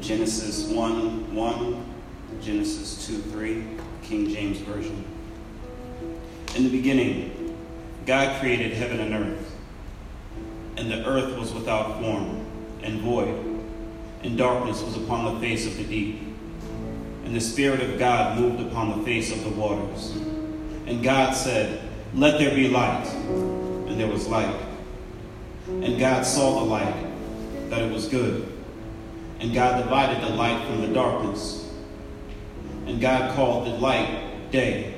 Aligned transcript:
Genesis 0.00 0.68
1 0.68 1.34
1, 1.34 1.84
Genesis 2.40 3.06
2 3.06 3.18
3, 3.18 3.64
King 4.02 4.28
James 4.28 4.58
Version. 4.58 5.04
In 6.54 6.64
the 6.64 6.70
beginning, 6.70 7.56
God 8.06 8.40
created 8.40 8.72
heaven 8.72 9.00
and 9.00 9.14
earth, 9.14 9.56
and 10.76 10.90
the 10.90 11.04
earth 11.04 11.36
was 11.36 11.52
without 11.52 12.00
form 12.00 12.46
and 12.82 13.00
void, 13.00 13.34
and 14.22 14.38
darkness 14.38 14.82
was 14.82 14.96
upon 14.96 15.34
the 15.34 15.40
face 15.40 15.66
of 15.66 15.76
the 15.76 15.84
deep. 15.84 16.22
And 17.24 17.34
the 17.34 17.40
Spirit 17.40 17.82
of 17.82 17.98
God 17.98 18.38
moved 18.38 18.60
upon 18.60 18.98
the 18.98 19.04
face 19.04 19.32
of 19.32 19.42
the 19.44 19.50
waters. 19.50 20.12
And 20.86 21.02
God 21.02 21.34
said, 21.34 21.82
Let 22.14 22.38
there 22.38 22.54
be 22.54 22.68
light. 22.68 23.06
And 23.06 24.00
there 24.00 24.08
was 24.08 24.26
light. 24.26 24.58
And 25.66 25.98
God 25.98 26.24
saw 26.24 26.60
the 26.60 26.64
light, 26.64 27.06
that 27.68 27.82
it 27.82 27.92
was 27.92 28.08
good. 28.08 28.57
And 29.40 29.54
God 29.54 29.82
divided 29.82 30.22
the 30.22 30.34
light 30.34 30.66
from 30.66 30.80
the 30.80 30.88
darkness. 30.88 31.70
And 32.86 33.00
God 33.00 33.34
called 33.36 33.66
the 33.66 33.70
light 33.78 34.50
day, 34.50 34.94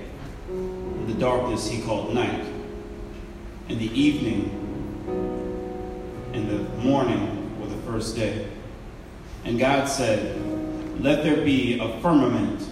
and 0.49 1.09
the 1.09 1.15
darkness 1.15 1.69
he 1.69 1.83
called 1.83 2.15
night. 2.15 2.47
And 3.69 3.79
the 3.79 4.01
evening 4.01 4.57
and 6.33 6.49
the 6.49 6.63
morning 6.83 7.61
were 7.61 7.67
the 7.67 7.83
first 7.83 8.17
day. 8.17 8.49
And 9.45 9.59
God 9.59 9.89
said, 9.89 10.41
Let 11.03 11.23
there 11.23 11.45
be 11.45 11.79
a 11.79 12.01
firmament 12.01 12.67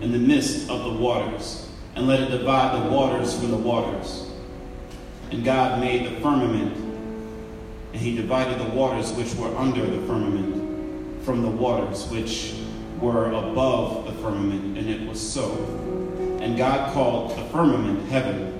in 0.00 0.12
the 0.12 0.18
midst 0.18 0.70
of 0.70 0.84
the 0.84 0.92
waters, 0.92 1.68
and 1.96 2.06
let 2.06 2.20
it 2.20 2.30
divide 2.30 2.80
the 2.80 2.90
waters 2.90 3.38
from 3.38 3.50
the 3.50 3.56
waters. 3.56 4.30
And 5.32 5.44
God 5.44 5.80
made 5.80 6.06
the 6.06 6.20
firmament, 6.20 6.76
and 7.92 8.00
he 8.00 8.14
divided 8.14 8.60
the 8.60 8.70
waters 8.70 9.12
which 9.12 9.34
were 9.34 9.54
under 9.56 9.84
the 9.84 10.06
firmament 10.06 10.61
from 11.24 11.42
the 11.42 11.48
waters 11.48 12.06
which 12.08 12.54
were 13.00 13.32
above 13.32 14.06
the 14.06 14.12
firmament, 14.22 14.78
and 14.78 14.88
it 14.88 15.08
was 15.08 15.20
so. 15.20 15.52
And 16.40 16.56
God 16.56 16.92
called 16.92 17.36
the 17.36 17.44
firmament 17.50 18.08
heaven. 18.08 18.58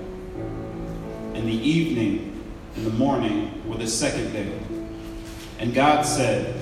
And 1.33 1.47
the 1.47 1.53
evening 1.53 2.43
and 2.75 2.85
the 2.85 2.91
morning 2.91 3.67
were 3.67 3.77
the 3.77 3.87
second 3.87 4.31
day. 4.31 4.57
And 5.59 5.73
God 5.73 6.03
said, 6.03 6.59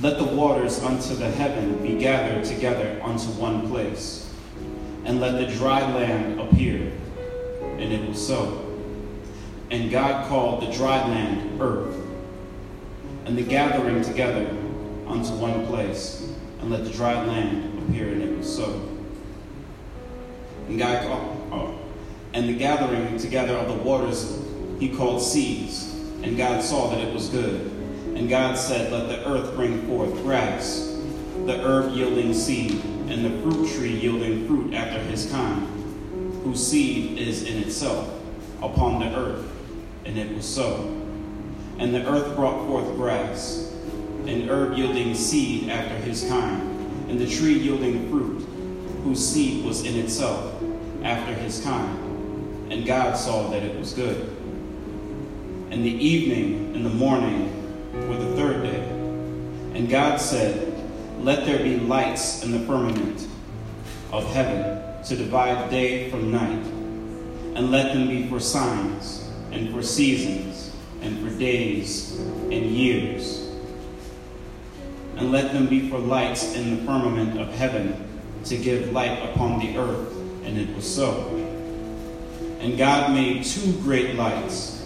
Let 0.00 0.18
the 0.18 0.24
waters 0.24 0.82
unto 0.82 1.14
the 1.14 1.30
heaven 1.30 1.82
be 1.82 1.98
gathered 1.98 2.44
together 2.44 3.00
unto 3.02 3.28
one 3.32 3.68
place, 3.68 4.32
and 5.04 5.20
let 5.20 5.32
the 5.32 5.54
dry 5.54 5.80
land 5.80 6.40
appear. 6.40 6.92
And 7.62 7.92
it 7.92 8.06
was 8.08 8.24
so. 8.24 8.64
And 9.70 9.90
God 9.90 10.28
called 10.28 10.62
the 10.62 10.72
dry 10.72 11.06
land 11.08 11.60
earth, 11.60 11.94
and 13.24 13.36
the 13.36 13.42
gathering 13.42 14.02
together 14.02 14.46
unto 15.08 15.32
one 15.34 15.66
place, 15.66 16.30
and 16.60 16.70
let 16.70 16.84
the 16.84 16.90
dry 16.90 17.14
land 17.24 17.78
appear. 17.82 18.08
And 18.08 18.22
it 18.22 18.36
was 18.36 18.54
so. 18.54 18.88
And 20.68 20.78
God 20.78 21.06
called, 21.06 21.48
oh, 21.52 21.78
and 22.34 22.48
the 22.48 22.54
gathering 22.54 23.18
together 23.18 23.54
of 23.54 23.68
the 23.68 23.82
waters 23.82 24.38
he 24.78 24.88
called 24.88 25.22
seas. 25.22 25.94
And 26.22 26.36
God 26.36 26.62
saw 26.62 26.90
that 26.90 27.00
it 27.00 27.12
was 27.12 27.28
good. 27.28 27.60
And 28.14 28.28
God 28.28 28.58
said, 28.58 28.92
Let 28.92 29.08
the 29.08 29.26
earth 29.28 29.54
bring 29.54 29.86
forth 29.86 30.12
grass, 30.22 30.98
the 31.46 31.56
herb 31.62 31.94
yielding 31.94 32.34
seed, 32.34 32.82
and 33.08 33.24
the 33.24 33.42
fruit 33.42 33.68
tree 33.70 33.94
yielding 33.94 34.46
fruit 34.46 34.74
after 34.74 34.98
his 35.00 35.30
kind, 35.30 35.66
whose 36.42 36.64
seed 36.64 37.18
is 37.18 37.44
in 37.44 37.62
itself 37.62 38.12
upon 38.60 39.00
the 39.00 39.16
earth. 39.16 39.48
And 40.04 40.18
it 40.18 40.34
was 40.34 40.46
so. 40.46 40.94
And 41.78 41.94
the 41.94 42.04
earth 42.08 42.34
brought 42.34 42.66
forth 42.66 42.96
grass, 42.96 43.67
and 44.26 44.50
herb 44.50 44.76
yielding 44.76 45.14
seed 45.14 45.68
after 45.68 45.94
his 45.96 46.26
kind, 46.28 46.62
and 47.08 47.18
the 47.18 47.26
tree 47.26 47.58
yielding 47.58 48.10
fruit, 48.10 48.40
whose 49.04 49.26
seed 49.26 49.64
was 49.64 49.84
in 49.84 49.96
itself 49.96 50.54
after 51.02 51.32
his 51.34 51.60
kind. 51.62 52.72
And 52.72 52.84
God 52.84 53.16
saw 53.16 53.48
that 53.50 53.62
it 53.62 53.78
was 53.78 53.92
good. 53.94 54.28
And 55.70 55.84
the 55.84 55.90
evening 55.90 56.74
and 56.74 56.84
the 56.84 56.90
morning 56.90 57.54
were 58.08 58.16
the 58.16 58.36
third 58.36 58.62
day. 58.62 58.80
And 59.74 59.88
God 59.88 60.20
said, 60.20 60.74
Let 61.20 61.46
there 61.46 61.62
be 61.62 61.78
lights 61.78 62.42
in 62.42 62.52
the 62.52 62.60
firmament 62.60 63.26
of 64.12 64.30
heaven 64.32 65.02
to 65.04 65.16
divide 65.16 65.70
day 65.70 66.10
from 66.10 66.30
night, 66.30 66.64
and 67.54 67.70
let 67.70 67.94
them 67.94 68.08
be 68.08 68.28
for 68.28 68.40
signs, 68.40 69.30
and 69.52 69.72
for 69.72 69.82
seasons, 69.82 70.74
and 71.00 71.18
for 71.20 71.38
days 71.38 72.18
and 72.18 72.52
years. 72.52 73.47
And 75.18 75.32
let 75.32 75.52
them 75.52 75.66
be 75.66 75.88
for 75.90 75.98
lights 75.98 76.54
in 76.54 76.76
the 76.76 76.84
firmament 76.84 77.40
of 77.40 77.48
heaven 77.54 78.08
to 78.44 78.56
give 78.56 78.92
light 78.92 79.18
upon 79.30 79.58
the 79.58 79.76
earth. 79.76 80.16
And 80.44 80.56
it 80.58 80.74
was 80.74 80.92
so. 80.92 81.28
And 82.60 82.78
God 82.78 83.12
made 83.12 83.44
two 83.44 83.72
great 83.82 84.14
lights 84.14 84.78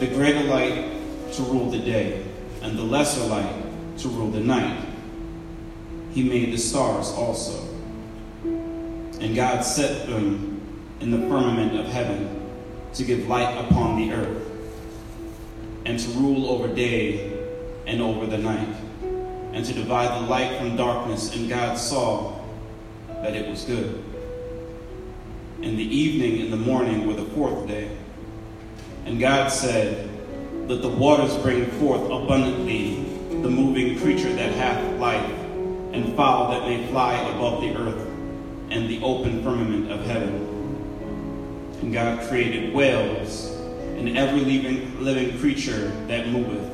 the 0.00 0.06
greater 0.06 0.42
light 0.44 0.90
to 1.34 1.42
rule 1.42 1.70
the 1.70 1.78
day, 1.78 2.24
and 2.62 2.76
the 2.76 2.82
lesser 2.82 3.26
light 3.26 3.54
to 3.98 4.08
rule 4.08 4.30
the 4.30 4.40
night. 4.40 4.82
He 6.12 6.26
made 6.26 6.54
the 6.54 6.56
stars 6.56 7.10
also. 7.10 7.68
And 8.42 9.36
God 9.36 9.60
set 9.60 10.06
them 10.06 10.62
in 11.00 11.10
the 11.10 11.18
firmament 11.28 11.78
of 11.78 11.86
heaven 11.86 12.50
to 12.94 13.04
give 13.04 13.28
light 13.28 13.54
upon 13.66 13.98
the 13.98 14.14
earth, 14.14 14.42
and 15.84 15.98
to 15.98 16.08
rule 16.12 16.48
over 16.48 16.66
day 16.66 17.38
and 17.86 18.00
over 18.00 18.24
the 18.24 18.38
night, 18.38 18.74
and 19.52 19.64
to 19.64 19.72
divide 19.72 20.22
the 20.22 20.26
light 20.26 20.58
from 20.58 20.76
darkness. 20.76 21.34
And 21.34 21.48
God 21.48 21.76
saw 21.76 22.38
that 23.22 23.34
it 23.34 23.48
was 23.48 23.64
good. 23.64 24.02
And 25.62 25.78
the 25.78 25.84
evening 25.84 26.40
and 26.42 26.52
the 26.52 26.56
morning 26.56 27.06
were 27.06 27.14
the 27.14 27.30
fourth 27.30 27.66
day. 27.66 27.90
And 29.04 29.18
God 29.18 29.48
said, 29.48 30.08
Let 30.68 30.82
the 30.82 30.88
waters 30.88 31.36
bring 31.38 31.66
forth 31.72 32.02
abundantly 32.04 33.04
the 33.42 33.50
moving 33.50 33.98
creature 33.98 34.32
that 34.34 34.54
hath 34.54 34.98
life, 34.98 35.30
and 35.92 36.14
fowl 36.16 36.50
that 36.50 36.68
may 36.68 36.86
fly 36.88 37.14
above 37.34 37.62
the 37.62 37.74
earth, 37.74 38.06
and 38.70 38.88
the 38.88 39.02
open 39.02 39.42
firmament 39.42 39.90
of 39.90 40.04
heaven. 40.04 40.46
And 41.80 41.92
God 41.92 42.26
created 42.28 42.74
whales, 42.74 43.50
and 43.96 44.16
every 44.16 44.40
living, 44.40 45.02
living 45.02 45.38
creature 45.38 45.88
that 46.06 46.28
moveth, 46.28 46.70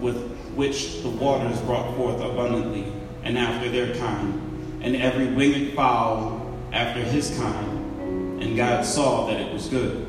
with 0.00 0.29
which 0.60 1.00
the 1.00 1.08
waters 1.08 1.58
brought 1.62 1.96
forth 1.96 2.20
abundantly, 2.20 2.84
and 3.22 3.38
after 3.38 3.70
their 3.70 3.96
kind, 3.96 4.34
and 4.82 4.94
every 4.94 5.28
winged 5.28 5.72
fowl 5.72 6.54
after 6.70 7.00
his 7.00 7.34
kind. 7.38 8.42
And 8.42 8.58
God 8.58 8.84
saw 8.84 9.26
that 9.28 9.40
it 9.40 9.50
was 9.54 9.68
good. 9.68 10.06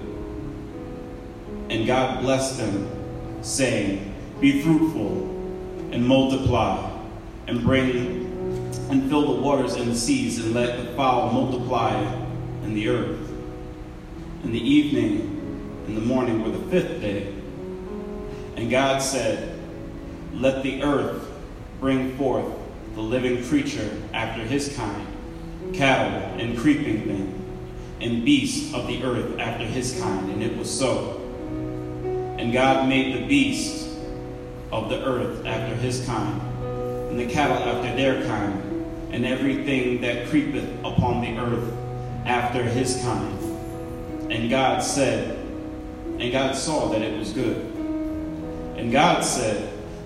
And 1.69 1.88
God 1.88 2.19
blessed 2.19 2.57
them, 2.57 3.42
saying, 3.42 4.13
Be 4.42 4.62
fruitful 4.62 5.21
and 5.94 6.06
multiply, 6.06 7.00
and 7.48 7.62
bring 7.62 8.25
and 8.89 9.07
fill 9.07 9.33
the 9.33 9.42
waters 9.42 9.75
and 9.75 9.89
the 9.89 9.95
seas, 9.95 10.44
and 10.44 10.53
let 10.53 10.77
the 10.77 10.94
fowl 10.98 11.31
multiply 11.31 11.94
in 12.65 12.74
the 12.74 12.89
earth. 12.89 13.31
And 14.44 14.53
the 14.53 14.59
evening 14.59 15.86
and 15.88 15.95
the 15.95 16.01
morning 16.01 16.44
were 16.44 16.51
the 16.51 16.69
fifth 16.69 17.00
day. 17.00 17.33
And 18.57 18.69
God 18.69 19.01
said, 19.01 19.50
Let 20.33 20.63
the 20.63 20.83
earth 20.83 21.28
bring 21.80 22.18
forth 22.18 22.45
the 22.95 23.01
living 23.01 23.44
creature 23.45 24.01
after 24.13 24.44
his 24.44 24.75
kind, 24.75 25.07
cattle 25.74 26.18
and 26.39 26.57
creeping 26.57 27.04
thing, 27.04 27.38
and 28.01 28.25
beasts 28.25 28.74
of 28.74 28.88
the 28.88 29.04
earth 29.04 29.39
after 29.39 29.66
his 29.66 30.00
kind. 30.00 30.31
And 30.31 30.44
it 30.44 30.57
was 30.57 30.69
so. 30.69 31.18
And 32.38 32.51
God 32.51 32.88
made 32.88 33.16
the 33.16 33.28
beasts 33.28 33.95
of 34.72 34.89
the 34.89 35.04
earth 35.06 35.45
after 35.45 35.75
his 35.75 36.06
kind, 36.06 36.42
and 37.10 37.19
the 37.19 37.27
cattle 37.27 37.57
after 37.57 37.95
their 37.95 38.25
kind, 38.25 38.62
and 39.12 39.25
everything 39.25 40.01
that 40.01 40.27
creepeth 40.30 40.69
upon 40.80 41.22
the 41.22 41.38
earth 41.38 41.74
after 42.25 42.63
his 42.63 43.01
kind. 43.01 44.31
And 44.31 44.50
God 44.50 44.81
said, 44.81 45.38
and 46.19 46.31
God 46.31 46.56
saw 46.56 46.88
that 46.89 47.01
it 47.01 47.18
was 47.18 47.34
good. 47.34 47.57
And 48.77 48.92
God 48.92 49.24
said, 49.24 49.70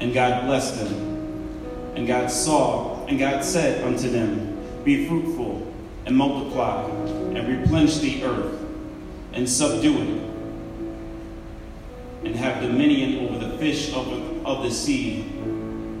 And 0.00 0.12
God 0.12 0.46
blessed 0.46 0.78
them. 0.78 1.06
And 1.96 2.06
God 2.06 2.30
saw, 2.30 3.06
and 3.06 3.18
God 3.18 3.42
said 3.42 3.82
unto 3.82 4.10
them, 4.10 4.84
Be 4.84 5.08
fruitful, 5.08 5.72
and 6.04 6.14
multiply, 6.14 6.84
and 6.84 7.60
replenish 7.62 7.98
the 7.98 8.22
earth, 8.22 8.60
and 9.32 9.48
subdue 9.48 10.02
it, 10.02 10.22
and 12.26 12.36
have 12.36 12.60
dominion 12.60 13.26
over 13.26 13.46
the 13.46 13.56
fish 13.56 13.94
of, 13.94 14.06
of 14.46 14.62
the 14.62 14.70
sea, 14.70 15.22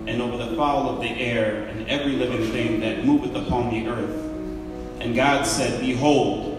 and 0.06 0.20
over 0.20 0.36
the 0.36 0.54
fowl 0.54 0.90
of 0.90 1.00
the 1.00 1.08
air, 1.08 1.64
and 1.64 1.88
every 1.88 2.12
living 2.12 2.50
thing 2.52 2.80
that 2.80 3.04
moveth 3.04 3.34
upon 3.34 3.70
the 3.70 3.88
earth. 3.88 4.22
And 5.00 5.14
God 5.14 5.46
said, 5.46 5.80
Behold, 5.80 6.52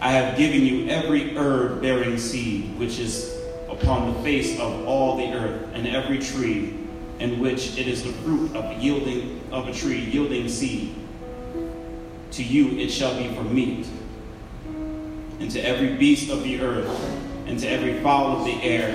I 0.00 0.10
have 0.12 0.36
given 0.36 0.66
you 0.66 0.88
every 0.88 1.34
herb 1.36 1.80
bearing 1.80 2.18
seed, 2.18 2.78
which 2.78 2.98
is 2.98 3.33
upon 3.78 4.12
the 4.12 4.22
face 4.22 4.58
of 4.58 4.86
all 4.86 5.16
the 5.16 5.32
earth, 5.32 5.68
and 5.72 5.86
every 5.86 6.18
tree 6.18 6.74
in 7.18 7.38
which 7.38 7.78
it 7.78 7.86
is 7.86 8.02
the 8.02 8.12
fruit 8.12 8.54
of 8.56 8.82
yielding 8.82 9.40
of 9.50 9.68
a 9.68 9.72
tree 9.72 10.00
yielding 10.00 10.48
seed. 10.48 10.94
To 12.32 12.42
you 12.42 12.78
it 12.78 12.90
shall 12.90 13.16
be 13.16 13.32
for 13.34 13.44
meat, 13.44 13.86
and 15.38 15.50
to 15.50 15.60
every 15.60 15.94
beast 15.94 16.30
of 16.30 16.42
the 16.42 16.60
earth, 16.60 16.88
and 17.46 17.58
to 17.60 17.68
every 17.68 18.00
fowl 18.00 18.38
of 18.38 18.44
the 18.44 18.62
air, 18.62 18.88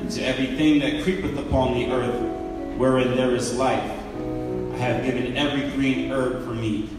and 0.00 0.10
to 0.10 0.22
everything 0.22 0.80
that 0.80 1.04
creepeth 1.04 1.38
upon 1.38 1.74
the 1.74 1.90
earth, 1.92 2.20
wherein 2.76 3.16
there 3.16 3.34
is 3.34 3.54
life. 3.54 3.90
I 4.74 4.76
have 4.78 5.04
given 5.04 5.36
every 5.36 5.70
green 5.70 6.10
herb 6.10 6.44
for 6.44 6.52
meat. 6.52 6.90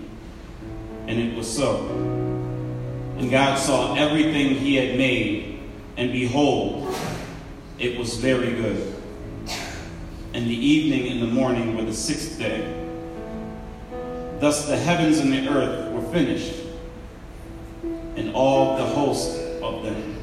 And 1.08 1.20
it 1.20 1.36
was 1.36 1.54
so. 1.54 1.86
And 3.18 3.30
God 3.30 3.60
saw 3.60 3.96
everything 3.96 4.56
he 4.56 4.76
had 4.76 4.98
made, 4.98 5.55
and 5.98 6.12
behold, 6.12 6.96
it 7.80 7.98
was 7.98 8.16
very 8.18 8.52
good. 8.52 8.96
And 10.34 10.48
the 10.48 10.56
evening 10.56 11.12
and 11.12 11.22
the 11.22 11.34
morning 11.34 11.78
were 11.78 11.84
the 11.84 11.94
sixth 11.94 12.38
day. 12.38 12.84
Thus 14.40 14.68
the 14.68 14.78
heavens 14.78 15.20
and 15.20 15.32
the 15.32 15.48
earth 15.50 15.94
were 15.94 16.12
finished, 16.12 16.62
and 18.16 18.34
all 18.34 18.78
the 18.78 18.86
host 18.86 19.40
of 19.62 19.84
them. 19.84 20.18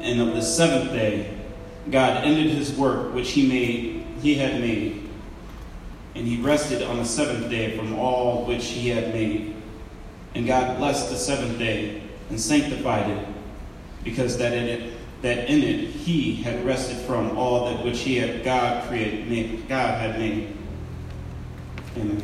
And 0.00 0.20
of 0.20 0.34
the 0.34 0.42
seventh 0.42 0.92
day, 0.92 1.38
God 1.90 2.24
ended 2.24 2.50
his 2.50 2.72
work 2.72 3.14
which 3.14 3.32
he 3.32 3.46
made, 3.46 4.06
he 4.22 4.34
had 4.34 4.60
made, 4.60 5.08
and 6.14 6.26
he 6.26 6.40
rested 6.40 6.82
on 6.82 6.98
the 6.98 7.04
seventh 7.04 7.50
day 7.50 7.76
from 7.76 7.94
all 7.98 8.44
which 8.44 8.66
he 8.66 8.88
had 8.88 9.12
made. 9.12 9.54
And 10.34 10.46
God 10.46 10.78
blessed 10.78 11.10
the 11.10 11.16
seventh 11.16 11.58
day 11.58 12.02
and 12.30 12.40
sanctified 12.40 13.10
it, 13.10 13.28
because 14.04 14.36
that 14.38 14.52
in 14.52 14.68
it 14.68 14.92
that 15.22 15.48
in 15.48 15.62
it 15.62 15.88
he 15.88 16.34
had 16.36 16.64
rested 16.66 16.98
from 16.98 17.36
all 17.36 17.64
that 17.64 17.82
which 17.82 18.00
he 18.00 18.16
had 18.16 18.44
God 18.44 18.86
created, 18.86 19.26
made, 19.26 19.66
God 19.66 19.98
had 19.98 20.18
made. 20.18 20.54
Amen. 21.96 22.22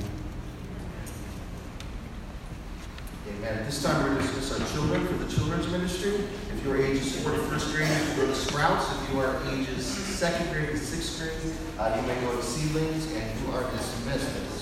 Amen. 3.26 3.58
At 3.58 3.64
this 3.64 3.82
time, 3.82 4.02
we're 4.02 4.16
going 4.16 4.26
to 4.26 4.34
dismiss 4.34 4.60
our 4.60 4.76
children 4.76 5.06
for 5.06 5.14
the 5.14 5.32
children's 5.32 5.66
ministry. 5.68 6.10
If 6.52 6.62
you 6.62 6.72
are 6.72 6.76
ages 6.76 7.22
4 7.22 7.32
to 7.32 7.38
first 7.38 7.74
grade, 7.74 7.88
you 7.88 8.16
go 8.16 8.26
to 8.26 8.34
Sprouts. 8.34 8.92
If 9.02 9.14
you 9.14 9.20
are 9.20 9.40
ages 9.50 9.86
second 9.86 10.52
grade 10.52 10.68
to 10.68 10.76
sixth 10.76 11.18
grade, 11.18 11.56
uh, 11.78 11.96
you 11.96 12.06
may 12.06 12.20
go 12.20 12.36
to 12.36 12.42
Seedlings, 12.42 13.10
and 13.14 13.40
you 13.40 13.52
are 13.54 13.62
dismissed 13.70 14.28
at 14.28 14.50
this 14.50 14.60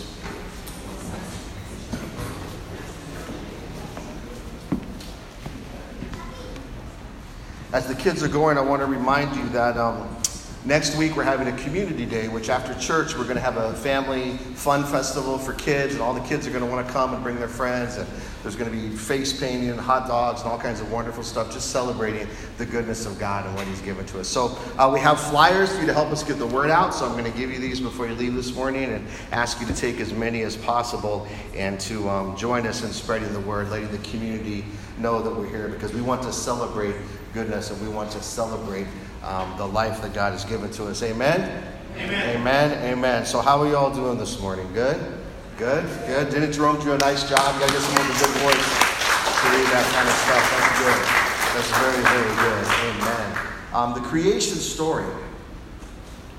As 7.78 7.86
the 7.86 7.94
kids 7.94 8.24
are 8.24 8.28
going, 8.28 8.58
I 8.58 8.60
want 8.60 8.82
to 8.82 8.86
remind 8.86 9.36
you 9.36 9.48
that 9.50 9.76
um, 9.76 10.08
next 10.64 10.96
week 10.96 11.14
we're 11.14 11.22
having 11.22 11.46
a 11.46 11.56
community 11.58 12.06
day, 12.06 12.26
which 12.26 12.48
after 12.48 12.74
church 12.74 13.16
we're 13.16 13.22
going 13.22 13.36
to 13.36 13.40
have 13.40 13.56
a 13.56 13.72
family 13.74 14.36
fun 14.36 14.82
festival 14.82 15.38
for 15.38 15.52
kids, 15.52 15.92
and 15.92 16.02
all 16.02 16.12
the 16.12 16.26
kids 16.26 16.44
are 16.48 16.50
going 16.50 16.64
to 16.64 16.68
want 16.68 16.84
to 16.84 16.92
come 16.92 17.14
and 17.14 17.22
bring 17.22 17.38
their 17.38 17.46
friends. 17.46 17.96
And 17.96 18.08
there's 18.42 18.56
going 18.56 18.68
to 18.68 18.76
be 18.76 18.96
face 18.96 19.38
painting 19.38 19.70
and 19.70 19.78
hot 19.78 20.08
dogs 20.08 20.42
and 20.42 20.50
all 20.50 20.58
kinds 20.58 20.80
of 20.80 20.90
wonderful 20.90 21.22
stuff, 21.22 21.52
just 21.52 21.70
celebrating 21.70 22.26
the 22.56 22.66
goodness 22.66 23.06
of 23.06 23.16
God 23.16 23.46
and 23.46 23.54
what 23.54 23.64
He's 23.68 23.80
given 23.80 24.04
to 24.06 24.18
us. 24.18 24.26
So 24.26 24.58
uh, 24.76 24.90
we 24.92 24.98
have 24.98 25.20
flyers 25.20 25.72
for 25.72 25.82
you 25.82 25.86
to 25.86 25.94
help 25.94 26.08
us 26.10 26.24
get 26.24 26.40
the 26.40 26.48
word 26.48 26.70
out. 26.70 26.92
So 26.92 27.06
I'm 27.06 27.12
going 27.12 27.30
to 27.30 27.38
give 27.38 27.52
you 27.52 27.60
these 27.60 27.78
before 27.78 28.08
you 28.08 28.14
leave 28.14 28.34
this 28.34 28.52
morning 28.56 28.92
and 28.92 29.06
ask 29.30 29.60
you 29.60 29.68
to 29.68 29.74
take 29.74 30.00
as 30.00 30.12
many 30.12 30.42
as 30.42 30.56
possible 30.56 31.28
and 31.54 31.78
to 31.82 32.08
um, 32.08 32.36
join 32.36 32.66
us 32.66 32.82
in 32.82 32.90
spreading 32.90 33.32
the 33.32 33.40
word, 33.40 33.70
letting 33.70 33.92
the 33.92 33.98
community 33.98 34.64
know 34.98 35.22
that 35.22 35.30
we're 35.30 35.48
here 35.48 35.68
because 35.68 35.92
we 35.92 36.00
want 36.00 36.22
to 36.22 36.32
celebrate 36.32 36.96
goodness 37.38 37.70
and 37.70 37.80
we 37.80 37.86
want 37.86 38.10
to 38.10 38.20
celebrate 38.20 38.86
um, 39.22 39.56
the 39.58 39.64
life 39.64 40.02
that 40.02 40.12
God 40.12 40.32
has 40.32 40.44
given 40.44 40.72
to 40.72 40.86
us. 40.86 41.04
Amen? 41.04 41.62
Amen. 41.94 42.36
Amen. 42.36 42.92
Amen. 42.92 43.26
So, 43.26 43.40
how 43.40 43.60
are 43.60 43.68
you 43.68 43.76
all 43.76 43.94
doing 43.94 44.18
this 44.18 44.40
morning? 44.40 44.66
Good? 44.74 45.00
Good? 45.56 45.84
Good. 46.08 46.30
Didn't 46.30 46.50
Jerome 46.50 46.80
do 46.80 46.94
a 46.94 46.98
nice 46.98 47.28
job? 47.28 47.54
You 47.54 47.60
got 47.60 47.68
to 47.68 47.74
get 47.74 47.82
someone 47.82 48.08
with 48.08 48.16
a 48.16 48.24
good 48.26 48.34
voice 48.42 48.68
to 49.38 49.46
read 49.54 49.68
that 49.70 49.86
kind 49.94 50.08
of 50.08 50.16
stuff. 50.26 50.44
That's 50.50 50.70
good. 50.82 51.00
That's 51.54 51.70
very, 51.78 52.02
very 52.10 52.34
good. 52.42 52.64
Amen. 52.90 53.38
Um, 53.72 53.94
the 53.94 54.08
creation 54.08 54.56
story. 54.56 55.06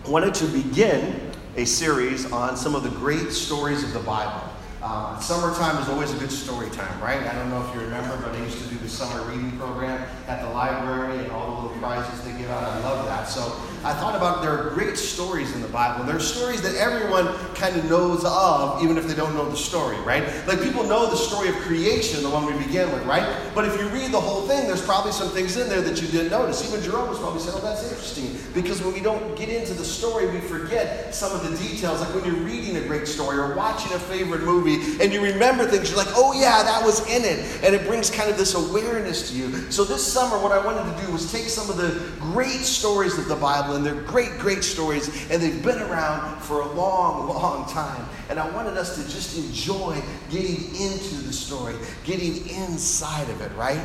I 0.05 0.09
wanted 0.09 0.33
to 0.33 0.47
begin 0.47 1.31
a 1.55 1.63
series 1.63 2.29
on 2.29 2.57
some 2.57 2.75
of 2.75 2.83
the 2.83 2.89
great 2.89 3.31
stories 3.31 3.85
of 3.85 3.93
the 3.93 3.99
Bible. 3.99 4.48
Uh, 4.81 5.19
summertime 5.19 5.81
is 5.81 5.89
always 5.89 6.13
a 6.13 6.17
good 6.17 6.31
story 6.31 6.69
time, 6.69 7.01
right? 7.01 7.21
I 7.21 7.35
don't 7.35 7.49
know 7.49 7.61
if 7.67 7.75
you 7.75 7.81
remember, 7.81 8.15
but 8.23 8.33
I 8.33 8.39
used 8.39 8.63
to 8.63 8.69
do 8.69 8.77
the 8.77 8.87
summer 8.87 9.29
reading 9.29 9.51
program 9.59 10.07
at 10.27 10.41
the 10.41 10.49
library 10.51 11.19
and 11.19 11.31
all 11.33 11.47
the 11.55 11.61
little 11.67 11.77
prizes 11.79 12.23
they 12.23 12.31
give 12.37 12.49
out. 12.49 12.63
I 12.63 12.79
love 12.79 13.05
that. 13.05 13.27
So 13.27 13.61
I 13.83 13.93
thought 13.93 14.15
about 14.15 14.41
there 14.41 14.51
are 14.51 14.69
great 14.71 14.97
stories 14.97 15.55
in 15.55 15.61
the 15.61 15.67
Bible. 15.69 16.03
There 16.05 16.15
are 16.15 16.19
stories 16.19 16.61
that 16.61 16.75
everyone 16.75 17.27
kind 17.55 17.75
of 17.77 17.89
knows 17.89 18.23
of, 18.25 18.83
even 18.83 18.97
if 18.97 19.07
they 19.07 19.15
don't 19.15 19.33
know 19.33 19.49
the 19.49 19.57
story, 19.57 19.97
right? 20.01 20.23
Like 20.47 20.61
people 20.61 20.83
know 20.83 21.09
the 21.09 21.15
story 21.15 21.49
of 21.49 21.55
creation, 21.57 22.21
the 22.21 22.29
one 22.29 22.45
we 22.45 22.53
began 22.63 22.91
with, 22.91 23.05
right? 23.05 23.25
But 23.55 23.65
if 23.65 23.79
you 23.79 23.87
read 23.89 24.11
the 24.11 24.19
whole 24.19 24.47
thing, 24.47 24.67
there's 24.67 24.85
probably 24.85 25.11
some 25.11 25.29
things 25.29 25.55
in 25.57 25.69
there 25.69 25.81
that 25.81 26.01
you 26.01 26.07
didn't 26.07 26.31
notice. 26.31 26.67
Even 26.67 26.83
Jerome 26.83 27.09
was 27.09 27.19
probably 27.19 27.39
saying, 27.39 27.55
oh, 27.57 27.61
that's 27.61 27.83
interesting. 27.89 28.37
Because 28.53 28.81
when 28.81 28.93
we 28.93 28.99
don't 28.99 29.37
get 29.37 29.49
into 29.49 29.73
the 29.73 29.85
story, 29.85 30.29
we 30.29 30.39
forget 30.41 31.15
some 31.15 31.31
of 31.31 31.49
the 31.49 31.55
details. 31.57 32.01
Like 32.01 32.13
when 32.13 32.25
you're 32.25 32.43
reading 32.43 32.75
a 32.77 32.81
great 32.81 33.07
story 33.07 33.37
or 33.37 33.55
watching 33.55 33.93
a 33.93 33.99
favorite 33.99 34.41
movie, 34.41 35.01
and 35.01 35.13
you 35.13 35.21
remember 35.21 35.65
things. 35.65 35.89
You're 35.89 35.97
like, 35.97 36.13
oh, 36.15 36.33
yeah, 36.33 36.63
that 36.63 36.83
was 36.83 37.07
in 37.09 37.23
it. 37.23 37.63
And 37.63 37.73
it 37.73 37.85
brings 37.87 38.09
kind 38.09 38.29
of 38.29 38.37
this 38.37 38.55
awareness 38.55 39.31
to 39.31 39.37
you. 39.37 39.71
So 39.71 39.83
this 39.83 40.05
summer, 40.05 40.41
what 40.41 40.51
I 40.51 40.65
wanted 40.65 40.95
to 40.95 41.05
do 41.05 41.11
was 41.11 41.31
take 41.31 41.45
some 41.45 41.69
of 41.69 41.77
the 41.77 42.11
great 42.19 42.61
stories 42.61 43.17
of 43.17 43.27
the 43.27 43.35
Bible, 43.35 43.68
and 43.75 43.85
they're 43.85 44.01
great, 44.03 44.37
great 44.39 44.63
stories, 44.63 45.07
and 45.29 45.41
they've 45.41 45.63
been 45.63 45.81
around 45.81 46.41
for 46.41 46.61
a 46.61 46.71
long, 46.73 47.27
long 47.29 47.69
time. 47.69 48.05
And 48.29 48.39
I 48.39 48.49
wanted 48.51 48.77
us 48.77 48.95
to 48.95 49.09
just 49.09 49.37
enjoy 49.37 50.01
getting 50.29 50.75
into 50.75 51.15
the 51.15 51.33
story, 51.33 51.75
getting 52.03 52.47
inside 52.49 53.29
of 53.29 53.41
it, 53.41 53.51
right? 53.55 53.81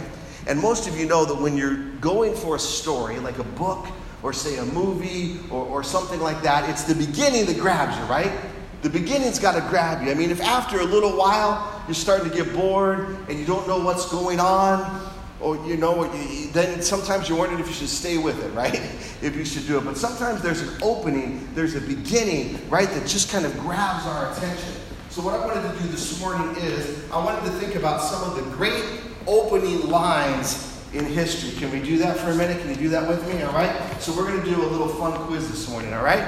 And 0.46 0.60
most 0.60 0.86
of 0.88 0.98
you 0.98 1.06
know 1.06 1.24
that 1.24 1.40
when 1.40 1.56
you're 1.56 1.76
going 2.00 2.34
for 2.34 2.56
a 2.56 2.58
story, 2.58 3.18
like 3.18 3.38
a 3.38 3.44
book, 3.44 3.86
or 4.22 4.32
say 4.32 4.56
a 4.56 4.64
movie 4.64 5.38
or, 5.50 5.66
or 5.66 5.82
something 5.84 6.18
like 6.20 6.42
that, 6.42 6.68
it's 6.68 6.84
the 6.84 6.94
beginning 6.94 7.44
that 7.44 7.58
grabs 7.58 7.96
you, 7.98 8.04
right? 8.04 8.32
The 8.80 8.88
beginning's 8.90 9.38
got 9.38 9.54
to 9.54 9.60
grab 9.68 10.02
you. 10.02 10.10
I 10.10 10.14
mean, 10.14 10.30
if 10.30 10.40
after 10.40 10.80
a 10.80 10.84
little 10.84 11.16
while 11.16 11.82
you're 11.86 11.94
starting 11.94 12.30
to 12.30 12.36
get 12.36 12.52
bored 12.54 13.16
and 13.28 13.38
you 13.38 13.44
don't 13.44 13.68
know 13.68 13.78
what's 13.78 14.10
going 14.10 14.40
on, 14.40 15.13
or 15.40 15.56
you 15.66 15.76
know, 15.76 15.92
what? 15.92 16.12
then 16.52 16.80
sometimes 16.82 17.28
you're 17.28 17.38
wondering 17.38 17.60
if 17.60 17.66
you 17.66 17.74
should 17.74 17.88
stay 17.88 18.18
with 18.18 18.42
it, 18.44 18.50
right? 18.54 18.74
if 19.22 19.34
you 19.36 19.44
should 19.44 19.66
do 19.66 19.78
it. 19.78 19.84
But 19.84 19.96
sometimes 19.96 20.42
there's 20.42 20.62
an 20.62 20.78
opening, 20.82 21.48
there's 21.54 21.74
a 21.74 21.80
beginning, 21.80 22.58
right, 22.70 22.88
that 22.88 23.06
just 23.06 23.30
kind 23.30 23.44
of 23.44 23.58
grabs 23.58 24.06
our 24.06 24.32
attention. 24.32 24.74
So, 25.10 25.22
what 25.22 25.34
I 25.34 25.46
wanted 25.46 25.62
to 25.62 25.82
do 25.82 25.88
this 25.88 26.20
morning 26.20 26.56
is 26.56 27.10
I 27.10 27.24
wanted 27.24 27.44
to 27.50 27.56
think 27.58 27.74
about 27.74 28.02
some 28.02 28.30
of 28.30 28.36
the 28.36 28.56
great 28.56 28.84
opening 29.26 29.88
lines 29.88 30.70
in 30.92 31.04
history. 31.04 31.58
Can 31.58 31.70
we 31.72 31.84
do 31.84 31.98
that 31.98 32.16
for 32.16 32.30
a 32.30 32.34
minute? 32.34 32.60
Can 32.60 32.70
you 32.70 32.76
do 32.76 32.88
that 32.90 33.08
with 33.08 33.26
me? 33.32 33.42
All 33.42 33.52
right? 33.52 34.00
So, 34.00 34.16
we're 34.16 34.26
going 34.26 34.42
to 34.42 34.48
do 34.48 34.60
a 34.62 34.66
little 34.66 34.88
fun 34.88 35.12
quiz 35.26 35.48
this 35.48 35.68
morning, 35.68 35.92
all 35.94 36.04
right? 36.04 36.22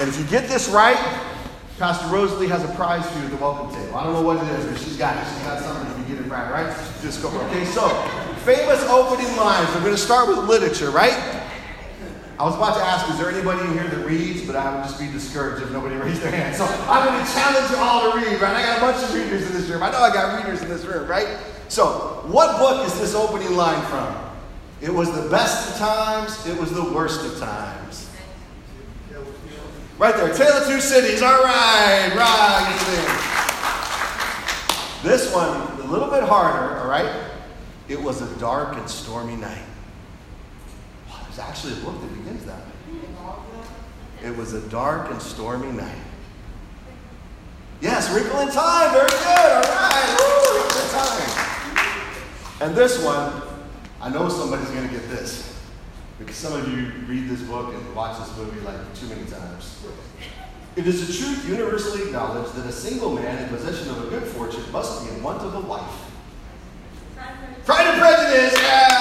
And 0.00 0.08
if 0.08 0.18
you 0.18 0.26
get 0.26 0.48
this 0.48 0.68
right, 0.68 0.98
Pastor 1.78 2.06
Rosalie 2.08 2.48
has 2.48 2.64
a 2.64 2.74
prize 2.74 3.08
for 3.10 3.18
you 3.18 3.24
at 3.26 3.30
the 3.30 3.36
welcome 3.36 3.74
table. 3.74 3.96
I 3.96 4.04
don't 4.04 4.14
know 4.14 4.22
what 4.22 4.42
it 4.42 4.50
is, 4.50 4.64
but 4.66 4.78
she's 4.78 4.96
got 4.96 5.16
it. 5.16 5.28
She's 5.30 5.42
got 5.44 5.62
something 5.62 5.90
if 5.90 6.08
you 6.08 6.16
get 6.16 6.26
it 6.26 6.30
right, 6.30 6.50
right? 6.50 6.76
Just 7.02 7.22
go. 7.22 7.28
Okay, 7.28 7.66
so 7.66 7.86
famous 8.46 8.80
opening 8.84 9.26
lines. 9.36 9.68
We're 9.74 9.80
going 9.80 9.90
to 9.90 9.98
start 9.98 10.28
with 10.28 10.38
literature, 10.38 10.90
right? 10.90 11.18
I 12.38 12.44
was 12.44 12.54
about 12.54 12.76
to 12.76 12.84
ask, 12.84 13.10
is 13.10 13.18
there 13.18 13.28
anybody 13.28 13.66
in 13.66 13.72
here 13.72 13.88
that 13.88 14.06
reads? 14.06 14.46
But 14.46 14.54
I 14.54 14.72
would 14.72 14.84
just 14.84 15.00
be 15.00 15.10
discouraged 15.10 15.64
if 15.64 15.72
nobody 15.72 15.96
raised 16.04 16.22
their 16.22 16.30
hand. 16.30 16.54
So 16.54 16.64
I'm 16.64 17.08
going 17.08 17.26
to 17.26 17.32
challenge 17.32 17.70
you 17.72 17.76
all 17.78 18.12
to 18.12 18.16
read, 18.16 18.40
right? 18.40 18.54
I 18.54 18.62
got 18.62 18.78
a 18.78 18.80
bunch 18.80 19.02
of 19.02 19.12
readers 19.14 19.44
in 19.50 19.52
this 19.52 19.68
room. 19.68 19.82
I 19.82 19.90
know 19.90 19.98
I 19.98 20.14
got 20.14 20.38
readers 20.38 20.62
in 20.62 20.68
this 20.68 20.84
room, 20.84 21.08
right? 21.08 21.26
So, 21.68 22.22
what 22.28 22.58
book 22.58 22.86
is 22.86 22.96
this 23.00 23.16
opening 23.16 23.56
line 23.56 23.84
from? 23.86 24.14
It 24.80 24.94
was 24.94 25.12
the 25.12 25.28
best 25.28 25.72
of 25.72 25.78
times, 25.78 26.46
it 26.46 26.56
was 26.56 26.70
the 26.70 26.84
worst 26.84 27.26
of 27.26 27.40
times. 27.40 28.08
Right 29.98 30.14
there, 30.14 30.32
Tale 30.32 30.52
of 30.52 30.68
Two 30.68 30.80
Cities. 30.80 31.22
All 31.22 31.42
right, 31.42 32.14
right. 32.14 33.22
This 35.02 35.34
one, 35.34 35.80
a 35.80 35.90
little 35.90 36.10
bit 36.10 36.22
harder, 36.22 36.78
all 36.78 36.88
right? 36.88 37.35
It 37.88 38.02
was 38.02 38.20
a 38.20 38.36
dark 38.40 38.76
and 38.76 38.88
stormy 38.88 39.36
night. 39.36 39.62
Wow, 41.08 41.20
there's 41.22 41.38
actually 41.38 41.74
a 41.74 41.84
book 41.84 42.00
that 42.00 42.08
begins 42.18 42.44
that 42.44 42.58
way. 42.58 42.72
It 44.24 44.36
was 44.36 44.54
a 44.54 44.68
dark 44.68 45.10
and 45.10 45.22
stormy 45.22 45.70
night. 45.70 45.98
Yes, 47.80 48.12
Wrinkle 48.12 48.40
in 48.40 48.48
Time. 48.48 48.92
Very 48.92 49.08
good. 49.08 49.52
All 49.52 49.62
right. 49.62 50.16
Woo, 50.18 50.58
Wrinkle 50.58 50.80
in 50.80 50.88
Time. 50.90 52.68
And 52.68 52.74
this 52.74 53.04
one, 53.04 53.42
I 54.00 54.08
know 54.08 54.28
somebody's 54.28 54.70
going 54.70 54.88
to 54.88 54.92
get 54.92 55.08
this. 55.08 55.54
Because 56.18 56.36
some 56.36 56.58
of 56.58 56.66
you 56.68 56.90
read 57.06 57.28
this 57.28 57.42
book 57.42 57.74
and 57.74 57.94
watch 57.94 58.18
this 58.18 58.34
movie 58.38 58.60
like 58.60 58.94
too 58.94 59.06
many 59.06 59.26
times. 59.26 59.84
It 60.74 60.86
is 60.86 61.08
a 61.08 61.22
truth 61.22 61.48
universally 61.48 62.04
acknowledged 62.04 62.54
that 62.54 62.66
a 62.66 62.72
single 62.72 63.14
man 63.14 63.42
in 63.42 63.48
possession 63.48 63.90
of 63.90 64.06
a 64.06 64.10
good 64.10 64.24
fortune 64.24 64.64
must 64.72 65.04
be 65.04 65.14
in 65.14 65.22
want 65.22 65.42
of 65.42 65.54
a 65.54 65.60
wife. 65.60 66.15
Pride 67.64 67.86
and 67.86 68.00
Prejudice, 68.00 68.60
yeah! 68.62 68.96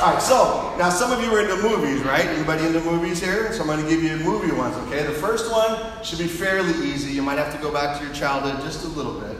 All 0.00 0.12
right, 0.12 0.22
so 0.22 0.76
now 0.78 0.90
some 0.90 1.10
of 1.10 1.24
you 1.24 1.34
are 1.34 1.40
into 1.40 1.56
movies, 1.56 2.04
right? 2.04 2.24
Anybody 2.24 2.64
into 2.64 2.80
movies 2.82 3.20
here? 3.20 3.52
So 3.52 3.62
I'm 3.62 3.66
going 3.66 3.82
to 3.82 3.90
give 3.90 4.00
you 4.00 4.16
movie 4.18 4.54
ones, 4.54 4.76
okay? 4.86 5.02
The 5.02 5.12
first 5.12 5.50
one 5.50 6.04
should 6.04 6.20
be 6.20 6.28
fairly 6.28 6.72
easy. 6.86 7.12
You 7.12 7.22
might 7.22 7.36
have 7.36 7.52
to 7.52 7.60
go 7.60 7.72
back 7.72 7.98
to 7.98 8.04
your 8.04 8.14
childhood 8.14 8.62
just 8.62 8.84
a 8.84 8.88
little 8.88 9.20
bit. 9.20 9.36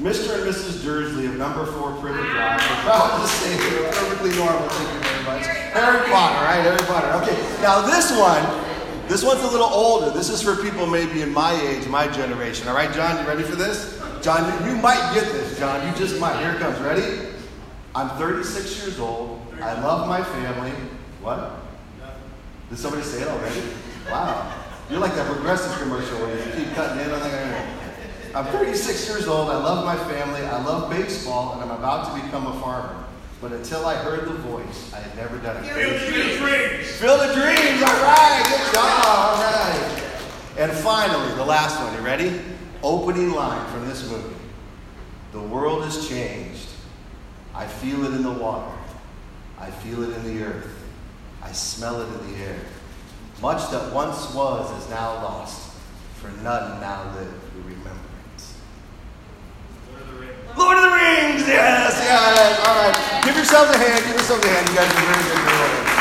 Mr. 0.00 0.34
and 0.34 0.44
Mrs. 0.44 0.84
Dursley 0.84 1.26
of 1.26 1.36
number 1.36 1.66
four 1.66 1.90
Privet 2.00 2.24
Drive. 2.30 2.60
Proud 2.84 3.20
to 3.20 3.26
say 3.26 3.56
they 3.56 3.84
are 3.84 3.92
perfectly 3.92 4.36
normal. 4.36 4.68
Thank 4.68 4.94
you 4.94 5.10
very 5.10 5.24
much. 5.24 5.46
Harry 5.46 6.08
Potter, 6.08 6.44
right? 6.44 6.62
Harry 6.62 6.78
Potter. 6.86 7.08
Okay, 7.22 7.62
now 7.62 7.82
this 7.82 8.10
one, 8.16 8.42
this 9.08 9.24
one's 9.24 9.42
a 9.42 9.48
little 9.48 9.66
older. 9.66 10.10
This 10.10 10.28
is 10.28 10.40
for 10.40 10.54
people 10.54 10.86
maybe 10.86 11.22
in 11.22 11.32
my 11.32 11.52
age, 11.62 11.88
my 11.88 12.06
generation. 12.06 12.68
All 12.68 12.74
right, 12.74 12.92
John, 12.92 13.20
you 13.20 13.28
ready 13.28 13.42
for 13.42 13.56
this? 13.56 14.01
John, 14.22 14.68
you 14.68 14.76
might 14.76 15.12
get 15.14 15.24
this, 15.32 15.58
John. 15.58 15.84
You 15.84 15.92
just 15.98 16.20
might. 16.20 16.38
Here 16.38 16.52
it 16.52 16.60
comes. 16.60 16.78
Ready? 16.78 17.28
I'm 17.92 18.08
36 18.10 18.82
years 18.82 19.00
old. 19.00 19.44
I 19.60 19.80
love 19.82 20.08
my 20.08 20.22
family. 20.22 20.70
What? 21.20 21.58
Did 22.70 22.78
somebody 22.78 23.02
say 23.02 23.22
it 23.22 23.28
already? 23.28 23.62
Wow. 24.08 24.62
You're 24.88 25.00
like 25.00 25.16
that 25.16 25.26
progressive 25.26 25.76
commercial 25.80 26.18
where 26.20 26.36
you 26.36 26.52
keep 26.52 26.72
cutting 26.74 27.04
in. 27.04 27.10
On 27.10 27.18
the 27.20 28.38
I'm 28.38 28.46
36 28.46 29.08
years 29.08 29.26
old. 29.26 29.50
I 29.50 29.56
love 29.56 29.84
my 29.84 29.96
family. 30.12 30.40
I 30.42 30.62
love 30.62 30.88
baseball, 30.88 31.54
and 31.54 31.62
I'm 31.62 31.76
about 31.76 32.14
to 32.14 32.22
become 32.22 32.46
a 32.46 32.60
farmer. 32.60 33.04
But 33.40 33.50
until 33.50 33.84
I 33.86 33.96
heard 33.96 34.28
the 34.28 34.34
voice, 34.34 34.94
I 34.94 35.00
had 35.00 35.16
never 35.16 35.36
done 35.38 35.64
it. 35.64 35.72
Field 35.72 35.94
of 35.94 36.38
dreams. 36.38 36.90
Field 36.92 37.20
of 37.20 37.34
dreams. 37.34 37.82
All 37.82 38.02
right. 38.04 38.42
Good 38.46 38.72
job. 38.72 39.04
All 39.04 39.42
right. 39.42 40.02
And 40.58 40.70
finally, 40.70 41.34
the 41.34 41.44
last 41.44 41.82
one. 41.82 41.92
You 41.94 42.06
ready? 42.06 42.51
Opening 42.82 43.32
line 43.32 43.70
from 43.70 43.88
this 43.88 44.10
movie. 44.10 44.34
The 45.32 45.40
world 45.40 45.84
has 45.84 46.08
changed. 46.08 46.68
I 47.54 47.66
feel 47.66 48.04
it 48.04 48.12
in 48.14 48.22
the 48.22 48.32
water. 48.32 48.76
I 49.58 49.70
feel 49.70 50.02
it 50.02 50.16
in 50.16 50.24
the 50.24 50.42
earth. 50.44 50.84
I 51.42 51.52
smell 51.52 52.00
it 52.00 52.08
in 52.20 52.32
the 52.32 52.38
air. 52.44 52.58
Much 53.40 53.70
that 53.70 53.92
once 53.92 54.34
was 54.34 54.82
is 54.82 54.90
now 54.90 55.14
lost, 55.14 55.72
for 56.16 56.28
none 56.42 56.80
now 56.80 57.04
live 57.14 57.40
who 57.52 57.60
remember 57.62 57.90
it. 58.36 58.44
Lord 60.56 60.76
of 60.76 60.82
the 60.84 60.90
Rings, 60.90 61.46
yes, 61.48 61.98
yes. 62.02 62.60
All 62.66 62.74
right. 62.74 63.22
Give 63.24 63.36
yourselves 63.36 63.74
a 63.74 63.78
hand. 63.78 64.04
Give 64.04 64.14
yourselves 64.14 64.44
a 64.44 64.48
hand. 64.48 64.68
You 64.68 64.74
guys 64.74 64.90
are 64.90 65.06
very 65.06 65.22
good. 65.32 65.92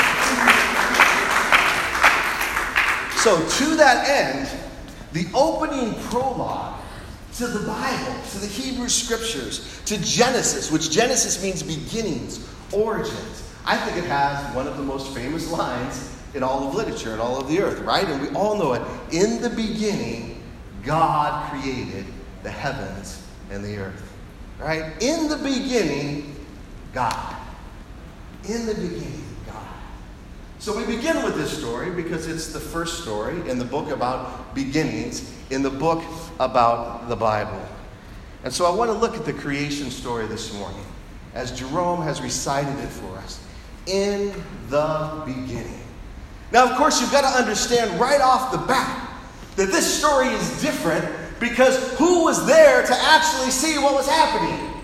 So, 3.21 3.38
to 3.65 3.75
that 3.75 4.09
end, 4.09 4.50
the 5.13 5.27
opening 5.34 5.96
prologue 6.06 6.80
to 7.36 7.48
the 7.48 7.65
Bible, 7.65 8.22
to 8.32 8.38
the 8.39 8.48
Hebrew 8.48 8.89
scriptures, 8.89 9.82
to 9.86 10.01
Genesis, 10.01 10.72
which 10.72 10.91
Genesis 10.91 11.41
means 11.41 11.63
beginnings, 11.63 12.48
origins. 12.72 13.50
I 13.65 13.77
think 13.77 13.98
it 13.98 14.08
has 14.08 14.56
one 14.56 14.68
of 14.68 14.77
the 14.77 14.84
most 14.84 15.13
famous 15.13 15.50
lines 15.50 16.18
in 16.34 16.44
all 16.44 16.68
of 16.68 16.75
literature 16.75 17.12
and 17.12 17.22
all 17.22 17.39
of 17.39 17.48
the 17.48 17.60
earth, 17.62 17.80
right? 17.82 18.08
And 18.08 18.22
we 18.22 18.30
all 18.36 18.58
know 18.58 18.74
it. 18.74 18.82
In 19.12 19.41
the 19.41 19.50
beginning, 19.50 20.41
God 20.84 21.50
created 21.51 22.06
the 22.44 22.50
heavens 22.50 23.24
and 23.50 23.63
the 23.63 23.77
earth, 23.77 24.13
right? 24.60 24.94
In 25.01 25.27
the 25.27 25.38
beginning, 25.38 26.36
God. 26.94 27.36
In 28.48 28.65
the 28.65 28.74
beginning. 28.74 29.20
So 30.62 30.77
we 30.77 30.86
begin 30.86 31.24
with 31.24 31.34
this 31.34 31.58
story 31.58 31.89
because 31.89 32.27
it's 32.27 32.53
the 32.53 32.60
first 32.60 33.01
story 33.01 33.50
in 33.50 33.58
the 33.58 33.65
book 33.65 33.89
about 33.89 34.53
beginnings, 34.53 35.36
in 35.50 35.63
the 35.63 35.72
book 35.72 36.03
about 36.39 37.10
the 37.10 37.15
Bible. 37.15 37.60
And 38.44 38.53
so 38.53 38.68
I 38.68 38.70
want 38.70 38.91
to 38.91 38.96
look 38.96 39.15
at 39.15 39.25
the 39.25 39.34
creation 39.34 39.89
story 39.89 40.27
this 40.27 40.53
morning 40.53 40.86
as 41.34 41.51
Jerome 41.58 42.03
has 42.03 42.22
recited 42.22 42.77
it 42.77 42.89
for 42.89 43.18
us. 43.18 43.44
In 43.88 44.36
the 44.70 45.24
beginning. 45.25 45.82
Now, 46.51 46.70
of 46.70 46.77
course, 46.77 47.01
you've 47.01 47.12
got 47.12 47.22
to 47.22 47.39
understand 47.39 48.00
right 48.00 48.22
off 48.22 48.51
the 48.51 48.60
bat 48.60 49.10
that 49.56 49.70
this 49.72 49.91
story 49.91 50.27
is 50.27 50.62
different 50.62 51.03
because 51.39 51.98
who 51.98 52.24
was 52.25 52.46
there 52.46 52.86
to 52.86 52.94
actually 52.94 53.50
see 53.50 53.80
what 53.80 53.96
was 53.96 54.08
happening? 54.08 54.80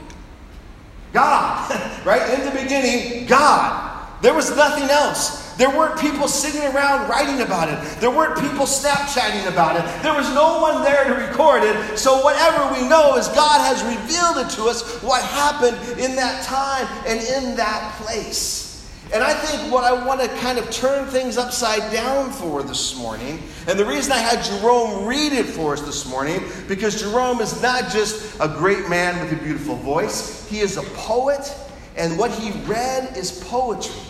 God, 1.13 1.69
right? 2.03 2.33
In 2.33 2.45
the 2.45 2.63
beginning, 2.63 3.27
God. 3.27 3.83
There 4.23 4.33
was 4.33 4.49
nothing 4.55 4.89
else. 4.89 5.46
There 5.57 5.69
weren't 5.69 5.99
people 5.99 6.27
sitting 6.27 6.61
around 6.61 7.09
writing 7.09 7.41
about 7.41 7.69
it. 7.69 7.99
There 7.99 8.11
weren't 8.11 8.39
people 8.39 8.65
Snapchatting 8.65 9.51
about 9.51 9.75
it. 9.75 10.03
There 10.03 10.13
was 10.13 10.31
no 10.35 10.61
one 10.61 10.83
there 10.83 11.03
to 11.05 11.13
record 11.13 11.63
it. 11.63 11.97
So, 11.97 12.21
whatever 12.23 12.73
we 12.79 12.87
know 12.87 13.17
is 13.17 13.27
God 13.29 13.59
has 13.61 13.83
revealed 13.83 14.37
it 14.45 14.51
to 14.55 14.69
us 14.69 15.01
what 15.01 15.23
happened 15.23 15.77
in 15.99 16.15
that 16.15 16.43
time 16.43 16.87
and 17.07 17.19
in 17.19 17.57
that 17.57 17.95
place. 18.01 18.67
And 19.13 19.23
I 19.23 19.33
think 19.33 19.71
what 19.71 19.85
I 19.85 20.05
want 20.05 20.19
to 20.21 20.27
kind 20.39 20.59
of 20.59 20.69
turn 20.69 21.07
things 21.07 21.37
upside 21.37 21.91
down 21.93 22.29
for 22.29 22.61
this 22.61 22.97
morning, 22.97 23.41
and 23.65 23.79
the 23.79 23.85
reason 23.85 24.11
I 24.11 24.17
had 24.17 24.43
Jerome 24.43 25.05
read 25.05 25.31
it 25.31 25.45
for 25.45 25.73
us 25.73 25.81
this 25.81 26.05
morning, 26.09 26.43
because 26.67 27.01
Jerome 27.01 27.39
is 27.39 27.61
not 27.61 27.89
just 27.89 28.37
a 28.41 28.49
great 28.49 28.89
man 28.89 29.19
with 29.21 29.31
a 29.31 29.41
beautiful 29.41 29.77
voice, 29.77 30.45
he 30.49 30.59
is 30.59 30.75
a 30.75 30.81
poet, 30.81 31.55
and 31.95 32.17
what 32.17 32.31
he 32.31 32.51
read 32.63 33.15
is 33.15 33.43
poetry. 33.45 34.06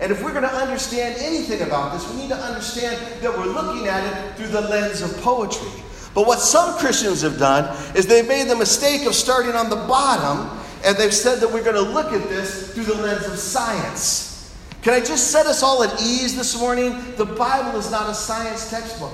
And 0.00 0.12
if 0.12 0.22
we're 0.22 0.32
going 0.32 0.42
to 0.42 0.54
understand 0.54 1.16
anything 1.18 1.62
about 1.62 1.92
this, 1.92 2.08
we 2.12 2.20
need 2.20 2.28
to 2.28 2.36
understand 2.36 2.96
that 3.22 3.36
we're 3.36 3.46
looking 3.46 3.86
at 3.88 4.04
it 4.04 4.36
through 4.36 4.48
the 4.48 4.60
lens 4.60 5.00
of 5.00 5.16
poetry. 5.22 5.70
But 6.14 6.26
what 6.26 6.38
some 6.38 6.78
Christians 6.78 7.22
have 7.22 7.38
done 7.38 7.64
is 7.94 8.06
they've 8.06 8.26
made 8.26 8.48
the 8.48 8.56
mistake 8.56 9.06
of 9.06 9.14
starting 9.14 9.52
on 9.52 9.70
the 9.70 9.76
bottom 9.76 10.58
and 10.84 10.96
they've 10.96 11.12
said 11.12 11.40
that 11.40 11.52
we're 11.52 11.64
going 11.64 11.76
to 11.76 11.90
look 11.92 12.12
at 12.12 12.28
this 12.28 12.72
through 12.72 12.84
the 12.84 12.94
lens 12.94 13.26
of 13.26 13.38
science. 13.38 14.54
Can 14.82 14.94
I 14.94 15.00
just 15.00 15.32
set 15.32 15.46
us 15.46 15.62
all 15.62 15.82
at 15.82 16.00
ease 16.00 16.36
this 16.36 16.58
morning? 16.58 17.02
The 17.16 17.24
Bible 17.24 17.78
is 17.78 17.90
not 17.90 18.08
a 18.08 18.14
science 18.14 18.70
textbook, 18.70 19.12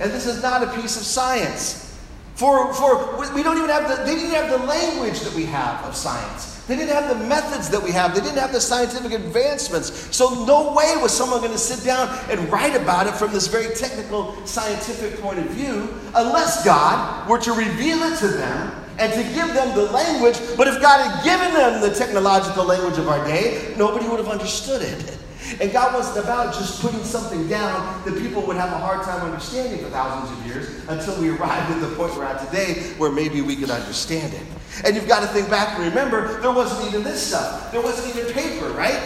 and 0.00 0.10
this 0.10 0.26
is 0.26 0.42
not 0.42 0.64
a 0.64 0.80
piece 0.80 0.96
of 0.96 1.04
science. 1.04 1.96
For, 2.34 2.74
for 2.74 3.16
we 3.32 3.44
don't 3.44 3.56
even 3.56 3.70
have 3.70 3.88
the, 3.88 4.02
they 4.02 4.16
didn't 4.16 4.34
have 4.34 4.50
the 4.50 4.66
language 4.66 5.20
that 5.20 5.32
we 5.32 5.44
have 5.44 5.84
of 5.84 5.94
science. 5.94 6.55
They 6.66 6.74
didn't 6.74 6.94
have 6.94 7.16
the 7.16 7.26
methods 7.26 7.68
that 7.70 7.82
we 7.82 7.92
have. 7.92 8.14
They 8.14 8.20
didn't 8.20 8.38
have 8.38 8.52
the 8.52 8.60
scientific 8.60 9.12
advancements. 9.12 10.14
So, 10.14 10.44
no 10.44 10.72
way 10.72 10.96
was 11.00 11.16
someone 11.16 11.40
going 11.40 11.52
to 11.52 11.58
sit 11.58 11.84
down 11.84 12.08
and 12.28 12.50
write 12.50 12.74
about 12.74 13.06
it 13.06 13.14
from 13.14 13.32
this 13.32 13.46
very 13.46 13.72
technical, 13.74 14.34
scientific 14.46 15.20
point 15.20 15.38
of 15.38 15.46
view 15.46 15.94
unless 16.14 16.64
God 16.64 17.28
were 17.28 17.38
to 17.38 17.52
reveal 17.52 17.98
it 18.02 18.18
to 18.18 18.28
them 18.28 18.84
and 18.98 19.12
to 19.12 19.22
give 19.34 19.54
them 19.54 19.76
the 19.76 19.90
language. 19.92 20.38
But 20.56 20.66
if 20.66 20.80
God 20.80 21.08
had 21.08 21.24
given 21.24 21.54
them 21.54 21.80
the 21.80 21.94
technological 21.94 22.64
language 22.64 22.98
of 22.98 23.08
our 23.08 23.24
day, 23.26 23.74
nobody 23.76 24.08
would 24.08 24.18
have 24.18 24.28
understood 24.28 24.82
it. 24.82 25.18
And 25.60 25.72
God 25.72 25.94
wasn't 25.94 26.24
about 26.24 26.54
just 26.54 26.80
putting 26.80 27.02
something 27.04 27.48
down 27.48 28.04
that 28.04 28.18
people 28.18 28.42
would 28.46 28.56
have 28.56 28.72
a 28.72 28.78
hard 28.78 29.02
time 29.04 29.20
understanding 29.22 29.84
for 29.84 29.90
thousands 29.90 30.38
of 30.38 30.46
years 30.46 30.88
until 30.88 31.20
we 31.20 31.30
arrived 31.30 31.72
at 31.72 31.80
the 31.80 31.94
point 31.96 32.14
we're 32.16 32.24
at 32.24 32.44
today 32.44 32.74
where 32.98 33.12
maybe 33.12 33.40
we 33.40 33.56
could 33.56 33.70
understand 33.70 34.34
it. 34.34 34.42
And 34.84 34.94
you've 34.94 35.08
got 35.08 35.20
to 35.20 35.26
think 35.28 35.48
back 35.48 35.78
and 35.78 35.88
remember, 35.88 36.40
there 36.40 36.52
wasn't 36.52 36.88
even 36.88 37.02
this 37.02 37.26
stuff. 37.26 37.72
There 37.72 37.80
wasn't 37.80 38.14
even 38.14 38.32
paper, 38.32 38.68
right? 38.70 39.00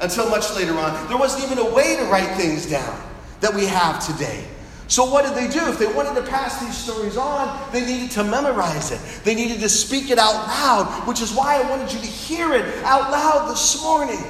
Until 0.00 0.28
much 0.28 0.54
later 0.54 0.76
on. 0.78 1.08
There 1.08 1.16
wasn't 1.16 1.50
even 1.50 1.58
a 1.58 1.74
way 1.74 1.96
to 1.96 2.04
write 2.04 2.36
things 2.36 2.68
down 2.68 3.00
that 3.40 3.54
we 3.54 3.64
have 3.66 4.04
today. 4.04 4.44
So, 4.88 5.04
what 5.10 5.24
did 5.24 5.34
they 5.34 5.52
do? 5.52 5.66
If 5.68 5.80
they 5.80 5.92
wanted 5.92 6.14
to 6.14 6.30
pass 6.30 6.60
these 6.60 6.76
stories 6.76 7.16
on, 7.16 7.72
they 7.72 7.84
needed 7.84 8.12
to 8.12 8.22
memorize 8.24 8.92
it. 8.92 9.00
They 9.24 9.34
needed 9.34 9.58
to 9.60 9.68
speak 9.68 10.10
it 10.10 10.18
out 10.18 10.34
loud, 10.46 11.08
which 11.08 11.20
is 11.20 11.32
why 11.32 11.60
I 11.60 11.68
wanted 11.68 11.92
you 11.92 11.98
to 11.98 12.06
hear 12.06 12.54
it 12.54 12.84
out 12.84 13.10
loud 13.10 13.50
this 13.50 13.82
morning. 13.82 14.22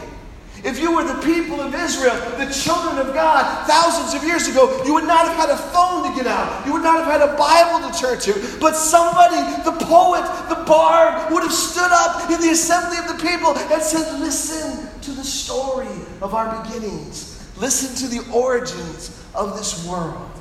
If 0.67 0.81
you 0.81 0.93
were 0.93 1.05
the 1.05 1.23
people 1.23 1.61
of 1.61 1.73
Israel, 1.77 2.17
the 2.39 2.53
children 2.53 2.99
of 2.99 3.15
God, 3.15 3.69
thousands 3.69 4.21
of 4.21 4.27
years 4.27 4.49
ago, 4.49 4.83
you 4.85 4.95
would 4.95 5.05
not 5.05 5.29
have 5.29 5.37
had 5.37 5.49
a 5.49 5.57
phone 5.57 6.11
to 6.11 6.17
get 6.17 6.27
out. 6.27 6.67
You 6.67 6.73
would 6.73 6.83
not 6.83 7.05
have 7.05 7.07
had 7.07 7.23
a 7.23 7.37
Bible 7.37 7.89
to 7.89 7.97
turn 7.97 8.19
to. 8.23 8.59
But 8.59 8.75
somebody, 8.75 9.37
the 9.63 9.85
poet, 9.87 10.25
the 10.49 10.65
bard, 10.65 11.33
would 11.33 11.45
have 11.45 11.53
stood 11.53 11.93
up 11.93 12.29
in 12.29 12.41
the 12.41 12.51
assembly 12.51 12.99
of 12.99 13.07
the 13.07 13.15
people 13.25 13.57
and 13.57 13.81
said, 13.81 14.19
Listen 14.19 14.89
to 15.03 15.13
the 15.13 15.23
story 15.23 15.87
of 16.21 16.35
our 16.35 16.61
beginnings. 16.65 17.49
Listen 17.59 17.95
to 18.09 18.13
the 18.13 18.29
origins 18.33 19.25
of 19.37 19.57
this 19.57 19.87
world. 19.87 20.33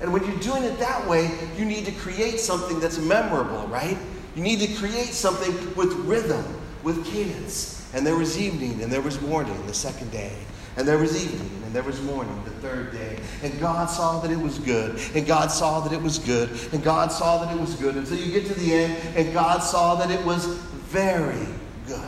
And 0.00 0.10
when 0.14 0.24
you're 0.24 0.40
doing 0.40 0.62
it 0.62 0.78
that 0.78 1.06
way, 1.06 1.30
you 1.58 1.66
need 1.66 1.84
to 1.84 1.92
create 1.92 2.40
something 2.40 2.80
that's 2.80 2.98
memorable, 2.98 3.66
right? 3.68 3.98
You 4.34 4.42
need 4.42 4.60
to 4.60 4.74
create 4.76 5.12
something 5.12 5.52
with 5.74 5.92
rhythm, 6.06 6.42
with 6.82 7.04
cadence. 7.04 7.73
And 7.94 8.06
there 8.06 8.16
was 8.16 8.38
evening 8.38 8.82
and 8.82 8.92
there 8.92 9.00
was 9.00 9.20
morning 9.22 9.66
the 9.66 9.74
second 9.74 10.10
day. 10.10 10.36
And 10.76 10.88
there 10.88 10.98
was 10.98 11.24
evening, 11.24 11.62
and 11.64 11.72
there 11.72 11.84
was 11.84 12.02
morning, 12.02 12.36
the 12.44 12.50
third 12.50 12.90
day. 12.90 13.16
And 13.44 13.60
God 13.60 13.88
saw 13.88 14.18
that 14.18 14.32
it 14.32 14.36
was 14.36 14.58
good. 14.58 15.00
And 15.14 15.24
God 15.24 15.52
saw 15.52 15.80
that 15.80 15.92
it 15.92 16.02
was 16.02 16.18
good. 16.18 16.50
And 16.72 16.82
God 16.82 17.12
saw 17.12 17.44
that 17.44 17.54
it 17.54 17.60
was 17.60 17.76
good. 17.76 17.94
Until 17.94 18.18
you 18.18 18.32
get 18.32 18.46
to 18.46 18.54
the 18.58 18.74
end, 18.74 19.16
and 19.16 19.32
God 19.32 19.60
saw 19.60 19.94
that 19.94 20.10
it 20.10 20.24
was 20.26 20.46
very 20.46 21.46
good. 21.86 22.00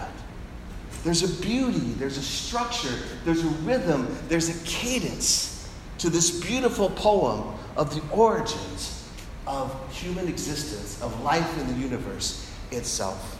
There's 1.05 1.23
a 1.23 1.40
beauty, 1.40 1.93
there's 1.93 2.19
a 2.19 2.23
structure, 2.23 2.93
there's 3.25 3.45
a 3.45 3.49
rhythm, 3.62 4.09
there's 4.26 4.49
a 4.49 4.64
cadence 4.66 5.71
to 5.99 6.11
this 6.11 6.40
beautiful 6.40 6.90
poem 6.90 7.57
of 7.76 7.95
the 7.95 8.02
origins 8.12 9.09
of 9.47 9.73
human 9.95 10.26
existence, 10.26 11.00
of 11.00 11.21
life 11.23 11.57
in 11.61 11.69
the 11.69 11.75
universe 11.75 12.50
itself. 12.73 13.36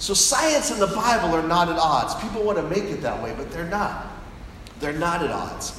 So, 0.00 0.14
science 0.14 0.70
and 0.70 0.80
the 0.80 0.86
Bible 0.86 1.34
are 1.34 1.46
not 1.46 1.68
at 1.68 1.76
odds. 1.76 2.14
People 2.22 2.42
want 2.42 2.56
to 2.56 2.64
make 2.64 2.84
it 2.84 3.02
that 3.02 3.22
way, 3.22 3.34
but 3.36 3.50
they're 3.50 3.68
not. 3.68 4.06
They're 4.80 4.94
not 4.94 5.22
at 5.22 5.30
odds. 5.30 5.78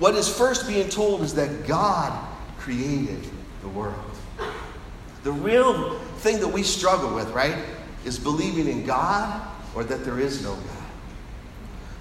What 0.00 0.16
is 0.16 0.28
first 0.28 0.66
being 0.66 0.88
told 0.88 1.22
is 1.22 1.34
that 1.34 1.64
God 1.64 2.12
created 2.58 3.24
the 3.62 3.68
world. 3.68 3.94
The 5.22 5.30
real 5.30 6.00
thing 6.18 6.40
that 6.40 6.48
we 6.48 6.64
struggle 6.64 7.14
with, 7.14 7.30
right, 7.30 7.56
is 8.04 8.18
believing 8.18 8.66
in 8.66 8.84
God 8.84 9.40
or 9.76 9.84
that 9.84 10.04
there 10.04 10.18
is 10.18 10.42
no 10.42 10.54
God. 10.54 10.84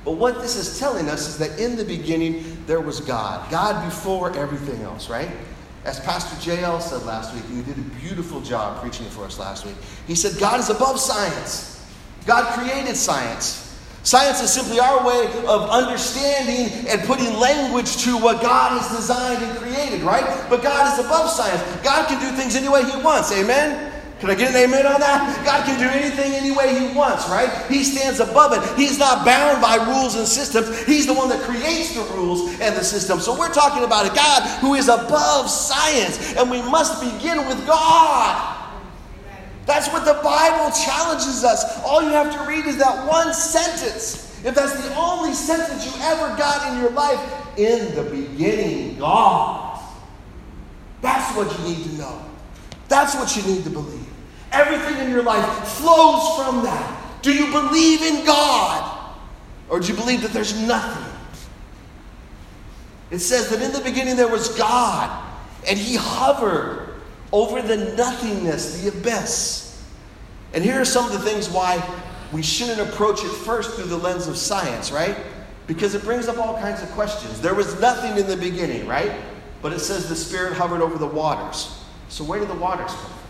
But 0.04 0.14
what 0.14 0.42
this 0.42 0.56
is 0.56 0.80
telling 0.80 1.08
us 1.08 1.28
is 1.28 1.38
that 1.38 1.60
in 1.60 1.76
the 1.76 1.86
beginning 1.86 2.66
there 2.66 2.82
was 2.82 3.00
God, 3.00 3.50
God 3.52 3.86
before 3.86 4.36
everything 4.36 4.82
else, 4.82 5.08
right? 5.08 5.30
As 5.86 6.00
Pastor 6.00 6.36
JL 6.38 6.82
said 6.82 7.04
last 7.04 7.34
week, 7.34 7.44
and 7.46 7.58
he 7.58 7.64
did 7.64 7.78
a 7.78 7.90
beautiful 8.00 8.40
job 8.42 8.82
preaching 8.82 9.06
for 9.08 9.26
us 9.26 9.38
last 9.38 9.66
week, 9.66 9.76
he 10.08 10.16
said, 10.16 10.40
God 10.40 10.60
is 10.60 10.70
above 10.70 11.00
science. 11.00 11.86
God 12.26 12.58
created 12.58 12.96
science. 12.96 13.60
Science 14.04 14.42
is 14.42 14.52
simply 14.52 14.80
our 14.80 15.06
way 15.06 15.26
of 15.48 15.70
understanding 15.70 16.88
and 16.88 17.02
putting 17.04 17.38
language 17.38 18.04
to 18.04 18.18
what 18.18 18.42
God 18.42 18.82
has 18.82 18.96
designed 18.96 19.44
and 19.44 19.58
created, 19.58 20.02
right? 20.02 20.26
But 20.50 20.62
God 20.62 20.92
is 20.92 21.06
above 21.06 21.30
science. 21.30 21.62
God 21.84 22.08
can 22.08 22.20
do 22.20 22.36
things 22.38 22.56
any 22.56 22.70
way 22.70 22.84
He 22.84 23.02
wants, 23.02 23.32
amen? 23.32 23.93
Can 24.24 24.32
I 24.32 24.36
get 24.36 24.52
an 24.52 24.56
amen 24.56 24.88
on 24.88 25.02
that? 25.02 25.44
God 25.44 25.66
can 25.66 25.78
do 25.78 25.90
anything 25.90 26.32
any 26.32 26.52
way 26.52 26.80
He 26.80 26.96
wants, 26.96 27.28
right? 27.28 27.52
He 27.70 27.84
stands 27.84 28.22
above 28.22 28.54
it. 28.54 28.80
He's 28.80 28.98
not 28.98 29.26
bound 29.26 29.62
by 29.62 29.76
rules 29.76 30.16
and 30.16 30.26
systems. 30.26 30.82
He's 30.86 31.06
the 31.06 31.14
one 31.14 31.28
that 31.28 31.42
creates 31.42 31.94
the 31.94 32.04
rules 32.16 32.58
and 32.62 32.74
the 32.74 32.86
systems. 32.86 33.26
So 33.26 33.38
we're 33.38 33.52
talking 33.52 33.84
about 33.84 34.10
a 34.10 34.16
God 34.16 34.44
who 34.62 34.76
is 34.76 34.88
above 34.88 35.50
science, 35.50 36.38
and 36.38 36.50
we 36.50 36.62
must 36.62 37.04
begin 37.04 37.46
with 37.50 37.68
God. 37.68 38.72
That's 39.66 39.90
what 39.90 40.06
the 40.06 40.18
Bible 40.24 40.72
challenges 40.72 41.44
us. 41.44 41.84
All 41.84 42.02
you 42.02 42.12
have 42.12 42.34
to 42.34 42.48
read 42.48 42.66
is 42.66 42.78
that 42.78 43.06
one 43.06 43.34
sentence. 43.34 44.42
If 44.46 44.56
that's 44.56 44.88
the 44.88 44.96
only 44.96 45.34
sentence 45.34 45.86
you 45.86 46.02
ever 46.02 46.34
got 46.38 46.72
in 46.72 46.80
your 46.82 46.92
life, 46.92 47.20
in 47.58 47.94
the 47.94 48.04
beginning, 48.04 49.00
God. 49.00 49.82
That's 51.02 51.36
what 51.36 51.60
you 51.60 51.76
need 51.76 51.84
to 51.84 51.94
know. 51.96 52.26
That's 52.88 53.16
what 53.16 53.36
you 53.36 53.44
need 53.44 53.66
to 53.66 53.70
believe. 53.70 54.03
Everything 54.54 54.98
in 55.00 55.10
your 55.10 55.24
life 55.24 55.46
flows 55.68 56.36
from 56.38 56.64
that. 56.64 57.22
Do 57.22 57.34
you 57.34 57.52
believe 57.52 58.02
in 58.02 58.26
God? 58.26 59.16
Or 59.70 59.80
do 59.80 59.88
you 59.88 59.96
believe 59.96 60.22
that 60.22 60.32
there's 60.32 60.60
nothing? 60.62 61.12
It 63.10 63.20
says 63.20 63.50
that 63.50 63.62
in 63.62 63.72
the 63.72 63.82
beginning 63.82 64.16
there 64.16 64.28
was 64.28 64.50
God, 64.58 65.24
and 65.68 65.78
He 65.78 65.96
hovered 65.96 66.96
over 67.32 67.62
the 67.62 67.96
nothingness, 67.96 68.82
the 68.82 68.90
abyss. 68.90 69.84
And 70.54 70.64
here 70.64 70.80
are 70.80 70.86
some 70.86 71.06
of 71.06 71.12
the 71.12 71.20
things 71.20 71.50
why 71.50 71.84
we 72.32 72.44
shouldn't 72.44 72.80
approach 72.80 73.24
it 73.24 73.30
first 73.30 73.76
through 73.76 73.86
the 73.86 73.98
lens 73.98 74.28
of 74.28 74.38
science, 74.38 74.92
right? 74.92 75.18
Because 75.66 75.96
it 75.96 76.04
brings 76.04 76.28
up 76.28 76.38
all 76.38 76.58
kinds 76.60 76.84
of 76.84 76.90
questions. 76.92 77.42
There 77.42 77.56
was 77.56 77.80
nothing 77.80 78.18
in 78.18 78.28
the 78.28 78.38
beginning, 78.38 78.88
right? 78.88 79.12
But 79.62 79.74
it 79.74 79.80
says 79.80 80.10
the 80.10 80.16
Spirit 80.16 80.54
hovered 80.54 80.82
over 80.82 80.98
the 80.98 81.08
waters. 81.08 81.80
So, 82.10 82.24
where 82.24 82.40
did 82.40 82.50
the 82.50 82.56
waters 82.56 82.92
come 82.92 83.12
from? 83.12 83.23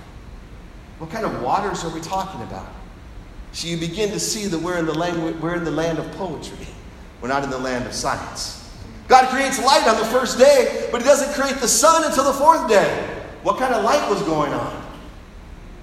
What 1.04 1.12
kind 1.12 1.26
of 1.26 1.42
waters 1.42 1.84
are 1.84 1.90
we 1.90 2.00
talking 2.00 2.42
about? 2.44 2.66
So, 3.52 3.68
you 3.68 3.76
begin 3.76 4.12
to 4.12 4.22
see 4.22 4.48
that 4.48 4.58
we're 4.58 4.78
in 4.78 4.86
the 4.86 4.98
land, 4.98 5.42
we're 5.42 5.56
in 5.56 5.66
the 5.66 5.70
land 5.70 6.00
of 6.00 6.10
poetry, 6.14 6.66
we're 7.20 7.28
not 7.28 7.44
in 7.44 7.50
the 7.50 7.60
land 7.60 7.86
of 7.86 7.92
science. 7.92 8.74
God 9.10 9.28
creates 9.28 9.62
light 9.62 9.86
on 9.86 9.98
the 9.98 10.06
first 10.06 10.40
day, 10.40 10.88
but 10.94 11.02
He 11.02 11.06
doesn't 11.06 11.34
create 11.34 11.60
the 11.60 11.68
sun 11.68 12.06
until 12.06 12.24
the 12.24 12.32
fourth 12.32 12.70
day. 12.70 13.20
What 13.42 13.58
kind 13.58 13.74
of 13.74 13.84
light 13.84 14.10
was 14.10 14.22
going 14.24 14.54
on? 14.54 14.82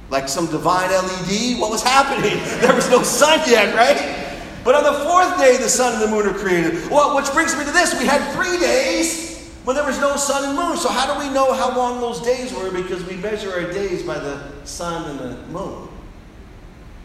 Like 0.08 0.26
some 0.26 0.46
divine 0.46 0.90
LED? 0.90 1.60
What 1.60 1.70
was 1.70 1.82
happening? 1.82 2.38
There 2.62 2.74
was 2.74 2.88
no 2.88 3.02
sun 3.02 3.40
yet, 3.46 3.74
right? 3.74 4.32
But 4.64 4.74
on 4.74 4.84
the 4.84 5.04
fourth 5.04 5.36
day, 5.36 5.58
the 5.58 5.68
sun 5.68 5.92
and 5.92 6.02
the 6.02 6.08
moon 6.08 6.34
are 6.34 6.38
created. 6.38 6.90
Well, 6.90 7.14
which 7.14 7.30
brings 7.32 7.54
me 7.58 7.66
to 7.66 7.70
this. 7.72 7.92
We 8.00 8.06
had 8.06 8.22
three 8.32 8.58
days 8.58 9.29
when 9.64 9.76
there 9.76 9.84
was 9.84 9.98
no 10.00 10.16
sun 10.16 10.44
and 10.44 10.58
moon. 10.58 10.76
So, 10.76 10.88
how 10.88 11.12
do 11.12 11.26
we 11.26 11.32
know 11.32 11.52
how 11.52 11.76
long 11.76 12.00
those 12.00 12.20
days 12.20 12.52
were? 12.52 12.70
Because 12.70 13.04
we 13.04 13.16
measure 13.16 13.52
our 13.52 13.70
days 13.72 14.02
by 14.02 14.18
the 14.18 14.40
sun 14.64 15.10
and 15.10 15.18
the 15.18 15.36
moon. 15.48 15.88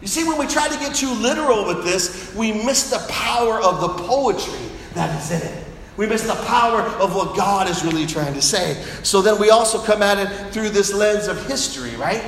You 0.00 0.08
see, 0.08 0.24
when 0.24 0.38
we 0.38 0.46
try 0.46 0.68
to 0.68 0.78
get 0.78 0.94
too 0.94 1.12
literal 1.14 1.66
with 1.66 1.84
this, 1.84 2.34
we 2.34 2.52
miss 2.52 2.90
the 2.90 3.04
power 3.10 3.60
of 3.60 3.80
the 3.80 3.88
poetry 4.04 4.68
that 4.94 5.18
is 5.20 5.30
in 5.30 5.42
it. 5.46 5.64
We 5.96 6.06
miss 6.06 6.26
the 6.26 6.34
power 6.44 6.82
of 6.82 7.14
what 7.14 7.36
God 7.36 7.68
is 7.70 7.82
really 7.84 8.06
trying 8.06 8.34
to 8.34 8.42
say. 8.42 8.82
So 9.02 9.22
then 9.22 9.40
we 9.40 9.50
also 9.50 9.82
come 9.82 10.02
at 10.02 10.18
it 10.18 10.52
through 10.52 10.70
this 10.70 10.92
lens 10.92 11.26
of 11.26 11.46
history, 11.46 11.96
right? 11.96 12.22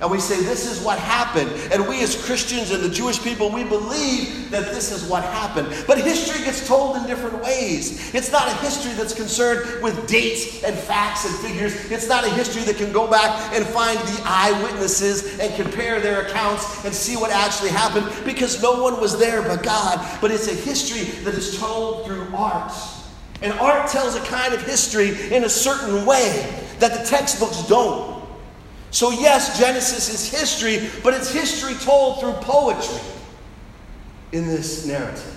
And 0.00 0.10
we 0.10 0.18
say, 0.18 0.42
this 0.42 0.66
is 0.66 0.82
what 0.82 0.98
happened. 0.98 1.50
And 1.72 1.86
we 1.86 2.02
as 2.02 2.16
Christians 2.24 2.70
and 2.70 2.82
the 2.82 2.88
Jewish 2.88 3.22
people, 3.22 3.50
we 3.50 3.64
believe 3.64 4.50
that 4.50 4.72
this 4.72 4.90
is 4.90 5.04
what 5.04 5.22
happened. 5.22 5.68
But 5.86 5.98
history 5.98 6.42
gets 6.42 6.66
told 6.66 6.96
in 6.96 7.06
different 7.06 7.42
ways. 7.42 8.14
It's 8.14 8.32
not 8.32 8.48
a 8.48 8.54
history 8.62 8.92
that's 8.94 9.12
concerned 9.12 9.82
with 9.82 10.08
dates 10.08 10.64
and 10.64 10.74
facts 10.74 11.26
and 11.26 11.34
figures. 11.36 11.90
It's 11.90 12.08
not 12.08 12.24
a 12.24 12.30
history 12.30 12.62
that 12.62 12.76
can 12.76 12.92
go 12.92 13.10
back 13.10 13.52
and 13.54 13.66
find 13.66 13.98
the 13.98 14.22
eyewitnesses 14.24 15.38
and 15.38 15.54
compare 15.54 16.00
their 16.00 16.26
accounts 16.26 16.82
and 16.86 16.94
see 16.94 17.16
what 17.16 17.30
actually 17.30 17.70
happened 17.70 18.06
because 18.24 18.62
no 18.62 18.82
one 18.82 18.98
was 19.00 19.18
there 19.18 19.42
but 19.42 19.62
God. 19.62 20.18
But 20.22 20.30
it's 20.30 20.48
a 20.48 20.54
history 20.54 21.04
that 21.24 21.34
is 21.34 21.58
told 21.58 22.06
through 22.06 22.26
art. 22.34 22.72
And 23.42 23.52
art 23.54 23.90
tells 23.90 24.16
a 24.16 24.20
kind 24.20 24.54
of 24.54 24.62
history 24.62 25.30
in 25.30 25.44
a 25.44 25.48
certain 25.48 26.06
way 26.06 26.64
that 26.78 26.98
the 26.98 27.04
textbooks 27.06 27.66
don't. 27.68 28.19
So, 28.90 29.10
yes, 29.10 29.58
Genesis 29.58 30.12
is 30.12 30.30
history, 30.30 30.90
but 31.02 31.14
it's 31.14 31.30
history 31.32 31.74
told 31.74 32.20
through 32.20 32.32
poetry 32.34 33.00
in 34.32 34.46
this 34.46 34.86
narrative. 34.86 35.36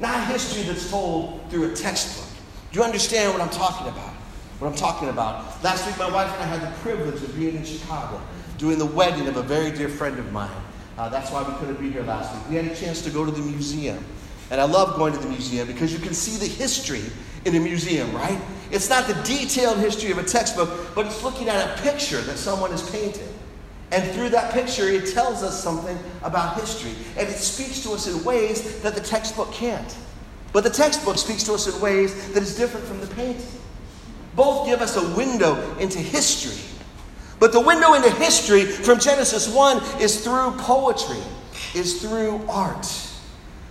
Not 0.00 0.26
history 0.28 0.62
that's 0.62 0.90
told 0.90 1.40
through 1.50 1.72
a 1.72 1.74
textbook. 1.74 2.28
Do 2.72 2.78
you 2.78 2.84
understand 2.84 3.32
what 3.32 3.42
I'm 3.42 3.50
talking 3.50 3.88
about? 3.88 4.14
What 4.58 4.68
I'm 4.68 4.76
talking 4.76 5.08
about. 5.08 5.62
Last 5.64 5.86
week, 5.86 5.98
my 5.98 6.10
wife 6.10 6.30
and 6.34 6.42
I 6.42 6.46
had 6.46 6.62
the 6.62 6.78
privilege 6.80 7.22
of 7.22 7.34
being 7.36 7.56
in 7.56 7.64
Chicago, 7.64 8.20
doing 8.58 8.78
the 8.78 8.86
wedding 8.86 9.26
of 9.26 9.36
a 9.36 9.42
very 9.42 9.70
dear 9.70 9.88
friend 9.88 10.18
of 10.18 10.30
mine. 10.32 10.50
Uh, 10.98 11.08
that's 11.08 11.30
why 11.30 11.42
we 11.42 11.54
couldn't 11.54 11.80
be 11.80 11.90
here 11.90 12.02
last 12.02 12.34
week. 12.34 12.50
We 12.50 12.56
had 12.56 12.66
a 12.66 12.76
chance 12.76 13.02
to 13.02 13.10
go 13.10 13.24
to 13.24 13.30
the 13.30 13.40
museum. 13.40 14.04
And 14.50 14.60
I 14.60 14.64
love 14.64 14.96
going 14.96 15.12
to 15.12 15.18
the 15.18 15.28
museum 15.28 15.66
because 15.66 15.92
you 15.92 15.98
can 15.98 16.12
see 16.12 16.36
the 16.36 16.52
history 16.52 17.02
in 17.44 17.54
a 17.54 17.60
museum, 17.60 18.12
right? 18.12 18.40
It's 18.70 18.90
not 18.90 19.06
the 19.06 19.14
detailed 19.22 19.78
history 19.78 20.10
of 20.10 20.18
a 20.18 20.24
textbook, 20.24 20.94
but 20.94 21.06
it's 21.06 21.22
looking 21.22 21.48
at 21.48 21.78
a 21.78 21.82
picture 21.82 22.20
that 22.20 22.36
someone 22.36 22.70
has 22.70 22.88
painted. 22.90 23.28
And 23.92 24.08
through 24.12 24.28
that 24.30 24.52
picture, 24.52 24.88
it 24.88 25.12
tells 25.12 25.42
us 25.42 25.60
something 25.62 25.98
about 26.22 26.60
history. 26.60 26.94
And 27.16 27.28
it 27.28 27.36
speaks 27.36 27.82
to 27.82 27.92
us 27.92 28.06
in 28.06 28.22
ways 28.24 28.80
that 28.82 28.94
the 28.94 29.00
textbook 29.00 29.52
can't. 29.52 29.96
But 30.52 30.64
the 30.64 30.70
textbook 30.70 31.18
speaks 31.18 31.42
to 31.44 31.54
us 31.54 31.72
in 31.72 31.80
ways 31.80 32.32
that 32.32 32.42
is 32.42 32.56
different 32.56 32.86
from 32.86 33.00
the 33.00 33.08
painting. 33.08 33.46
Both 34.36 34.66
give 34.66 34.80
us 34.80 34.96
a 34.96 35.16
window 35.16 35.76
into 35.78 35.98
history. 35.98 36.60
But 37.40 37.52
the 37.52 37.60
window 37.60 37.94
into 37.94 38.10
history 38.10 38.64
from 38.64 39.00
Genesis 39.00 39.52
1 39.52 40.00
is 40.00 40.22
through 40.22 40.52
poetry, 40.58 41.22
is 41.74 42.00
through 42.00 42.44
art. 42.48 42.86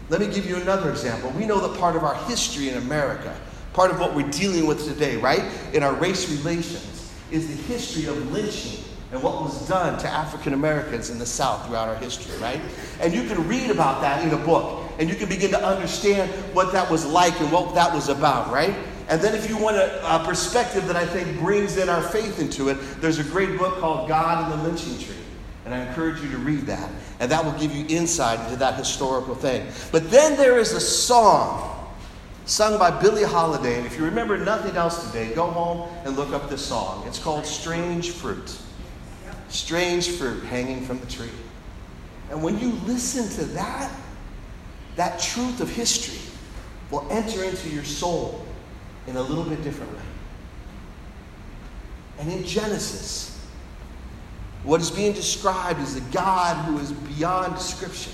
Let 0.09 0.21
me 0.21 0.27
give 0.27 0.45
you 0.45 0.57
another 0.57 0.89
example. 0.89 1.29
We 1.31 1.45
know 1.45 1.59
that 1.67 1.79
part 1.79 1.95
of 1.95 2.03
our 2.03 2.15
history 2.25 2.69
in 2.69 2.77
America 2.77 3.35
part 3.73 3.91
of 3.91 3.99
what 3.99 4.13
we're 4.15 4.29
dealing 4.29 4.67
with 4.67 4.85
today, 4.85 5.15
right? 5.17 5.43
In 5.73 5.83
our 5.83 5.93
race 5.93 6.29
relations, 6.29 7.13
is 7.31 7.47
the 7.47 7.73
history 7.73 8.05
of 8.07 8.31
lynching 8.31 8.83
and 9.11 9.21
what 9.23 9.41
was 9.41 9.67
done 9.67 9.97
to 9.99 10.07
African 10.07 10.53
Americans 10.53 11.09
in 11.09 11.19
the 11.19 11.25
South 11.25 11.65
throughout 11.65 11.87
our 11.87 11.95
history, 11.95 12.35
right? 12.39 12.59
And 12.99 13.13
you 13.13 13.23
can 13.23 13.47
read 13.47 13.71
about 13.71 14.01
that 14.01 14.23
in 14.23 14.31
a 14.31 14.45
book, 14.45 14.91
and 14.99 15.09
you 15.09 15.15
can 15.15 15.29
begin 15.29 15.51
to 15.51 15.63
understand 15.65 16.29
what 16.53 16.73
that 16.73 16.89
was 16.89 17.05
like 17.05 17.39
and 17.39 17.51
what 17.51 17.73
that 17.75 17.93
was 17.93 18.09
about, 18.09 18.51
right? 18.51 18.75
And 19.07 19.21
then, 19.21 19.33
if 19.33 19.49
you 19.49 19.57
want 19.57 19.77
a, 19.77 20.15
a 20.15 20.23
perspective 20.23 20.85
that 20.87 20.95
I 20.95 21.05
think 21.05 21.39
brings 21.39 21.77
in 21.77 21.89
our 21.89 22.01
faith 22.01 22.39
into 22.39 22.69
it, 22.69 22.77
there's 23.01 23.17
a 23.17 23.23
great 23.23 23.57
book 23.57 23.79
called 23.79 24.07
God 24.07 24.51
and 24.51 24.59
the 24.59 24.69
Lynching 24.69 24.99
Tree. 24.99 25.15
And 25.69 25.75
I 25.75 25.85
encourage 25.85 26.19
you 26.19 26.31
to 26.31 26.37
read 26.39 26.61
that. 26.61 26.89
And 27.19 27.29
that 27.31 27.45
will 27.45 27.51
give 27.59 27.75
you 27.75 27.85
insight 27.95 28.39
into 28.39 28.55
that 28.55 28.73
historical 28.73 29.35
thing. 29.35 29.67
But 29.91 30.09
then 30.09 30.35
there 30.35 30.57
is 30.57 30.73
a 30.73 30.79
song 30.79 31.93
sung 32.45 32.79
by 32.79 32.89
Billie 32.89 33.23
Holiday. 33.23 33.77
And 33.77 33.85
if 33.85 33.95
you 33.95 34.03
remember 34.03 34.35
nothing 34.35 34.75
else 34.75 35.05
today, 35.05 35.31
go 35.35 35.45
home 35.45 35.87
and 36.05 36.15
look 36.15 36.33
up 36.33 36.49
this 36.49 36.65
song. 36.65 37.05
It's 37.05 37.19
called 37.19 37.45
Strange 37.45 38.09
Fruit. 38.09 38.59
Strange 39.49 40.09
fruit 40.09 40.43
hanging 40.45 40.83
from 40.83 40.99
the 41.01 41.05
tree. 41.05 41.29
And 42.31 42.41
when 42.41 42.57
you 42.57 42.71
listen 42.87 43.29
to 43.37 43.45
that, 43.53 43.91
that 44.95 45.19
truth 45.19 45.61
of 45.61 45.69
history, 45.69 46.17
will 46.89 47.05
enter 47.11 47.43
into 47.43 47.69
your 47.69 47.83
soul 47.83 48.43
in 49.05 49.17
a 49.17 49.21
little 49.21 49.43
bit 49.43 49.63
different 49.63 49.93
way. 49.93 50.01
And 52.17 52.31
in 52.31 52.43
Genesis, 52.43 53.28
what 54.63 54.81
is 54.81 54.91
being 54.91 55.13
described 55.13 55.79
is 55.79 55.95
a 55.95 56.01
God 56.11 56.65
who 56.65 56.77
is 56.79 56.91
beyond 56.91 57.55
description. 57.55 58.13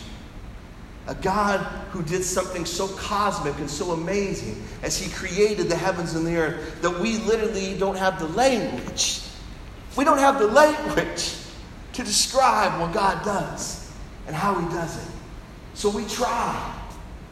A 1.08 1.16
God 1.16 1.60
who 1.92 2.02
did 2.04 2.24
something 2.24 2.66
so 2.66 2.88
cosmic 2.88 3.58
and 3.60 3.70
so 3.70 3.92
amazing 3.92 4.64
as 4.82 4.98
He 4.98 5.12
created 5.12 5.70
the 5.70 5.76
heavens 5.76 6.16
and 6.16 6.26
the 6.26 6.36
earth 6.36 6.82
that 6.82 7.00
we 7.00 7.18
literally 7.20 7.78
don't 7.78 7.98
have 7.98 8.20
the 8.20 8.28
language. 8.30 9.22
We 9.96 10.04
don't 10.04 10.18
have 10.18 10.40
the 10.40 10.48
language 10.48 11.36
to 11.94 12.04
describe 12.04 12.80
what 12.80 12.94
God 12.94 13.24
does 13.24 13.92
and 14.28 14.36
how 14.36 14.60
He 14.60 14.68
does 14.74 14.98
it. 14.98 15.12
So 15.74 15.90
we 15.90 16.06
try. 16.06 16.74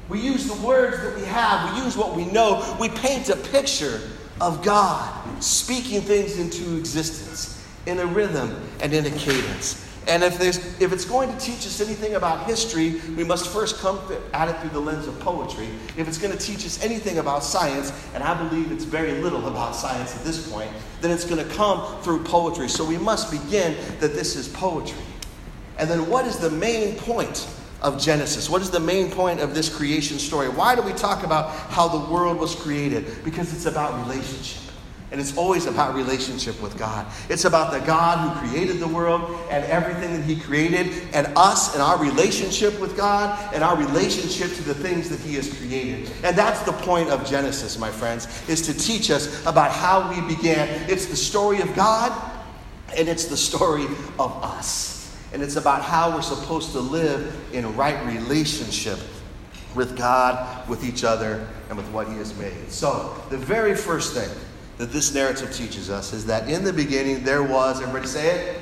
We 0.10 0.20
use 0.20 0.48
the 0.48 0.66
words 0.66 1.02
that 1.02 1.16
we 1.16 1.24
have, 1.26 1.74
we 1.74 1.84
use 1.84 1.96
what 1.96 2.16
we 2.16 2.26
know, 2.26 2.78
we 2.80 2.90
paint 2.90 3.30
a 3.30 3.38
picture 3.38 4.02
of 4.42 4.64
God 4.64 5.42
speaking 5.42 6.02
things 6.02 6.38
into 6.38 6.78
existence 6.78 7.53
in 7.86 8.00
a 8.00 8.06
rhythm 8.06 8.56
and 8.82 8.94
in 8.94 9.06
a 9.06 9.12
cadence. 9.12 9.90
And 10.08 10.22
if, 10.22 10.38
there's, 10.38 10.58
if 10.82 10.92
it's 10.92 11.06
going 11.06 11.32
to 11.32 11.38
teach 11.40 11.66
us 11.66 11.80
anything 11.80 12.16
about 12.16 12.46
history, 12.46 13.00
we 13.16 13.24
must 13.24 13.48
first 13.48 13.80
come 13.80 14.00
at 14.34 14.50
it 14.50 14.58
through 14.60 14.72
the 14.72 14.80
lens 14.80 15.08
of 15.08 15.18
poetry. 15.22 15.68
If 15.96 16.08
it's 16.10 16.18
going 16.18 16.38
to 16.38 16.38
teach 16.38 16.66
us 16.66 16.84
anything 16.84 17.20
about 17.20 17.44
science, 17.44 17.94
and 18.14 18.22
I 18.22 18.34
believe 18.48 18.72
it's 18.72 18.84
very 18.84 19.22
little 19.22 19.48
about 19.48 19.76
science 19.76 20.16
at 20.16 20.24
this 20.26 20.52
point, 20.52 20.70
then 21.00 21.12
it's 21.12 21.24
going 21.24 21.46
to 21.46 21.56
come 21.56 22.02
through 22.02 22.24
poetry. 22.26 22.68
So 22.68 22.84
we 22.84 22.98
must 22.98 23.32
begin 23.32 23.78
that 24.00 24.14
this 24.14 24.36
is 24.36 24.50
poetry. 24.50 25.02
And 25.78 25.90
then 25.90 26.10
what 26.10 26.28
is 26.28 26.38
the 26.38 26.52
main 26.52 26.98
point 26.98 27.48
of 27.82 28.00
Genesis? 28.00 28.50
What 28.50 28.62
is 28.62 28.72
the 28.72 28.80
main 28.80 29.10
point 29.10 29.40
of 29.40 29.56
this 29.56 29.74
creation 29.74 30.20
story? 30.20 30.50
Why 30.50 30.76
do 30.76 30.82
we 30.82 30.94
talk 30.94 31.24
about 31.24 31.50
how 31.70 31.88
the 31.88 32.12
world 32.12 32.38
was 32.40 32.56
created? 32.56 33.24
Because 33.24 33.54
it's 33.54 33.66
about 33.66 34.06
relationship. 34.06 34.63
And 35.14 35.22
it's 35.22 35.38
always 35.38 35.68
about 35.68 35.94
relationship 35.94 36.60
with 36.60 36.76
God. 36.76 37.06
It's 37.30 37.46
about 37.46 37.72
the 37.72 37.80
God 37.86 38.18
who 38.18 38.50
created 38.50 38.80
the 38.80 38.88
world 38.88 39.40
and 39.52 39.64
everything 39.66 40.12
that 40.16 40.24
He 40.24 40.36
created, 40.36 40.92
and 41.14 41.28
us 41.36 41.76
and 41.76 41.84
our 41.84 42.00
relationship 42.00 42.80
with 42.80 42.98
God 42.98 43.54
and 43.54 43.64
our 43.64 43.78
relationship 43.78 44.52
to 44.56 44.64
the 44.64 44.74
things 44.74 45.10
that 45.10 45.20
He 45.20 45.36
has 45.36 45.56
created. 45.56 46.10
And 46.24 46.36
that's 46.36 46.64
the 46.64 46.72
point 46.72 47.12
of 47.12 47.30
Genesis, 47.30 47.78
my 47.78 47.92
friends, 47.92 48.28
is 48.50 48.64
to 48.64 48.74
teach 48.74 49.12
us 49.12 49.46
about 49.46 49.70
how 49.70 50.10
we 50.10 50.36
began. 50.36 50.68
It's 50.90 51.06
the 51.06 51.16
story 51.16 51.62
of 51.62 51.76
God, 51.76 52.12
and 52.98 53.08
it's 53.08 53.26
the 53.26 53.38
story 53.38 53.86
of 54.18 54.44
us. 54.44 55.16
And 55.32 55.44
it's 55.44 55.58
about 55.58 55.84
how 55.84 56.16
we're 56.16 56.24
supposed 56.24 56.72
to 56.72 56.80
live 56.80 57.36
in 57.54 57.76
right 57.76 58.04
relationship 58.08 58.98
with 59.76 59.96
God, 59.96 60.68
with 60.68 60.84
each 60.84 61.04
other, 61.04 61.48
and 61.70 61.78
with 61.78 61.88
what 61.92 62.08
He 62.08 62.16
has 62.16 62.36
made. 62.40 62.72
So, 62.72 63.16
the 63.30 63.38
very 63.38 63.76
first 63.76 64.16
thing 64.16 64.30
that 64.78 64.92
this 64.92 65.14
narrative 65.14 65.54
teaches 65.54 65.90
us 65.90 66.14
is 66.14 66.26
that 66.26 66.50
in 66.50 66.64
the 66.64 66.74
beginning 66.74 67.24
there 67.24 67.44
was, 67.44 67.82
everybody 67.82 68.08
say 68.08 68.40
it? 68.40 68.62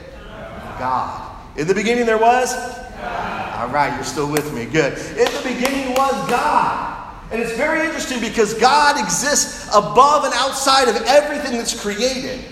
God. 0.80 1.38
In 1.58 1.67
the 1.67 1.76
beginning 1.76 2.06
there 2.06 2.17
was? 2.17 2.54
God. 2.54 3.60
All 3.62 3.69
right, 3.69 3.93
you're 3.95 4.04
still 4.04 4.32
with 4.32 4.54
me. 4.54 4.65
Good. 4.65 4.93
In 4.93 5.26
the 5.26 5.41
beginning 5.43 5.91
was 5.93 6.30
God. 6.30 6.97
And 7.32 7.41
it's 7.41 7.54
very 7.54 7.86
interesting 7.86 8.19
because 8.19 8.54
God 8.56 9.00
exists 9.00 9.67
above 9.69 10.26
and 10.26 10.34
outside 10.34 10.89
of 10.89 10.95
everything 11.08 11.54
that's 11.54 11.80
created. 11.80 12.43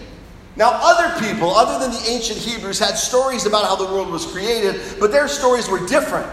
Now, 0.56 0.72
other 0.74 1.26
people, 1.26 1.52
other 1.52 1.80
than 1.80 1.92
the 1.92 2.10
ancient 2.10 2.40
Hebrews, 2.40 2.80
had 2.80 2.96
stories 2.96 3.46
about 3.46 3.66
how 3.66 3.76
the 3.76 3.86
world 3.86 4.10
was 4.10 4.26
created, 4.26 4.82
but 5.00 5.12
their 5.12 5.28
stories 5.28 5.68
were 5.70 5.86
different. 5.88 6.28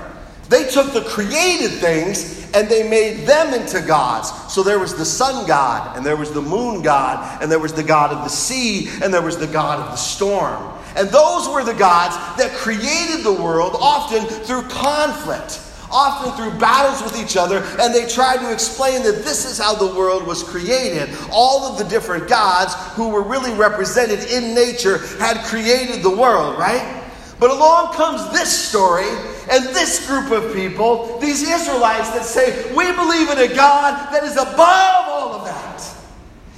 They 0.49 0.69
took 0.69 0.93
the 0.93 1.03
created 1.03 1.73
things 1.73 2.37
and 2.55 2.69
they 2.69 2.89
made 2.89 3.27
them 3.27 3.53
into 3.53 3.81
gods. 3.81 4.33
So 4.53 4.63
there 4.63 4.79
was 4.79 4.95
the 4.95 5.05
sun 5.05 5.47
god, 5.47 5.97
and 5.97 6.07
there 6.07 6.17
was 6.17 6.33
the 6.33 6.41
moon 6.41 6.81
god, 6.81 7.43
and 7.43 7.51
there 7.51 7.59
was 7.59 7.75
the 7.75 7.83
god 7.83 8.13
of 8.13 8.25
the 8.25 8.31
sea, 8.31 8.89
and 9.03 9.13
there 9.13 9.23
was 9.23 9.37
the 9.37 9.47
god 9.47 9.81
of 9.81 9.91
the 9.91 9.97
storm. 9.97 10.73
And 10.97 11.09
those 11.11 11.49
were 11.49 11.63
the 11.63 11.75
gods 11.75 12.17
that 12.39 12.53
created 12.53 13.25
the 13.25 13.33
world, 13.33 13.77
often 13.79 14.25
through 14.25 14.63
conflict, 14.69 15.61
often 15.91 16.33
through 16.33 16.59
battles 16.59 17.03
with 17.03 17.23
each 17.23 17.37
other, 17.37 17.63
and 17.79 17.95
they 17.95 18.09
tried 18.09 18.39
to 18.39 18.51
explain 18.51 19.03
that 19.03 19.23
this 19.23 19.45
is 19.45 19.59
how 19.59 19.75
the 19.75 19.95
world 19.95 20.27
was 20.27 20.43
created. 20.43 21.11
All 21.31 21.65
of 21.65 21.77
the 21.77 21.85
different 21.85 22.27
gods 22.29 22.73
who 22.95 23.11
were 23.11 23.23
really 23.23 23.53
represented 23.53 24.31
in 24.31 24.55
nature 24.55 24.99
had 25.19 25.45
created 25.45 26.03
the 26.03 26.17
world, 26.17 26.59
right? 26.59 27.05
But 27.39 27.51
along 27.51 27.93
comes 27.93 28.33
this 28.33 28.69
story 28.71 29.11
and 29.49 29.65
this 29.67 30.07
group 30.07 30.31
of 30.31 30.55
people, 30.55 31.19
these 31.19 31.43
Israelites 31.43 32.11
that 32.11 32.25
say, 32.25 32.75
We 32.75 32.91
believe 32.93 33.31
in 33.31 33.39
a 33.39 33.55
God 33.55 34.13
that 34.13 34.25
is 34.25 34.37
above 34.37 35.09
all 35.09 35.35
of 35.35 35.45
that. 35.45 35.83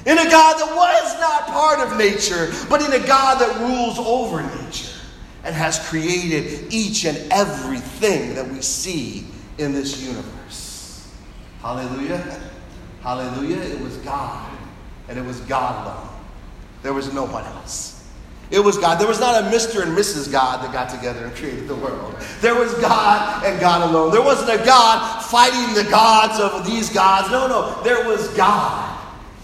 In 0.07 0.17
a 0.17 0.31
God 0.31 0.59
that 0.59 0.75
was 0.75 1.21
not 1.21 1.47
part 1.49 1.81
of 1.81 1.99
nature, 1.99 2.51
but 2.71 2.81
in 2.81 2.93
a 2.93 3.07
God 3.07 3.41
that 3.41 3.61
rules 3.61 3.99
over 3.99 4.43
nature 4.63 4.95
and 5.45 5.55
has 5.55 5.79
created 5.89 6.73
each 6.73 7.05
and 7.05 7.17
everything 7.31 8.35
that 8.35 8.49
we 8.49 8.63
see 8.63 9.27
in 9.59 9.73
this 9.73 10.03
universe. 10.03 11.13
Hallelujah. 11.61 12.41
Hallelujah. 13.03 13.59
It 13.59 13.81
was 13.81 13.97
God, 13.99 14.57
and 15.09 15.19
it 15.19 15.25
was 15.25 15.41
God 15.41 15.87
alone. 15.87 16.09
There 16.83 16.95
was 16.95 17.13
no 17.13 17.25
one 17.25 17.45
else. 17.45 17.98
It 18.51 18.61
was 18.61 18.79
God. 18.79 18.99
There 18.99 19.07
was 19.07 19.21
not 19.21 19.45
a 19.45 19.47
Mr. 19.49 19.83
and 19.83 19.97
Mrs. 19.97 20.31
God 20.33 20.65
that 20.65 20.73
got 20.73 20.89
together 20.89 21.25
and 21.25 21.35
created 21.35 21.69
the 21.69 21.75
world. 21.75 22.15
There 22.41 22.55
was 22.55 22.73
God 22.75 23.45
and 23.45 23.61
God 23.61 23.91
alone. 23.91 24.11
There 24.11 24.23
wasn't 24.23 24.61
a 24.61 24.65
God 24.65 25.23
fighting 25.23 25.75
the 25.75 25.89
gods 25.91 26.41
of 26.41 26.67
these 26.67 26.89
gods. 26.89 27.31
No, 27.31 27.47
no. 27.47 27.83
There 27.83 28.07
was 28.07 28.29
God. 28.37 28.99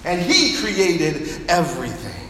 And 0.04 0.22
He 0.22 0.56
created 0.56 1.48
everything. 1.48 2.28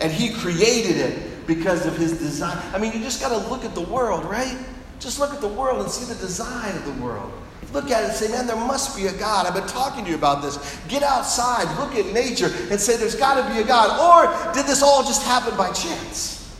And 0.00 0.12
He 0.12 0.32
created 0.32 0.98
it 0.98 1.46
because 1.48 1.84
of 1.84 1.96
His 1.96 2.18
design. 2.18 2.56
I 2.72 2.78
mean, 2.78 2.92
you 2.92 3.00
just 3.00 3.20
got 3.20 3.30
to 3.30 3.48
look 3.48 3.64
at 3.64 3.74
the 3.74 3.82
world, 3.82 4.24
right? 4.24 4.56
Just 5.00 5.18
look 5.18 5.32
at 5.32 5.40
the 5.40 5.48
world 5.48 5.82
and 5.82 5.90
see 5.90 6.12
the 6.12 6.18
design 6.20 6.76
of 6.76 6.84
the 6.84 7.02
world. 7.02 7.32
Look 7.72 7.90
at 7.90 8.02
it 8.02 8.08
and 8.08 8.14
say, 8.14 8.28
man, 8.28 8.46
there 8.46 8.56
must 8.56 8.96
be 8.96 9.06
a 9.06 9.12
God. 9.12 9.46
I've 9.46 9.54
been 9.54 9.68
talking 9.68 10.04
to 10.04 10.10
you 10.10 10.16
about 10.16 10.42
this. 10.42 10.78
Get 10.88 11.02
outside, 11.02 11.64
look 11.78 11.94
at 11.94 12.12
nature, 12.12 12.50
and 12.70 12.80
say, 12.80 12.96
there's 12.96 13.14
got 13.14 13.46
to 13.46 13.54
be 13.54 13.60
a 13.60 13.64
God. 13.64 14.00
Or 14.00 14.54
did 14.54 14.66
this 14.66 14.82
all 14.82 15.02
just 15.02 15.22
happen 15.22 15.56
by 15.56 15.70
chance? 15.72 16.56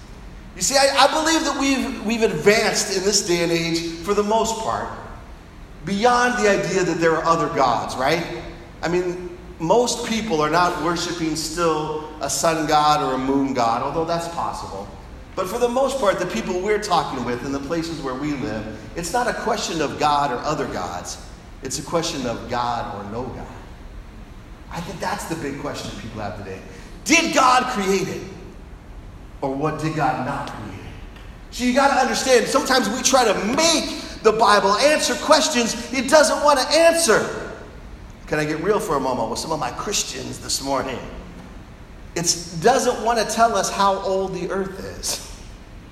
You 0.55 0.62
see, 0.62 0.77
I, 0.77 1.07
I 1.07 1.23
believe 1.23 1.44
that 1.44 1.59
we've, 1.59 2.05
we've 2.05 2.23
advanced 2.23 2.97
in 2.97 3.05
this 3.05 3.27
day 3.27 3.42
and 3.42 3.53
age, 3.53 4.01
for 4.05 4.12
the 4.12 4.23
most 4.23 4.59
part, 4.61 4.88
beyond 5.85 6.44
the 6.44 6.51
idea 6.51 6.85
that 6.85 6.99
there 6.99 7.16
are 7.16 7.25
other 7.25 7.49
gods, 7.55 7.97
right? 7.97 8.42
I 8.83 8.88
mean, 8.88 9.38
most 9.61 10.07
people 10.07 10.40
are 10.40 10.51
not 10.51 10.85
worshiping 10.85 11.37
still 11.37 12.12
a 12.21 12.29
sun 12.29 12.66
god 12.66 13.03
or 13.03 13.14
a 13.14 13.18
moon 13.18 13.55
god, 13.55 13.83
although 13.83 14.05
that's 14.05 14.29
possible. 14.29 14.88
But 15.38 15.46
for 15.46 15.61
the 15.61 15.68
most 15.68 16.01
part, 16.01 16.18
the 16.18 16.27
people 16.27 16.59
we're 16.59 16.83
talking 16.83 17.24
with 17.24 17.46
in 17.46 17.53
the 17.53 17.61
places 17.61 18.03
where 18.03 18.14
we 18.14 18.33
live, 18.33 18.77
it's 18.96 19.12
not 19.12 19.29
a 19.29 19.33
question 19.33 19.81
of 19.81 19.96
God 19.96 20.33
or 20.33 20.38
other 20.38 20.66
gods. 20.66 21.24
It's 21.62 21.79
a 21.79 21.83
question 21.83 22.27
of 22.27 22.51
God 22.51 22.92
or 22.96 23.09
no 23.12 23.22
God. 23.22 23.46
I 24.68 24.81
think 24.81 24.98
that's 24.98 25.27
the 25.27 25.37
big 25.37 25.61
question 25.61 25.96
people 26.01 26.22
have 26.22 26.38
today. 26.38 26.61
Did 27.05 27.37
God 27.37 27.62
create 27.66 28.09
it? 28.09 28.22
Or 29.40 29.55
what 29.55 29.81
did 29.81 29.94
God 29.94 30.27
not 30.27 30.51
create? 30.51 30.81
So 31.53 31.62
you 31.62 31.72
got 31.72 31.94
to 31.94 32.01
understand, 32.01 32.48
sometimes 32.48 32.88
we 32.88 33.01
try 33.01 33.24
to 33.24 33.35
make 33.55 34.22
the 34.24 34.33
Bible 34.33 34.72
answer 34.72 35.14
questions 35.24 35.92
it 35.92 36.11
doesn't 36.11 36.42
want 36.42 36.59
to 36.59 36.66
answer. 36.77 37.53
Can 38.27 38.40
I 38.40 38.44
get 38.44 38.61
real 38.61 38.81
for 38.81 38.96
a 38.96 39.01
moment 39.01 39.31
with 39.31 39.38
some 39.38 39.53
of 39.53 39.61
my 39.61 39.70
Christians 39.70 40.40
this 40.40 40.64
morning? 40.64 40.98
It 42.16 42.24
doesn't 42.61 43.05
want 43.05 43.20
to 43.20 43.33
tell 43.33 43.55
us 43.55 43.70
how 43.70 44.01
old 44.01 44.35
the 44.35 44.51
earth 44.51 44.81
is. 44.98 45.27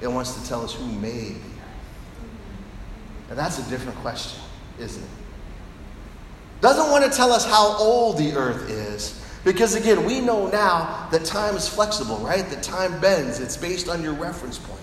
It 0.01 0.09
wants 0.09 0.41
to 0.41 0.49
tell 0.49 0.63
us 0.63 0.75
who 0.75 0.87
made 0.87 1.37
the 1.37 1.41
earth. 1.41 2.31
And 3.31 3.39
that's 3.39 3.59
a 3.59 3.71
different 3.71 3.99
question, 3.99 4.41
isn't 4.79 5.03
it? 5.03 5.09
Doesn't 6.61 6.91
want 6.91 7.05
to 7.05 7.11
tell 7.11 7.33
us 7.33 7.45
how 7.45 7.77
old 7.79 8.19
the 8.19 8.33
earth 8.33 8.69
is. 8.71 9.23
Because 9.45 9.75
again, 9.75 10.05
we 10.05 10.21
know 10.21 10.49
now 10.49 11.09
that 11.13 11.25
time 11.25 11.55
is 11.55 11.69
flexible, 11.69 12.17
right? 12.19 12.49
That 12.51 12.63
time 12.63 13.01
bends. 13.01 13.39
It's 13.39 13.57
based 13.57 13.89
on 13.89 14.03
your 14.03 14.15
reference 14.15 14.59
point. 14.59 14.81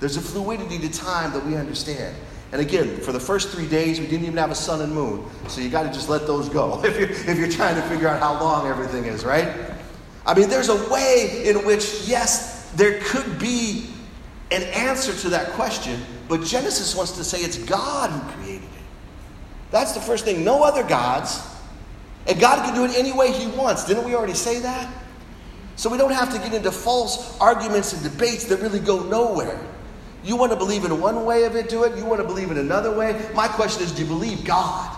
There's 0.00 0.16
a 0.16 0.20
fluidity 0.20 0.78
to 0.80 0.88
time 0.88 1.32
that 1.32 1.46
we 1.46 1.54
understand. 1.54 2.16
And 2.50 2.60
again, 2.60 2.98
for 2.98 3.12
the 3.12 3.20
first 3.20 3.50
three 3.50 3.68
days, 3.68 4.00
we 4.00 4.06
didn't 4.06 4.24
even 4.26 4.36
have 4.36 4.50
a 4.50 4.56
sun 4.56 4.82
and 4.82 4.92
moon. 4.92 5.24
So 5.48 5.60
you 5.60 5.70
got 5.70 5.84
to 5.84 5.88
just 5.88 6.08
let 6.08 6.26
those 6.26 6.48
go 6.48 6.82
if 6.84 6.98
you're, 6.98 7.10
if 7.10 7.38
you're 7.38 7.48
trying 7.48 7.76
to 7.76 7.82
figure 7.82 8.08
out 8.08 8.20
how 8.20 8.40
long 8.40 8.66
everything 8.66 9.04
is, 9.04 9.24
right? 9.24 9.48
I 10.26 10.38
mean, 10.38 10.48
there's 10.48 10.68
a 10.68 10.90
way 10.90 11.44
in 11.46 11.64
which, 11.64 12.02
yes, 12.06 12.70
there 12.72 13.00
could 13.00 13.38
be 13.38 13.91
an 14.52 14.62
answer 14.74 15.14
to 15.14 15.28
that 15.30 15.50
question, 15.52 16.00
but 16.28 16.42
Genesis 16.42 16.94
wants 16.94 17.12
to 17.12 17.24
say 17.24 17.38
it's 17.38 17.58
God 17.58 18.10
who 18.10 18.32
created 18.32 18.64
it. 18.64 18.68
That's 19.70 19.92
the 19.92 20.00
first 20.00 20.24
thing. 20.24 20.44
No 20.44 20.62
other 20.62 20.82
gods. 20.82 21.40
And 22.26 22.38
God 22.38 22.64
can 22.64 22.74
do 22.74 22.84
it 22.84 22.96
any 22.96 23.12
way 23.12 23.32
He 23.32 23.46
wants. 23.48 23.84
Didn't 23.84 24.04
we 24.04 24.14
already 24.14 24.34
say 24.34 24.60
that? 24.60 24.92
So 25.76 25.90
we 25.90 25.98
don't 25.98 26.12
have 26.12 26.32
to 26.32 26.38
get 26.38 26.52
into 26.54 26.70
false 26.70 27.38
arguments 27.40 27.92
and 27.92 28.02
debates 28.02 28.44
that 28.44 28.60
really 28.60 28.78
go 28.78 29.02
nowhere. 29.02 29.58
You 30.22 30.36
want 30.36 30.52
to 30.52 30.56
believe 30.56 30.84
in 30.84 31.00
one 31.00 31.24
way 31.24 31.44
of 31.44 31.56
it, 31.56 31.68
do 31.68 31.84
it. 31.84 31.96
You 31.96 32.04
want 32.04 32.20
to 32.20 32.26
believe 32.26 32.50
in 32.50 32.58
another 32.58 32.94
way. 32.96 33.28
My 33.34 33.48
question 33.48 33.82
is 33.82 33.90
do 33.92 34.02
you 34.02 34.08
believe 34.08 34.44
God? 34.44 34.96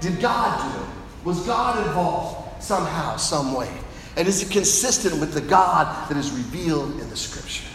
Did 0.00 0.20
God 0.20 0.72
do 0.72 0.82
it? 0.82 0.88
Was 1.24 1.44
God 1.46 1.86
involved 1.86 2.62
somehow, 2.62 3.16
some 3.16 3.54
way? 3.54 3.70
And 4.16 4.26
is 4.26 4.42
it 4.42 4.50
consistent 4.50 5.20
with 5.20 5.34
the 5.34 5.40
God 5.40 6.08
that 6.08 6.16
is 6.16 6.30
revealed 6.32 7.00
in 7.00 7.10
the 7.10 7.16
scriptures? 7.16 7.71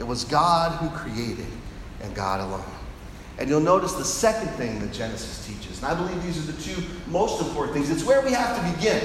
It 0.00 0.06
was 0.06 0.24
God 0.24 0.72
who 0.78 0.88
created 0.96 1.46
and 2.02 2.14
God 2.14 2.40
alone. 2.40 2.64
And 3.38 3.48
you'll 3.48 3.60
notice 3.60 3.92
the 3.92 4.04
second 4.04 4.48
thing 4.54 4.80
that 4.80 4.92
Genesis 4.92 5.46
teaches, 5.46 5.82
and 5.82 5.92
I 5.92 5.94
believe 5.94 6.22
these 6.22 6.38
are 6.38 6.52
the 6.52 6.60
two 6.60 6.82
most 7.06 7.40
important 7.40 7.74
things. 7.74 7.90
It's 7.90 8.04
where 8.04 8.22
we 8.22 8.32
have 8.32 8.56
to 8.56 8.76
begin. 8.76 9.02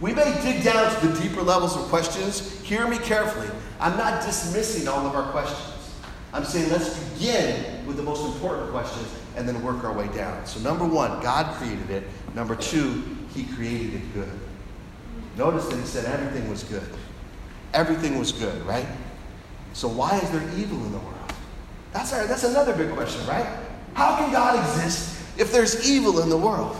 We 0.00 0.12
may 0.12 0.38
dig 0.42 0.62
down 0.62 0.94
to 1.00 1.08
the 1.08 1.20
deeper 1.20 1.42
levels 1.42 1.74
of 1.74 1.82
questions. 1.84 2.60
Hear 2.62 2.86
me 2.86 2.98
carefully. 2.98 3.48
I'm 3.80 3.96
not 3.96 4.24
dismissing 4.24 4.88
all 4.88 5.06
of 5.06 5.14
our 5.14 5.30
questions. 5.30 5.94
I'm 6.32 6.44
saying 6.44 6.70
let's 6.70 6.98
begin 7.10 7.86
with 7.86 7.96
the 7.96 8.02
most 8.02 8.24
important 8.26 8.70
questions 8.70 9.08
and 9.36 9.48
then 9.48 9.62
work 9.62 9.84
our 9.84 9.92
way 9.92 10.08
down. 10.08 10.44
So, 10.46 10.60
number 10.60 10.84
one, 10.84 11.22
God 11.22 11.54
created 11.56 11.90
it. 11.90 12.04
Number 12.34 12.56
two, 12.56 13.02
He 13.34 13.44
created 13.44 13.94
it 13.94 14.14
good. 14.14 14.32
Notice 15.36 15.66
that 15.68 15.76
He 15.76 15.86
said 15.86 16.04
everything 16.06 16.50
was 16.50 16.64
good. 16.64 16.88
Everything 17.72 18.18
was 18.18 18.32
good, 18.32 18.64
right? 18.66 18.86
So, 19.74 19.88
why 19.88 20.18
is 20.18 20.30
there 20.30 20.42
evil 20.56 20.78
in 20.86 20.92
the 20.92 20.98
world? 20.98 21.32
That's, 21.92 22.12
our, 22.12 22.26
that's 22.26 22.44
another 22.44 22.72
big 22.74 22.94
question, 22.94 23.26
right? 23.26 23.46
How 23.94 24.16
can 24.16 24.32
God 24.32 24.58
exist 24.58 25.20
if 25.36 25.52
there's 25.52 25.88
evil 25.88 26.20
in 26.20 26.28
the 26.28 26.36
world? 26.36 26.76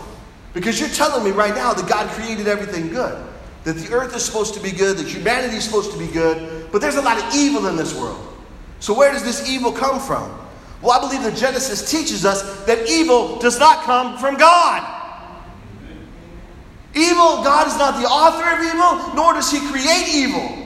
Because 0.53 0.79
you're 0.79 0.89
telling 0.89 1.23
me 1.23 1.31
right 1.31 1.53
now 1.53 1.73
that 1.73 1.87
God 1.89 2.09
created 2.11 2.47
everything 2.47 2.89
good, 2.89 3.21
that 3.65 3.73
the 3.73 3.93
earth 3.93 4.15
is 4.15 4.23
supposed 4.23 4.53
to 4.53 4.61
be 4.61 4.71
good, 4.71 4.97
that 4.97 5.07
humanity 5.07 5.57
is 5.57 5.65
supposed 5.65 5.91
to 5.91 5.99
be 5.99 6.07
good, 6.07 6.71
but 6.71 6.79
there's 6.79 6.95
a 6.95 7.01
lot 7.01 7.21
of 7.21 7.35
evil 7.35 7.67
in 7.67 7.75
this 7.75 7.93
world. 7.93 8.33
So, 8.79 8.93
where 8.93 9.11
does 9.11 9.23
this 9.23 9.49
evil 9.49 9.73
come 9.73 9.99
from? 9.99 10.31
Well, 10.81 10.91
I 10.91 11.01
believe 11.01 11.23
that 11.23 11.35
Genesis 11.35 11.89
teaches 11.89 12.25
us 12.25 12.63
that 12.65 12.89
evil 12.89 13.39
does 13.39 13.59
not 13.59 13.83
come 13.83 14.17
from 14.17 14.37
God. 14.37 14.91
Evil, 16.93 17.43
God 17.43 17.67
is 17.67 17.77
not 17.77 18.01
the 18.01 18.07
author 18.07 18.55
of 18.55 18.63
evil, 18.63 19.15
nor 19.15 19.33
does 19.33 19.51
He 19.51 19.59
create 19.69 20.07
evil. 20.13 20.64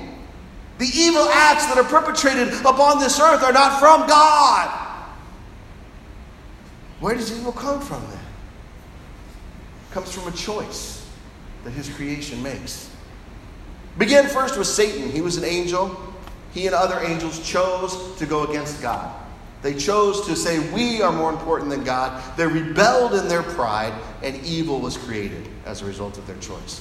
The 0.79 0.89
evil 0.95 1.27
acts 1.29 1.65
that 1.65 1.77
are 1.77 1.83
perpetrated 1.83 2.53
upon 2.61 2.99
this 2.99 3.19
earth 3.19 3.43
are 3.43 3.51
not 3.51 3.81
from 3.81 4.07
God. 4.07 4.87
Where 7.01 7.15
does 7.15 7.37
evil 7.37 7.51
come 7.51 7.81
from 7.81 8.01
then? 8.03 8.19
It 9.89 9.93
comes 9.93 10.13
from 10.13 10.31
a 10.31 10.35
choice 10.35 11.05
that 11.65 11.71
his 11.71 11.89
creation 11.89 12.41
makes. 12.41 12.89
Begin 13.97 14.27
first 14.27 14.57
with 14.57 14.67
Satan. 14.67 15.11
He 15.11 15.19
was 15.19 15.35
an 15.35 15.43
angel. 15.43 15.99
He 16.53 16.65
and 16.65 16.73
other 16.73 16.99
angels 17.01 17.45
chose 17.45 18.15
to 18.17 18.25
go 18.25 18.47
against 18.47 18.81
God. 18.81 19.13
They 19.61 19.73
chose 19.73 20.25
to 20.27 20.35
say, 20.37 20.59
We 20.73 21.01
are 21.01 21.11
more 21.11 21.29
important 21.29 21.71
than 21.71 21.83
God. 21.83 22.23
They 22.37 22.47
rebelled 22.47 23.15
in 23.15 23.27
their 23.27 23.43
pride, 23.43 23.93
and 24.23 24.41
evil 24.45 24.79
was 24.79 24.95
created 24.95 25.45
as 25.65 25.81
a 25.81 25.85
result 25.85 26.17
of 26.17 26.25
their 26.25 26.37
choice. 26.37 26.79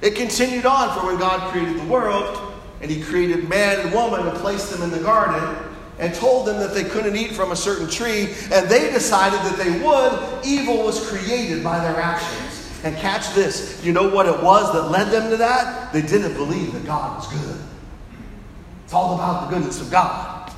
It 0.00 0.14
continued 0.14 0.64
on 0.64 0.96
for 0.96 1.06
when 1.06 1.18
God 1.18 1.50
created 1.50 1.80
the 1.80 1.86
world 1.86 2.55
and 2.80 2.90
he 2.90 3.02
created 3.02 3.48
man 3.48 3.80
and 3.80 3.92
woman 3.92 4.26
and 4.26 4.36
placed 4.38 4.70
them 4.70 4.82
in 4.82 4.90
the 4.90 5.00
garden 5.00 5.56
and 5.98 6.14
told 6.14 6.46
them 6.46 6.58
that 6.58 6.74
they 6.74 6.84
couldn't 6.84 7.16
eat 7.16 7.32
from 7.32 7.52
a 7.52 7.56
certain 7.56 7.88
tree, 7.88 8.34
and 8.52 8.68
they 8.68 8.90
decided 8.92 9.40
that 9.40 9.56
they 9.56 9.70
would, 9.80 10.44
evil 10.44 10.84
was 10.84 11.08
created 11.08 11.64
by 11.64 11.78
their 11.78 11.98
actions. 12.00 12.42
And 12.84 12.96
catch 12.98 13.34
this 13.34 13.82
you 13.84 13.92
know 13.92 14.08
what 14.08 14.26
it 14.26 14.42
was 14.42 14.72
that 14.72 14.90
led 14.90 15.10
them 15.10 15.30
to 15.30 15.36
that? 15.38 15.92
They 15.92 16.02
didn't 16.02 16.34
believe 16.34 16.72
that 16.74 16.84
God 16.84 17.16
was 17.16 17.32
good. 17.32 17.60
It's 18.84 18.92
all 18.92 19.14
about 19.14 19.48
the 19.48 19.56
goodness 19.56 19.80
of 19.80 19.90
God. 19.90 20.52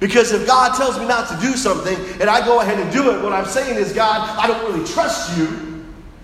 Because 0.00 0.32
if 0.32 0.46
God 0.46 0.76
tells 0.76 0.98
me 0.98 1.06
not 1.06 1.28
to 1.28 1.46
do 1.46 1.54
something 1.56 1.96
and 2.20 2.30
I 2.30 2.44
go 2.46 2.60
ahead 2.60 2.78
and 2.78 2.90
do 2.92 3.10
it, 3.10 3.22
what 3.22 3.32
I'm 3.32 3.44
saying 3.44 3.76
is, 3.76 3.92
God, 3.92 4.38
I 4.38 4.46
don't 4.46 4.72
really 4.72 4.86
trust 4.86 5.36
you. 5.36 5.67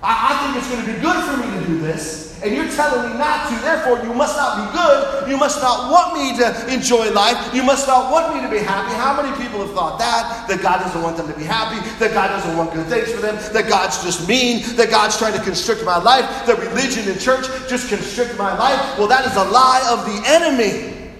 I, 0.05 0.31
I 0.31 0.53
think 0.53 0.63
it's 0.63 0.71
going 0.71 0.85
to 0.85 0.93
be 0.93 1.01
good 1.01 1.25
for 1.25 1.37
me 1.37 1.61
to 1.61 1.67
do 1.67 1.79
this 1.81 2.25
and 2.45 2.55
you're 2.55 2.69
telling 2.69 3.11
me 3.11 3.17
not 3.17 3.49
to. 3.49 3.57
Therefore, 3.65 4.05
you 4.05 4.13
must 4.13 4.37
not 4.37 4.61
be 4.61 4.77
good. 4.77 5.31
You 5.31 5.39
must 5.39 5.63
not 5.63 5.91
want 5.91 6.13
me 6.13 6.37
to 6.37 6.75
enjoy 6.75 7.11
life. 7.11 7.55
You 7.55 7.63
must 7.63 7.89
not 7.89 8.13
want 8.13 8.35
me 8.35 8.43
to 8.43 8.51
be 8.51 8.59
happy. 8.59 8.93
How 8.95 9.17
many 9.17 9.35
people 9.43 9.61
have 9.65 9.75
thought 9.75 9.99
that? 9.99 10.47
That 10.47 10.61
God 10.61 10.81
doesn't 10.81 11.01
want 11.01 11.17
them 11.17 11.27
to 11.29 11.33
be 11.33 11.45
happy, 11.45 11.81
that 11.99 12.13
God 12.13 12.29
doesn't 12.29 12.55
want 12.55 12.75
good 12.75 12.87
things 12.87 13.11
for 13.11 13.23
them, 13.23 13.37
that 13.55 13.67
God's 13.67 14.03
just 14.05 14.29
mean, 14.29 14.63
that 14.77 14.91
God's 14.91 15.17
trying 15.17 15.33
to 15.33 15.43
constrict 15.43 15.87
my 15.87 15.97
life, 15.97 16.45
that 16.45 16.59
religion 16.59 17.09
and 17.09 17.19
church 17.19 17.47
just 17.67 17.89
constrict 17.89 18.37
my 18.37 18.55
life. 18.59 18.99
Well, 18.99 19.09
that 19.09 19.25
is 19.25 19.35
a 19.37 19.45
lie 19.45 19.81
of 19.89 20.05
the 20.05 20.23
enemy. 20.29 21.15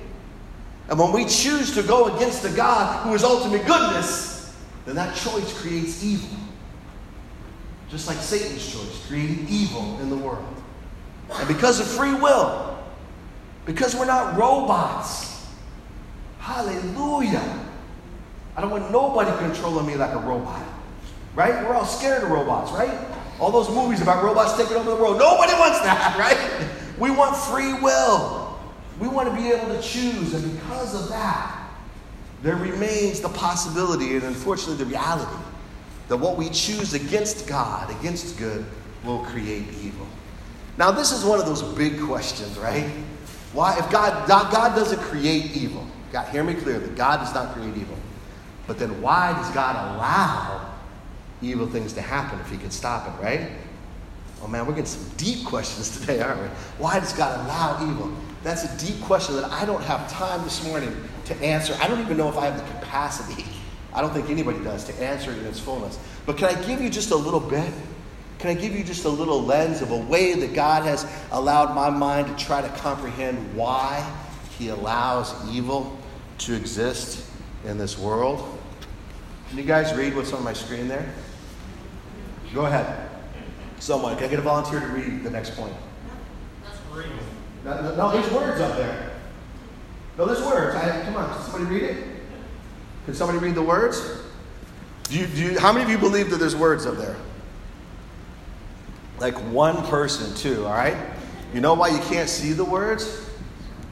And 0.91 0.99
when 0.99 1.11
we 1.11 1.25
choose 1.25 1.75
to 1.75 1.83
go 1.83 2.15
against 2.15 2.43
the 2.43 2.51
God 2.51 3.03
who 3.03 3.15
is 3.15 3.25
ultimate 3.25 3.67
goodness, 3.67 4.55
then 4.85 4.95
that 4.97 5.17
choice 5.17 5.59
creates 5.59 6.05
evil. 6.05 6.29
Just 7.95 8.09
like 8.09 8.17
Satan's 8.17 8.73
choice 8.73 9.07
created 9.07 9.49
evil 9.49 10.01
in 10.01 10.11
the 10.11 10.17
world. 10.17 10.45
And 11.33 11.47
because 11.47 11.79
of 11.79 11.87
free 11.87 12.13
will, 12.13 12.77
because 13.67 13.95
we're 13.95 14.05
not 14.05 14.37
robots, 14.37 15.47
hallelujah. 16.41 17.61
I 18.57 18.61
don't 18.61 18.73
want 18.73 18.91
nobody 18.91 19.31
controlling 19.39 19.87
me 19.87 19.95
like 19.95 20.13
a 20.13 20.19
robot, 20.19 20.61
right? 21.37 21.63
We're 21.63 21.77
all 21.77 21.85
scared 21.85 22.25
of 22.25 22.31
robots, 22.31 22.73
right? 22.73 22.99
All 23.39 23.53
those 23.53 23.69
movies 23.69 24.03
about 24.03 24.25
robots 24.25 24.57
taking 24.57 24.77
over 24.77 24.91
the 24.91 24.97
world. 24.97 25.17
Nobody 25.17 25.53
wants 25.53 25.79
that, 25.83 26.17
right? 26.19 26.69
We 26.99 27.13
want 27.13 27.37
free 27.37 27.75
will. 27.75 28.59
We 28.99 29.07
want 29.07 29.29
to 29.29 29.37
be 29.41 29.53
able 29.53 29.69
to 29.69 29.81
choose. 29.81 30.35
And 30.35 30.53
because 30.59 31.01
of 31.01 31.11
that, 31.11 31.71
there 32.43 32.57
remains 32.57 33.21
the 33.21 33.29
possibility, 33.29 34.17
and 34.17 34.25
unfortunately 34.25 34.85
the 34.85 34.91
reality, 34.91 35.44
that 36.09 36.17
what 36.17 36.37
we 36.37 36.49
choose 36.51 36.95
against 36.95 37.47
God, 37.47 37.91
against 38.01 38.39
good, 38.39 38.65
will 39.05 39.21
create 39.21 39.67
evil. 39.83 40.07
Now, 40.77 40.91
this 40.91 41.13
is 41.13 41.25
one 41.25 41.39
of 41.39 41.47
those 41.47 41.63
big 41.63 42.01
questions, 42.01 42.59
right? 42.59 42.91
Why, 43.53 43.79
if 43.79 43.91
God, 43.91 44.29
God 44.29 44.75
doesn't 44.75 45.01
create 45.01 45.57
evil, 45.57 45.87
God, 46.13 46.29
hear 46.29 46.43
me 46.43 46.55
clearly, 46.55 46.89
God 46.89 47.19
does 47.19 47.35
not 47.35 47.55
create 47.55 47.77
evil. 47.77 47.97
But 48.67 48.79
then 48.79 49.01
why 49.01 49.33
does 49.33 49.51
God 49.51 49.95
allow 49.95 50.75
evil 51.43 51.67
things 51.67 51.93
to 51.93 52.01
happen 52.01 52.41
if 52.41 52.51
he 52.51 52.57
can 52.57 52.71
stop 52.71 53.07
it, 53.07 53.23
right? 53.23 53.51
Oh 54.43 54.49
man, 54.49 54.67
we're 54.67 54.73
getting 54.73 54.87
some 54.87 55.09
deep 55.17 55.45
questions 55.47 56.01
today, 56.01 56.21
aren't 56.21 56.41
we? 56.41 56.49
Why 56.79 56.99
does 56.99 57.13
God 57.13 57.45
allow 57.45 57.91
evil? 57.91 58.13
That's 58.43 58.65
a 58.65 58.87
deep 58.87 59.01
question 59.03 59.37
that 59.37 59.51
I 59.51 59.65
don't 59.65 59.83
have 59.85 60.11
time 60.11 60.43
this 60.45 60.65
morning 60.67 60.95
to 61.27 61.35
answer. 61.43 61.77
I 61.81 61.89
don't 61.89 62.01
even 62.01 62.17
know 62.17 62.29
if 62.29 62.37
I 62.37 62.47
have 62.47 62.57
the 62.57 62.79
capacity. 62.79 63.45
I 63.95 64.01
don't 64.01 64.13
think 64.13 64.29
anybody 64.31 64.59
does 64.65 64.85
to 64.85 64.95
answer 65.03 65.31
it 65.31 65.39
in 65.39 65.47
its 65.47 65.61
fullness. 65.61 65.99
But 66.27 66.37
can 66.37 66.49
I 66.49 66.63
give 66.67 66.81
you 66.81 66.91
just 66.91 67.11
a 67.11 67.17
little 67.17 67.41
bit? 67.41 67.73
Can 68.39 68.51
I 68.51 68.61
give 68.61 68.75
you 68.75 68.83
just 68.83 69.05
a 69.05 69.09
little 69.09 69.43
lens 69.43 69.81
of 69.81 69.91
a 69.91 69.97
way 69.97 70.35
that 70.35 70.53
God 70.55 70.83
has 70.83 71.07
allowed 71.31 71.75
my 71.75 71.89
mind 71.89 72.27
to 72.27 72.45
try 72.45 72.61
to 72.61 72.69
comprehend 72.81 73.57
why 73.57 74.05
He 74.59 74.69
allows 74.69 75.35
evil 75.51 75.97
to 76.39 76.55
exist 76.55 77.27
in 77.65 77.79
this 77.79 77.99
world? 77.99 78.59
Can 79.49 79.59
you 79.59 79.65
guys 79.65 79.95
read 79.95 80.17
what's 80.17 80.33
on 80.33 80.43
my 80.43 80.53
screen 80.53 80.89
there? 80.89 81.15
Go 82.53 82.67
ahead. 82.67 83.09
Someone, 83.79 84.17
can 84.17 84.25
I 84.25 84.29
get 84.29 84.39
a 84.39 84.43
volunteer 84.43 84.81
to 84.81 84.87
read 84.87 85.23
the 85.23 85.31
next 85.31 85.57
point? 85.57 85.75
No, 87.65 87.81
no, 87.81 87.95
no, 87.95 88.13
there's 88.13 88.31
words 88.33 88.61
up 88.61 88.77
there. 88.77 89.13
No, 90.19 90.27
there's 90.27 90.45
words. 90.45 90.77
I, 90.77 91.03
come 91.05 91.17
on, 91.17 91.43
somebody 91.43 91.65
read 91.65 91.83
it? 91.83 92.14
Can 93.05 93.15
somebody 93.15 93.39
read 93.39 93.55
the 93.55 93.63
words? 93.63 94.03
Do 95.05 95.19
you, 95.19 95.27
do 95.27 95.43
you, 95.43 95.59
how 95.59 95.73
many 95.73 95.85
of 95.85 95.91
you 95.91 95.99
believe 95.99 96.31
that 96.31 96.39
there's 96.39 96.57
words 96.57 96.87
up 96.87 96.97
there? 96.97 97.17
Like 99.19 99.35
one 99.53 99.87
person, 99.87 100.35
too, 100.35 100.65
all 100.65 100.73
right? 100.73 100.97
You 101.53 101.61
know 101.61 101.75
why 101.75 101.89
you 101.89 101.99
can't 101.99 102.29
see 102.29 102.53
the 102.53 102.65
words? 102.65 103.29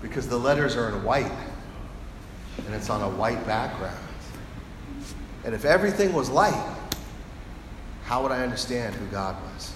Because 0.01 0.29
the 0.29 0.39
letters 0.39 0.77
are 0.77 0.89
in 0.89 1.05
white, 1.05 1.31
and 2.67 2.75
it's 2.75 2.91
on 2.91 3.03
a 3.03 3.09
white 3.09 3.47
background. 3.47 3.99
And 5.45 5.55
if 5.55 5.65
everything 5.65 6.13
was 6.13 6.29
light, 6.31 6.77
how 8.05 8.23
would 8.23 8.33
I 8.33 8.43
understand 8.43 8.95
who 8.95 9.07
God 9.07 9.37
was? 9.55 9.73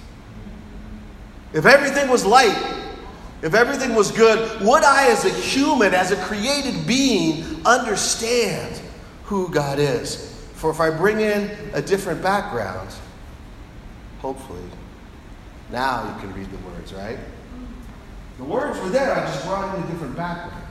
If 1.52 1.66
everything 1.66 2.08
was 2.08 2.24
light, 2.24 2.56
if 3.42 3.54
everything 3.54 3.94
was 3.94 4.10
good, 4.10 4.60
would 4.62 4.82
I, 4.82 5.10
as 5.10 5.24
a 5.24 5.30
human, 5.30 5.94
as 5.94 6.10
a 6.10 6.16
created 6.16 6.86
being, 6.86 7.64
understand 7.64 8.80
who 9.26 9.48
God 9.50 9.78
is? 9.78 10.32
For 10.54 10.70
if 10.70 10.80
I 10.80 10.90
bring 10.90 11.20
in 11.20 11.50
a 11.74 11.82
different 11.82 12.22
background, 12.22 12.88
hopefully 14.20 14.62
now 15.70 16.14
you 16.14 16.20
can 16.20 16.32
read 16.34 16.50
the 16.50 16.68
words, 16.68 16.92
right? 16.94 17.18
The 18.38 18.44
words 18.44 18.78
were 18.80 18.88
there, 18.88 19.12
I 19.12 19.26
just 19.26 19.44
brought 19.44 19.76
in 19.76 19.82
a 19.82 19.86
different 19.88 20.16
background. 20.16 20.64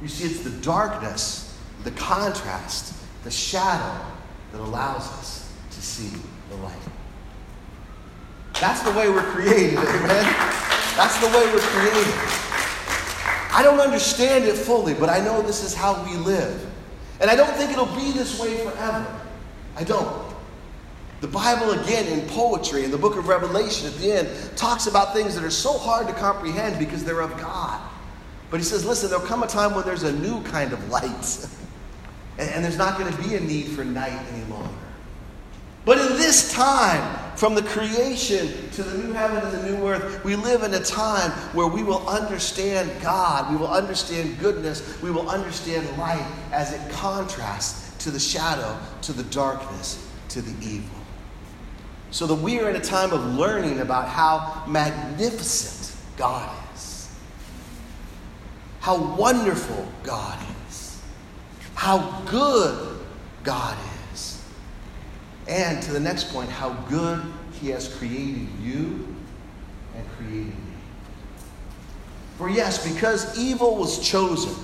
You 0.00 0.08
see, 0.08 0.24
it's 0.24 0.40
the 0.40 0.50
darkness, 0.62 1.58
the 1.84 1.90
contrast, 1.92 2.94
the 3.24 3.30
shadow 3.30 4.04
that 4.52 4.60
allows 4.60 5.08
us 5.18 5.52
to 5.70 5.82
see 5.82 6.16
the 6.48 6.56
light. 6.56 6.74
That's 8.60 8.82
the 8.82 8.92
way 8.92 9.08
we're 9.08 9.22
created, 9.22 9.78
amen? 9.78 10.24
That's 10.96 11.18
the 11.20 11.26
way 11.26 11.44
we're 11.52 11.60
created. 11.60 12.14
I 13.52 13.60
don't 13.62 13.80
understand 13.80 14.44
it 14.44 14.54
fully, 14.54 14.94
but 14.94 15.08
I 15.08 15.20
know 15.20 15.42
this 15.42 15.64
is 15.64 15.74
how 15.74 16.04
we 16.04 16.16
live. 16.16 16.65
And 17.20 17.30
I 17.30 17.36
don't 17.36 17.54
think 17.54 17.70
it'll 17.70 17.86
be 17.86 18.12
this 18.12 18.38
way 18.40 18.56
forever. 18.58 19.06
I 19.76 19.84
don't. 19.84 20.34
The 21.20 21.28
Bible, 21.28 21.72
again, 21.72 22.06
in 22.06 22.28
poetry, 22.28 22.84
in 22.84 22.90
the 22.90 22.98
book 22.98 23.16
of 23.16 23.26
Revelation 23.26 23.86
at 23.86 23.94
the 23.94 24.12
end, 24.12 24.28
talks 24.56 24.86
about 24.86 25.14
things 25.14 25.34
that 25.34 25.42
are 25.42 25.50
so 25.50 25.78
hard 25.78 26.06
to 26.08 26.12
comprehend 26.14 26.78
because 26.78 27.04
they're 27.04 27.22
of 27.22 27.36
God. 27.38 27.80
But 28.50 28.60
he 28.60 28.64
says, 28.64 28.84
listen, 28.84 29.08
there'll 29.08 29.24
come 29.24 29.42
a 29.42 29.46
time 29.46 29.74
when 29.74 29.84
there's 29.84 30.02
a 30.02 30.12
new 30.12 30.42
kind 30.44 30.72
of 30.72 30.88
light, 30.90 31.48
and, 32.38 32.50
and 32.50 32.64
there's 32.64 32.76
not 32.76 32.98
going 32.98 33.12
to 33.12 33.22
be 33.22 33.34
a 33.34 33.40
need 33.40 33.68
for 33.68 33.84
night 33.84 34.20
any 34.32 34.44
longer. 34.44 34.68
But 35.84 35.98
in 35.98 36.08
this 36.16 36.52
time, 36.52 37.25
from 37.36 37.54
the 37.54 37.62
creation 37.62 38.48
to 38.70 38.82
the 38.82 38.98
new 38.98 39.12
heaven 39.12 39.38
and 39.38 39.52
the 39.52 39.70
new 39.70 39.86
earth, 39.86 40.24
we 40.24 40.36
live 40.36 40.62
in 40.62 40.72
a 40.74 40.80
time 40.80 41.30
where 41.52 41.66
we 41.66 41.82
will 41.82 42.06
understand 42.08 42.90
God, 43.02 43.50
we 43.50 43.56
will 43.56 43.70
understand 43.70 44.38
goodness, 44.38 45.00
we 45.02 45.10
will 45.10 45.28
understand 45.28 45.86
light 45.98 46.26
as 46.50 46.72
it 46.72 46.92
contrasts 46.92 47.86
to 48.04 48.10
the 48.10 48.18
shadow, 48.18 48.78
to 49.02 49.12
the 49.12 49.24
darkness, 49.24 50.08
to 50.30 50.40
the 50.40 50.66
evil. 50.66 50.96
So 52.10 52.26
that 52.26 52.36
we 52.36 52.60
are 52.60 52.70
in 52.70 52.76
a 52.76 52.80
time 52.80 53.12
of 53.12 53.34
learning 53.34 53.80
about 53.80 54.08
how 54.08 54.64
magnificent 54.66 55.94
God 56.16 56.50
is, 56.74 57.14
how 58.80 59.14
wonderful 59.14 59.86
God 60.02 60.38
is, 60.68 61.02
how 61.74 62.22
good 62.26 62.98
God 63.42 63.76
is, 63.76 63.95
and 65.48 65.82
to 65.82 65.92
the 65.92 66.00
next 66.00 66.32
point, 66.32 66.50
how 66.50 66.70
good 66.88 67.22
He 67.60 67.68
has 67.70 67.94
created 67.96 68.48
you 68.60 69.16
and 69.94 70.08
created 70.16 70.46
me. 70.46 70.54
For 72.38 72.50
yes, 72.50 72.92
because 72.92 73.38
evil 73.38 73.76
was 73.76 74.06
chosen, 74.06 74.54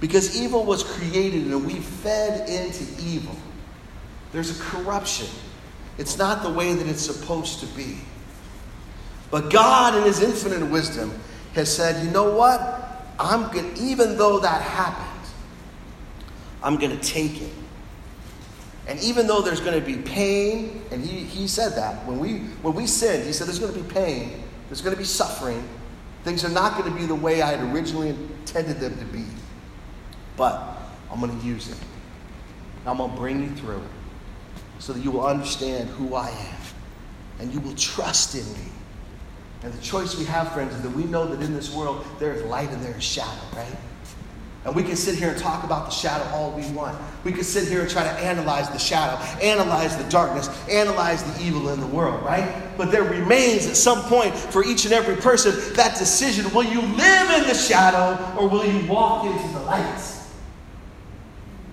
because 0.00 0.40
evil 0.40 0.64
was 0.64 0.82
created 0.82 1.46
and 1.46 1.66
we 1.66 1.74
fed 1.74 2.48
into 2.48 2.84
evil, 3.02 3.36
there's 4.32 4.58
a 4.58 4.62
corruption 4.62 5.28
it's 5.98 6.18
not 6.18 6.42
the 6.42 6.50
way 6.50 6.74
that 6.74 6.86
it's 6.86 7.02
supposed 7.02 7.60
to 7.60 7.66
be. 7.66 7.98
But 9.30 9.50
God, 9.50 9.96
in 9.96 10.04
His 10.04 10.22
infinite 10.22 10.64
wisdom, 10.70 11.12
has 11.54 11.74
said, 11.74 12.04
you 12.04 12.10
know 12.10 12.34
what? 12.34 12.82
I'm 13.18 13.50
going 13.50 13.74
even 13.78 14.18
though 14.18 14.38
that 14.40 14.60
happened, 14.60 15.30
I'm 16.62 16.76
going 16.76 16.96
to 16.96 17.02
take 17.02 17.40
it. 17.40 17.52
And 18.86 19.00
even 19.00 19.26
though 19.26 19.42
there's 19.42 19.60
going 19.60 19.78
to 19.78 19.84
be 19.84 19.96
pain, 19.96 20.82
and 20.90 21.04
he, 21.04 21.24
he 21.24 21.48
said 21.48 21.72
that 21.74 22.06
when 22.06 22.18
we 22.18 22.38
when 22.62 22.74
we 22.74 22.86
sinned, 22.86 23.24
he 23.24 23.32
said 23.32 23.48
there's 23.48 23.58
going 23.58 23.72
to 23.72 23.80
be 23.80 23.92
pain, 23.92 24.44
there's 24.68 24.80
going 24.80 24.94
to 24.94 24.98
be 24.98 25.04
suffering. 25.06 25.68
Things 26.22 26.44
are 26.44 26.50
not 26.50 26.78
going 26.78 26.92
to 26.92 26.98
be 26.98 27.06
the 27.06 27.14
way 27.14 27.42
I 27.42 27.52
had 27.52 27.74
originally 27.74 28.10
intended 28.10 28.80
them 28.80 28.98
to 28.98 29.04
be. 29.06 29.24
But 30.36 30.76
I'm 31.10 31.20
going 31.20 31.38
to 31.38 31.46
use 31.46 31.68
it. 31.68 31.78
I'm 32.84 32.98
going 32.98 33.10
to 33.10 33.16
bring 33.16 33.42
you 33.42 33.50
through 33.56 33.82
so 34.78 34.92
that 34.92 35.02
you 35.02 35.10
will 35.10 35.26
understand 35.26 35.88
who 35.90 36.14
I 36.14 36.28
am 36.30 36.60
and 37.40 37.52
you 37.52 37.60
will 37.60 37.74
trust 37.74 38.34
in 38.34 38.44
me. 38.52 38.70
And 39.62 39.72
the 39.72 39.82
choice 39.82 40.16
we 40.16 40.24
have, 40.26 40.52
friends, 40.52 40.74
is 40.74 40.82
that 40.82 40.92
we 40.92 41.04
know 41.04 41.26
that 41.26 41.44
in 41.44 41.54
this 41.54 41.74
world 41.74 42.04
there 42.18 42.32
is 42.32 42.42
light 42.44 42.70
and 42.70 42.82
there 42.84 42.96
is 42.96 43.02
shadow, 43.02 43.40
right? 43.54 43.76
And 44.66 44.74
we 44.74 44.82
can 44.82 44.96
sit 44.96 45.14
here 45.14 45.28
and 45.28 45.38
talk 45.38 45.62
about 45.62 45.84
the 45.84 45.92
shadow 45.92 46.28
all 46.34 46.50
we 46.50 46.68
want. 46.72 46.98
We 47.22 47.30
can 47.30 47.44
sit 47.44 47.68
here 47.68 47.82
and 47.82 47.88
try 47.88 48.02
to 48.02 48.10
analyze 48.10 48.68
the 48.68 48.80
shadow, 48.80 49.16
analyze 49.40 49.96
the 49.96 50.02
darkness, 50.10 50.48
analyze 50.68 51.22
the 51.22 51.44
evil 51.44 51.68
in 51.68 51.78
the 51.78 51.86
world, 51.86 52.24
right? 52.24 52.76
But 52.76 52.90
there 52.90 53.04
remains 53.04 53.68
at 53.68 53.76
some 53.76 54.02
point 54.02 54.34
for 54.34 54.64
each 54.64 54.84
and 54.84 54.92
every 54.92 55.14
person 55.16 55.54
that 55.74 55.96
decision 55.96 56.52
will 56.52 56.64
you 56.64 56.82
live 56.82 57.42
in 57.42 57.48
the 57.48 57.54
shadow 57.54 58.36
or 58.36 58.48
will 58.48 58.66
you 58.66 58.84
walk 58.88 59.26
into 59.26 59.54
the 59.54 59.60
light? 59.60 60.12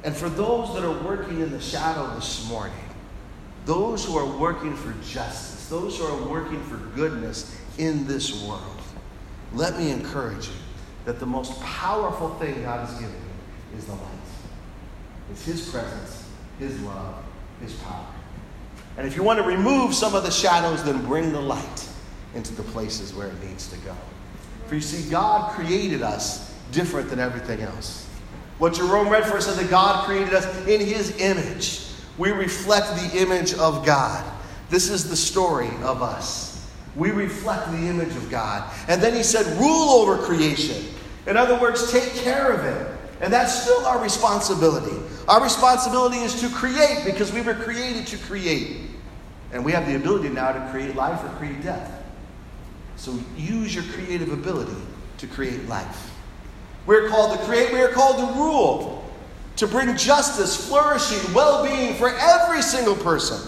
And 0.04 0.16
for 0.16 0.30
those 0.30 0.76
that 0.76 0.84
are 0.84 1.04
working 1.04 1.40
in 1.40 1.50
the 1.50 1.62
shadow 1.62 2.14
this 2.14 2.48
morning, 2.48 2.78
those 3.66 4.06
who 4.06 4.16
are 4.18 4.38
working 4.38 4.76
for 4.76 4.94
justice, 5.04 5.68
those 5.68 5.98
who 5.98 6.04
are 6.04 6.30
working 6.30 6.64
for 6.66 6.78
goodness 6.96 7.60
in 7.80 8.06
this 8.06 8.44
world, 8.44 8.82
let 9.52 9.80
me 9.80 9.90
encourage 9.90 10.48
you 10.48 10.63
that 11.06 11.20
the 11.20 11.26
most 11.26 11.60
powerful 11.62 12.30
thing 12.36 12.64
God 12.64 12.88
has 12.88 13.00
given 13.00 13.16
you 13.16 13.78
is 13.78 13.86
the 13.86 13.94
light. 13.94 14.02
It's 15.32 15.46
His 15.46 15.70
presence, 15.70 16.28
His 16.60 16.80
love, 16.82 17.24
His 17.62 17.74
power. 17.74 18.06
And 18.98 19.08
if 19.08 19.16
you 19.16 19.24
want 19.24 19.40
to 19.40 19.46
remove 19.46 19.94
some 19.94 20.16
of 20.16 20.24
the 20.24 20.32
shadows, 20.32 20.84
then 20.84 21.04
bring 21.06 21.34
the 21.34 21.42
light 21.42 21.90
into 22.36 22.54
the 22.54 22.64
places 22.64 23.14
where 23.14 23.28
it 23.28 23.44
needs 23.44 23.68
to 23.70 23.78
go. 23.80 23.96
For 24.68 24.76
you 24.76 24.82
see, 24.82 25.10
God 25.10 25.52
created 25.52 26.02
us 26.02 26.54
different 26.72 27.10
than 27.10 27.20
everything 27.20 27.62
else. 27.62 28.08
What 28.60 28.76
Jerome 28.76 29.10
read 29.10 29.26
for 29.26 29.38
us 29.38 29.46
said 29.48 29.64
that 29.64 29.70
God 29.70 30.06
created 30.06 30.34
us 30.34 30.46
in 30.68 30.80
His 30.80 31.20
image. 31.20 31.88
We 32.18 32.32
reflect 32.32 32.88
the 32.96 33.20
image 33.20 33.54
of 33.56 33.86
God. 33.86 34.24
This 34.70 34.90
is 34.90 35.10
the 35.10 35.16
story 35.16 35.70
of 35.84 36.02
us. 36.02 36.54
We 36.96 37.12
reflect 37.12 37.72
the 37.72 37.88
image 37.88 38.16
of 38.16 38.30
God. 38.30 38.72
And 38.88 39.02
then 39.02 39.16
he 39.16 39.24
said, 39.24 39.46
rule 39.60 39.90
over 39.90 40.18
creation. 40.24 40.93
In 41.28 41.38
other 41.38 41.60
words, 41.60 41.92
take 41.92 42.14
care 42.16 42.52
of 42.52 42.66
it. 42.66 42.94
And 43.22 43.32
that's 43.32 43.64
still 43.64 43.86
our 43.86 44.02
responsibility. 44.02 44.98
Our 45.28 45.42
responsibility 45.42 46.18
is 46.18 46.42
to 46.42 46.50
create 46.50 47.06
because 47.06 47.32
we 47.32 47.42
were 47.42 47.54
created 47.54 48.06
to 48.08 48.18
create. 48.18 48.82
And 49.54 49.64
we 49.64 49.72
have 49.72 49.86
the 49.88 49.96
ability 49.96 50.30
now 50.30 50.52
to 50.52 50.72
create 50.72 50.96
life 50.96 51.24
or 51.24 51.30
create 51.38 51.64
death. 51.64 52.04
So 52.98 53.18
use 53.38 53.74
your 53.74 53.86
creative 53.86 54.32
ability 54.32 54.76
to 55.20 55.28
create 55.28 55.68
life. 55.70 56.12
We're 56.86 57.08
called 57.08 57.40
to 57.40 57.46
create, 57.46 57.72
we 57.72 57.80
are 57.80 57.90
called 57.90 58.18
to 58.18 58.38
rule 58.38 59.10
to 59.56 59.68
bring 59.68 59.96
justice, 59.96 60.68
flourishing, 60.68 61.34
well 61.34 61.64
being 61.64 61.94
for 61.96 62.10
every 62.10 62.62
single 62.62 62.96
person. 62.96 63.40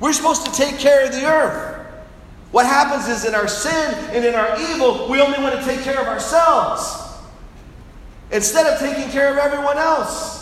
We're 0.00 0.12
supposed 0.12 0.44
to 0.46 0.52
take 0.52 0.78
care 0.78 1.04
of 1.04 1.12
the 1.12 1.24
earth. 1.24 1.86
What 2.50 2.66
happens 2.66 3.08
is 3.08 3.24
in 3.24 3.34
our 3.34 3.46
sin 3.46 3.94
and 4.10 4.24
in 4.24 4.34
our 4.34 4.60
evil, 4.60 5.08
we 5.08 5.20
only 5.20 5.38
want 5.38 5.58
to 5.58 5.64
take 5.64 5.82
care 5.82 6.00
of 6.00 6.08
ourselves 6.08 7.03
instead 8.34 8.66
of 8.66 8.78
taking 8.80 9.10
care 9.10 9.30
of 9.30 9.38
everyone 9.38 9.78
else. 9.78 10.34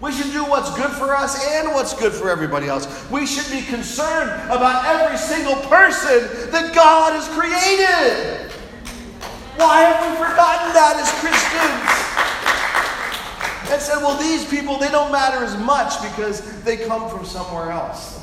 We 0.00 0.12
should 0.12 0.32
do 0.32 0.44
what's 0.44 0.74
good 0.76 0.90
for 0.90 1.14
us 1.14 1.46
and 1.46 1.68
what's 1.68 1.94
good 1.94 2.12
for 2.12 2.28
everybody 2.28 2.66
else. 2.66 2.88
We 3.10 3.26
should 3.26 3.50
be 3.52 3.64
concerned 3.66 4.30
about 4.50 4.84
every 4.84 5.16
single 5.16 5.56
person 5.68 6.50
that 6.50 6.74
God 6.74 7.12
has 7.12 7.28
created. 7.28 8.50
Why 9.56 9.82
have 9.82 10.00
we 10.10 10.16
forgotten 10.16 10.72
that 10.74 10.96
as 10.96 11.10
Christians? 11.20 11.96
and 13.70 13.80
said, 13.80 13.98
well, 13.98 14.16
these 14.16 14.44
people, 14.46 14.78
they 14.78 14.90
don't 14.90 15.12
matter 15.12 15.44
as 15.44 15.56
much 15.58 16.02
because 16.02 16.40
they 16.64 16.76
come 16.76 17.08
from 17.08 17.24
somewhere 17.24 17.70
else. 17.70 18.20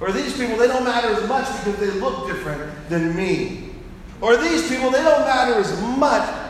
Or 0.00 0.12
these 0.12 0.36
people, 0.36 0.58
they 0.58 0.66
don't 0.66 0.84
matter 0.84 1.08
as 1.08 1.26
much 1.26 1.46
because 1.64 1.80
they 1.80 1.98
look 1.98 2.26
different 2.26 2.70
than 2.90 3.16
me. 3.16 3.70
Or 4.20 4.36
these 4.36 4.68
people, 4.68 4.90
they 4.90 5.02
don't 5.02 5.22
matter 5.22 5.54
as 5.54 5.80
much. 5.80 6.45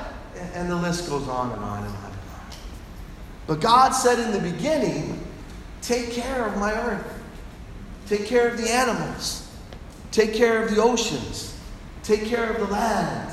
And 0.57 0.71
the 0.71 0.77
list 0.77 1.11
goes 1.11 1.29
on 1.29 1.53
and 1.53 1.63
on 1.63 1.85
and 1.85 1.95
on 1.95 2.05
and 2.05 2.15
on. 2.15 2.51
But 3.47 3.61
God 3.61 3.91
said 3.91 4.19
in 4.19 4.33
the 4.33 4.51
beginning, 4.51 5.23
take 5.83 6.13
care 6.13 6.47
of 6.47 6.57
my 6.57 6.73
earth. 6.73 7.23
Take 8.07 8.25
care 8.25 8.49
of 8.49 8.57
the 8.57 8.71
animals. 8.71 9.55
Take 10.13 10.33
care 10.33 10.63
of 10.63 10.75
the 10.75 10.83
oceans. 10.83 11.55
Take 12.03 12.25
care 12.25 12.51
of 12.51 12.59
the 12.59 12.73
land. 12.73 13.31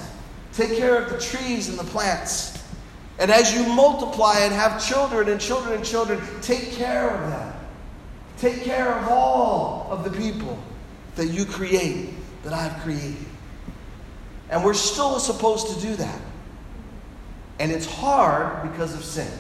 Take 0.52 0.76
care 0.76 1.02
of 1.02 1.12
the 1.12 1.18
trees 1.18 1.70
and 1.70 1.80
the 1.80 1.86
plants. 1.86 2.62
And 3.20 3.32
as 3.32 3.56
you 3.56 3.74
multiply 3.74 4.40
and 4.40 4.54
have 4.54 4.86
children 4.86 5.30
and 5.30 5.40
children 5.40 5.76
and 5.76 5.86
children, 5.86 6.22
take 6.42 6.74
care 6.74 7.10
of 7.10 7.30
them. 7.30 7.54
Take 8.38 8.64
care 8.66 8.92
of 8.92 9.08
all 9.08 9.88
of 9.90 10.04
the 10.04 10.10
people 10.10 10.60
that 11.16 11.28
you 11.28 11.46
create, 11.46 12.10
that 12.44 12.52
I've 12.52 12.82
created. 12.82 13.16
And 14.50 14.62
we're 14.62 14.74
still 14.74 15.20
supposed 15.20 15.74
to 15.74 15.82
do 15.82 15.96
that. 15.96 16.20
And 17.60 17.72
it's 17.72 17.86
hard 17.86 18.70
because 18.70 18.94
of 18.94 19.04
sin. 19.04 19.32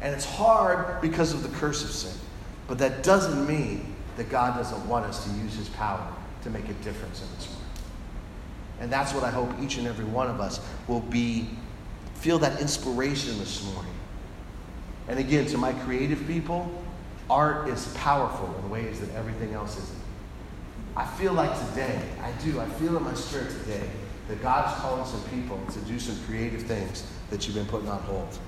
And 0.00 0.14
it's 0.14 0.24
hard 0.24 1.00
because 1.00 1.32
of 1.32 1.42
the 1.42 1.48
curse 1.58 1.84
of 1.84 1.90
sin. 1.90 2.18
But 2.66 2.78
that 2.78 3.02
doesn't 3.02 3.46
mean 3.46 3.94
that 4.16 4.30
God 4.30 4.56
doesn't 4.56 4.88
want 4.88 5.06
us 5.06 5.24
to 5.24 5.30
use 5.38 5.54
his 5.54 5.68
power 5.70 6.06
to 6.42 6.50
make 6.50 6.68
a 6.68 6.74
difference 6.74 7.22
in 7.22 7.28
this 7.36 7.48
world. 7.48 7.62
And 8.80 8.92
that's 8.92 9.14
what 9.14 9.22
I 9.22 9.30
hope 9.30 9.48
each 9.60 9.76
and 9.76 9.86
every 9.86 10.04
one 10.04 10.28
of 10.28 10.40
us 10.40 10.60
will 10.88 11.00
be 11.00 11.48
feel 12.14 12.38
that 12.38 12.60
inspiration 12.60 13.38
this 13.38 13.64
morning. 13.72 13.92
And 15.08 15.18
again, 15.18 15.46
to 15.46 15.58
my 15.58 15.72
creative 15.72 16.24
people, 16.26 16.70
art 17.28 17.68
is 17.68 17.88
powerful 17.96 18.54
in 18.60 18.70
ways 18.70 19.00
that 19.00 19.12
everything 19.14 19.54
else 19.54 19.76
isn't. 19.76 19.98
I 20.96 21.04
feel 21.04 21.32
like 21.32 21.50
today, 21.70 22.00
I 22.22 22.30
do, 22.44 22.60
I 22.60 22.66
feel 22.66 22.96
in 22.96 23.02
my 23.02 23.14
spirit 23.14 23.50
today 23.50 23.88
that 24.28 24.40
God's 24.42 24.78
calling 24.80 25.04
some 25.04 25.22
people 25.30 25.60
to 25.72 25.80
do 25.80 25.98
some 25.98 26.16
creative 26.26 26.62
things 26.62 27.06
that 27.32 27.46
you've 27.46 27.56
been 27.56 27.66
putting 27.66 27.88
on 27.88 28.00
hold. 28.02 28.38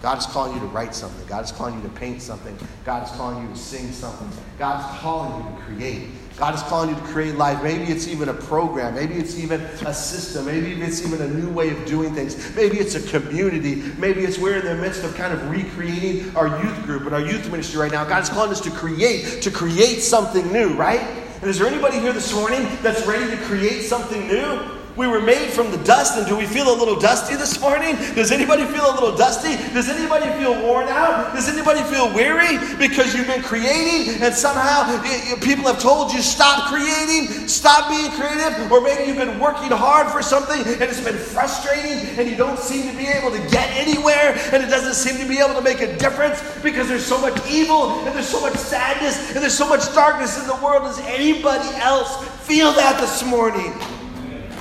God 0.00 0.18
is 0.18 0.24
calling 0.24 0.54
you 0.54 0.60
to 0.60 0.66
write 0.66 0.94
something. 0.94 1.26
God 1.26 1.44
is 1.44 1.52
calling 1.52 1.74
you 1.74 1.82
to 1.82 1.88
paint 1.90 2.22
something. 2.22 2.56
God 2.86 3.06
is 3.06 3.10
calling 3.16 3.42
you 3.42 3.52
to 3.52 3.58
sing 3.58 3.92
something. 3.92 4.30
God 4.58 4.80
is 4.80 5.00
calling 5.00 5.44
you 5.44 5.50
to 5.50 5.62
create. 5.62 6.08
God 6.38 6.54
is 6.54 6.62
calling 6.62 6.88
you 6.88 6.96
to 6.96 7.02
create 7.02 7.34
life. 7.34 7.62
Maybe 7.62 7.92
it's 7.92 8.08
even 8.08 8.30
a 8.30 8.34
program. 8.34 8.94
Maybe 8.94 9.14
it's 9.14 9.38
even 9.38 9.60
a 9.60 9.92
system. 9.92 10.46
Maybe 10.46 10.72
it's 10.80 11.04
even 11.06 11.20
a 11.20 11.28
new 11.28 11.50
way 11.50 11.68
of 11.68 11.84
doing 11.84 12.14
things. 12.14 12.56
Maybe 12.56 12.78
it's 12.78 12.94
a 12.94 13.18
community. 13.18 13.82
Maybe 13.98 14.22
it's 14.22 14.38
we're 14.38 14.60
in 14.60 14.64
the 14.64 14.76
midst 14.76 15.04
of 15.04 15.14
kind 15.16 15.34
of 15.34 15.50
recreating 15.50 16.34
our 16.34 16.64
youth 16.64 16.82
group 16.84 17.02
and 17.02 17.14
our 17.14 17.20
youth 17.20 17.50
ministry 17.50 17.78
right 17.78 17.92
now. 17.92 18.06
God 18.06 18.22
is 18.22 18.30
calling 18.30 18.52
us 18.52 18.60
to 18.62 18.70
create, 18.70 19.42
to 19.42 19.50
create 19.50 20.00
something 20.00 20.50
new, 20.50 20.72
right? 20.76 21.00
And 21.42 21.50
is 21.50 21.58
there 21.58 21.68
anybody 21.68 21.98
here 21.98 22.14
this 22.14 22.32
morning 22.34 22.66
that's 22.80 23.06
ready 23.06 23.30
to 23.36 23.42
create 23.44 23.82
something 23.82 24.26
new? 24.28 24.79
We 24.96 25.06
were 25.06 25.20
made 25.20 25.50
from 25.50 25.70
the 25.70 25.78
dust, 25.78 26.18
and 26.18 26.26
do 26.26 26.36
we 26.36 26.46
feel 26.46 26.68
a 26.68 26.76
little 26.76 26.98
dusty 26.98 27.36
this 27.36 27.60
morning? 27.60 27.94
Does 28.14 28.32
anybody 28.32 28.64
feel 28.64 28.90
a 28.90 28.94
little 28.94 29.16
dusty? 29.16 29.56
Does 29.72 29.88
anybody 29.88 30.26
feel 30.38 30.60
worn 30.66 30.88
out? 30.88 31.32
Does 31.32 31.48
anybody 31.48 31.80
feel 31.84 32.12
weary 32.12 32.58
because 32.76 33.14
you've 33.14 33.28
been 33.28 33.42
creating 33.42 34.20
and 34.20 34.34
somehow 34.34 35.00
people 35.40 35.64
have 35.64 35.78
told 35.78 36.12
you 36.12 36.20
stop 36.20 36.68
creating, 36.68 37.46
stop 37.46 37.88
being 37.88 38.10
creative, 38.12 38.70
or 38.70 38.80
maybe 38.80 39.04
you've 39.04 39.16
been 39.16 39.38
working 39.38 39.70
hard 39.70 40.08
for 40.08 40.22
something 40.22 40.60
and 40.60 40.82
it's 40.82 41.00
been 41.00 41.16
frustrating 41.16 42.18
and 42.18 42.28
you 42.28 42.36
don't 42.36 42.58
seem 42.58 42.90
to 42.90 42.96
be 42.96 43.06
able 43.06 43.30
to 43.30 43.38
get 43.48 43.70
anywhere 43.76 44.36
and 44.52 44.62
it 44.62 44.68
doesn't 44.68 44.94
seem 44.94 45.20
to 45.20 45.28
be 45.28 45.38
able 45.38 45.54
to 45.54 45.62
make 45.62 45.80
a 45.80 45.96
difference 45.98 46.42
because 46.62 46.88
there's 46.88 47.06
so 47.06 47.20
much 47.20 47.38
evil 47.48 48.00
and 48.00 48.14
there's 48.14 48.28
so 48.28 48.40
much 48.40 48.54
sadness 48.54 49.30
and 49.30 49.38
there's 49.38 49.56
so 49.56 49.68
much 49.68 49.92
darkness 49.94 50.40
in 50.40 50.46
the 50.48 50.56
world. 50.56 50.82
Does 50.82 51.00
anybody 51.00 51.68
else 51.76 52.26
feel 52.40 52.72
that 52.72 53.00
this 53.00 53.24
morning? 53.24 53.72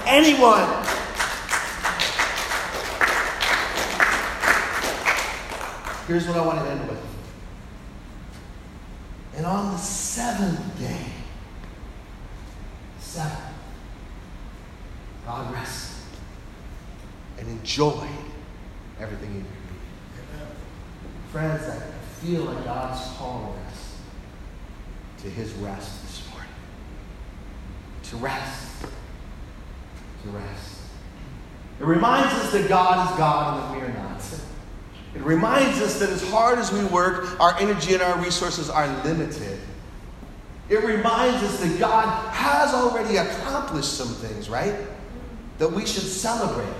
Anyone. 0.06 0.68
Here's 6.08 6.28
what 6.28 6.38
I 6.38 6.46
want 6.46 6.60
to 6.60 6.72
end 6.72 6.90
with. 6.90 6.98
And 9.36 9.46
on 9.46 9.72
the 9.72 9.78
seventh 9.78 10.80
day, 10.80 11.06
seven, 13.00 13.38
God 15.26 15.54
rested 15.54 16.04
and 17.38 17.48
enjoyed 17.48 18.10
everything 19.00 19.30
He 19.30 19.44
created. 20.16 20.48
Friends, 21.32 21.64
I 21.70 21.80
feel 22.26 22.46
like 22.46 22.66
God's 22.66 23.00
calling 23.18 23.56
us 23.68 23.98
to 25.22 25.30
His 25.30 25.54
rest 25.54 26.02
this 26.02 26.28
morning. 26.32 26.52
To 28.04 28.16
rest 28.18 28.86
to 30.24 30.30
rest. 30.30 30.80
It 31.80 31.86
reminds 31.86 32.34
us 32.34 32.52
that 32.52 32.68
God 32.68 33.10
is 33.10 33.18
God 33.18 33.54
and 33.54 33.64
that 33.64 33.82
we 33.82 33.94
are 33.94 33.98
not. 33.98 34.10
It 35.16 35.22
reminds 35.22 35.82
us 35.82 36.00
that 36.00 36.10
as 36.10 36.28
hard 36.30 36.60
as 36.60 36.72
we 36.72 36.84
work, 36.86 37.40
our 37.40 37.58
energy 37.58 37.94
and 37.94 38.02
our 38.02 38.22
resources 38.22 38.70
are 38.70 38.88
limited. 39.04 39.60
It 40.70 40.84
reminds 40.84 41.44
us 41.44 41.60
that 41.62 41.80
God 41.80 42.32
has 42.32 42.74
already 42.74 43.18
accomplished 43.18 43.94
some 43.94 44.10
things, 44.10 44.50
right? 44.50 44.76
That 45.58 45.72
we 45.72 45.86
should 45.86 46.04
celebrate 46.04 46.74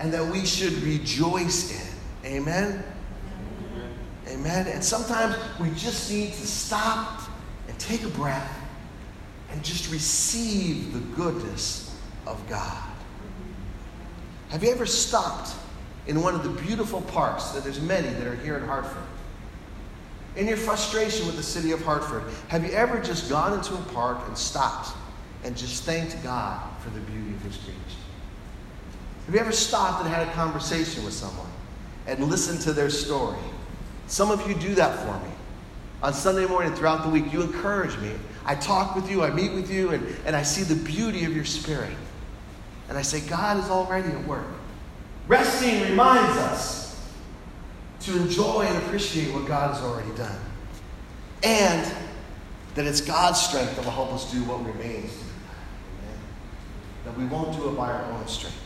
and 0.00 0.12
that 0.12 0.26
we 0.26 0.44
should 0.44 0.72
rejoice 0.82 1.70
in. 1.70 2.30
Amen? 2.32 2.82
Amen. 4.28 4.66
And 4.66 4.82
sometimes 4.82 5.36
we 5.60 5.70
just 5.70 6.10
need 6.10 6.32
to 6.32 6.46
stop 6.46 7.22
and 7.68 7.78
take 7.78 8.02
a 8.02 8.08
breath 8.08 8.52
and 9.52 9.62
just 9.62 9.92
receive 9.92 10.92
the 10.92 11.00
goodness 11.14 11.87
of 12.28 12.48
God. 12.48 12.82
Have 14.50 14.62
you 14.62 14.70
ever 14.70 14.86
stopped 14.86 15.54
in 16.06 16.22
one 16.22 16.34
of 16.34 16.42
the 16.42 16.62
beautiful 16.62 17.02
parks 17.02 17.50
that 17.50 17.64
there's 17.64 17.80
many 17.80 18.08
that 18.08 18.26
are 18.26 18.36
here 18.36 18.56
in 18.56 18.64
Hartford? 18.64 19.02
In 20.36 20.46
your 20.46 20.56
frustration 20.56 21.26
with 21.26 21.36
the 21.36 21.42
city 21.42 21.72
of 21.72 21.82
Hartford, 21.82 22.22
have 22.48 22.64
you 22.64 22.70
ever 22.70 23.00
just 23.00 23.28
gone 23.28 23.54
into 23.54 23.74
a 23.74 23.82
park 23.92 24.18
and 24.26 24.38
stopped 24.38 24.96
and 25.44 25.56
just 25.56 25.84
thanked 25.84 26.22
God 26.22 26.60
for 26.80 26.90
the 26.90 27.00
beauty 27.00 27.34
of 27.34 27.42
His 27.42 27.56
creation? 27.56 27.82
Have 29.26 29.34
you 29.34 29.40
ever 29.40 29.52
stopped 29.52 30.04
and 30.04 30.14
had 30.14 30.26
a 30.26 30.32
conversation 30.32 31.04
with 31.04 31.12
someone 31.12 31.50
and 32.06 32.24
listened 32.24 32.60
to 32.62 32.72
their 32.72 32.88
story? 32.88 33.38
Some 34.06 34.30
of 34.30 34.48
you 34.48 34.54
do 34.54 34.74
that 34.76 34.98
for 35.00 35.26
me. 35.26 35.34
On 36.02 36.14
Sunday 36.14 36.46
morning 36.46 36.74
throughout 36.74 37.02
the 37.02 37.10
week, 37.10 37.32
you 37.32 37.42
encourage 37.42 37.98
me. 37.98 38.12
I 38.46 38.54
talk 38.54 38.94
with 38.94 39.10
you, 39.10 39.22
I 39.22 39.30
meet 39.30 39.52
with 39.52 39.70
you, 39.70 39.90
and, 39.90 40.16
and 40.24 40.34
I 40.34 40.42
see 40.42 40.62
the 40.62 40.82
beauty 40.82 41.24
of 41.24 41.34
your 41.34 41.44
spirit. 41.44 41.92
And 42.88 42.96
I 42.96 43.02
say, 43.02 43.20
God 43.20 43.58
is 43.58 43.70
already 43.70 44.08
at 44.08 44.26
work. 44.26 44.46
Resting 45.26 45.82
reminds 45.82 46.36
us 46.38 47.08
to 48.00 48.16
enjoy 48.16 48.62
and 48.62 48.76
appreciate 48.78 49.34
what 49.34 49.46
God 49.46 49.74
has 49.74 49.82
already 49.82 50.10
done. 50.16 50.40
And 51.42 51.92
that 52.74 52.86
it's 52.86 53.00
God's 53.00 53.40
strength 53.40 53.76
that 53.76 53.84
will 53.84 53.92
help 53.92 54.12
us 54.12 54.30
do 54.32 54.42
what 54.44 54.64
remains 54.64 55.12
to 55.12 55.24
be 55.24 55.30
done. 56.06 56.18
That 57.04 57.18
we 57.18 57.26
won't 57.26 57.56
do 57.56 57.68
it 57.68 57.76
by 57.76 57.90
our 57.92 58.12
own 58.12 58.26
strength, 58.26 58.60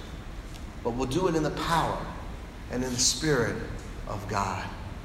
but 0.84 0.90
we'll 0.90 1.08
do 1.08 1.28
it 1.28 1.34
in 1.34 1.42
the 1.42 1.50
power 1.50 1.98
and 2.70 2.84
in 2.84 2.90
the 2.90 3.00
Spirit 3.00 3.56
of 4.08 4.26
God. 4.28 4.64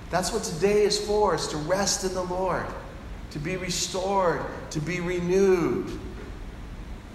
That's 0.09 0.31
what 0.31 0.43
today 0.43 0.83
is 0.83 0.99
for, 0.99 1.35
is 1.35 1.47
to 1.47 1.57
rest 1.57 2.03
in 2.03 2.13
the 2.13 2.23
Lord, 2.23 2.65
to 3.31 3.39
be 3.39 3.57
restored, 3.57 4.41
to 4.71 4.79
be 4.79 4.99
renewed, 4.99 5.99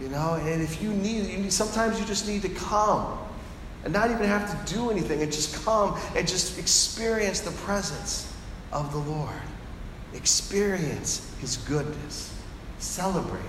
you 0.02 0.08
know, 0.08 0.34
and 0.34 0.60
if 0.60 0.82
you 0.82 0.90
need, 0.90 1.26
you 1.26 1.38
need, 1.38 1.52
sometimes 1.52 2.00
you 2.00 2.04
just 2.04 2.26
need 2.26 2.42
to 2.42 2.48
come 2.48 3.18
and 3.84 3.92
not 3.92 4.10
even 4.10 4.26
have 4.26 4.66
to 4.66 4.74
do 4.74 4.90
anything 4.90 5.22
and 5.22 5.30
just 5.30 5.64
come 5.64 5.96
and 6.16 6.26
just 6.26 6.58
experience 6.58 7.40
the 7.40 7.52
presence 7.52 8.32
of 8.72 8.90
the 8.90 8.98
Lord. 8.98 9.30
Experience 10.12 11.32
His 11.40 11.56
goodness. 11.56 12.36
Celebrate. 12.80 13.40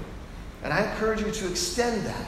And 0.64 0.72
I 0.72 0.92
encourage 0.92 1.22
you 1.22 1.32
to 1.32 1.50
extend 1.50 2.06
that. 2.06 2.28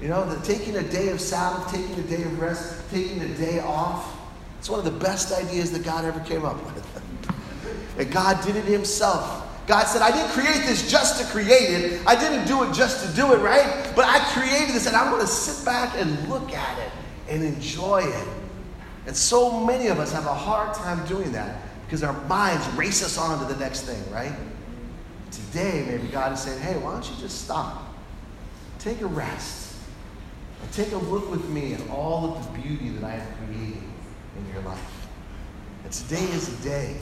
You 0.00 0.06
know, 0.06 0.24
the 0.24 0.40
taking 0.46 0.76
a 0.76 0.82
day 0.82 1.08
of 1.08 1.20
Sabbath, 1.20 1.70
taking 1.72 1.98
a 1.98 2.06
day 2.06 2.22
of 2.22 2.40
rest, 2.40 2.80
taking 2.92 3.20
a 3.22 3.28
day 3.36 3.58
off, 3.58 4.16
it's 4.60 4.70
one 4.70 4.78
of 4.78 4.84
the 4.84 4.92
best 4.92 5.32
ideas 5.32 5.72
that 5.72 5.84
God 5.84 6.04
ever 6.04 6.20
came 6.20 6.44
up 6.44 6.64
with. 6.64 7.26
and 7.98 8.10
God 8.12 8.42
did 8.44 8.54
it 8.54 8.64
Himself. 8.66 9.49
God 9.70 9.84
said, 9.84 10.02
I 10.02 10.10
didn't 10.10 10.32
create 10.32 10.66
this 10.66 10.90
just 10.90 11.20
to 11.20 11.26
create 11.30 11.70
it. 11.70 12.02
I 12.04 12.16
didn't 12.16 12.48
do 12.48 12.64
it 12.64 12.74
just 12.74 13.06
to 13.06 13.14
do 13.14 13.34
it, 13.34 13.36
right? 13.36 13.92
But 13.94 14.04
I 14.04 14.18
created 14.32 14.74
this 14.74 14.88
and 14.88 14.96
I'm 14.96 15.12
going 15.12 15.20
to 15.20 15.28
sit 15.28 15.64
back 15.64 15.94
and 15.96 16.28
look 16.28 16.52
at 16.52 16.78
it 16.80 16.90
and 17.28 17.44
enjoy 17.44 17.98
it. 17.98 18.28
And 19.06 19.16
so 19.16 19.64
many 19.64 19.86
of 19.86 20.00
us 20.00 20.12
have 20.12 20.26
a 20.26 20.34
hard 20.34 20.74
time 20.74 21.06
doing 21.06 21.30
that 21.30 21.62
because 21.84 22.02
our 22.02 22.20
minds 22.24 22.66
race 22.70 23.04
us 23.04 23.16
on 23.16 23.38
to 23.38 23.54
the 23.54 23.60
next 23.60 23.82
thing, 23.82 24.02
right? 24.12 24.32
Today, 25.30 25.84
maybe 25.86 26.08
God 26.08 26.32
is 26.32 26.40
saying, 26.40 26.60
hey, 26.60 26.76
why 26.76 26.90
don't 26.90 27.08
you 27.08 27.14
just 27.20 27.44
stop? 27.44 27.94
Take 28.80 29.02
a 29.02 29.06
rest. 29.06 29.76
And 30.62 30.72
take 30.72 30.90
a 30.90 30.98
look 30.98 31.30
with 31.30 31.48
me 31.48 31.74
at 31.74 31.90
all 31.90 32.34
of 32.34 32.44
the 32.44 32.58
beauty 32.60 32.88
that 32.88 33.04
I 33.04 33.12
have 33.12 33.36
created 33.46 33.84
in 34.36 34.52
your 34.52 34.62
life. 34.62 35.06
And 35.84 35.92
today 35.92 36.24
is 36.24 36.48
a 36.58 36.64
day 36.64 36.96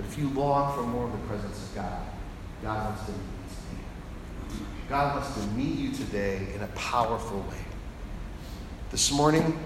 that 0.00 0.08
if 0.08 0.18
you 0.18 0.30
long 0.30 0.74
for 0.74 0.82
more 0.82 1.04
of 1.04 1.12
the 1.12 1.28
presence 1.28 1.62
of 1.68 1.74
God, 1.74 2.02
God 2.62 2.86
wants 2.86 3.04
to 3.06 3.12
meet 3.12 3.18
you 3.20 3.48
today. 3.48 4.64
God 4.88 5.14
wants 5.14 5.34
to 5.34 5.46
meet 5.48 5.78
you 5.78 5.92
today 5.92 6.54
in 6.54 6.62
a 6.62 6.66
powerful 6.68 7.40
way. 7.40 7.64
This 8.90 9.12
morning, 9.12 9.58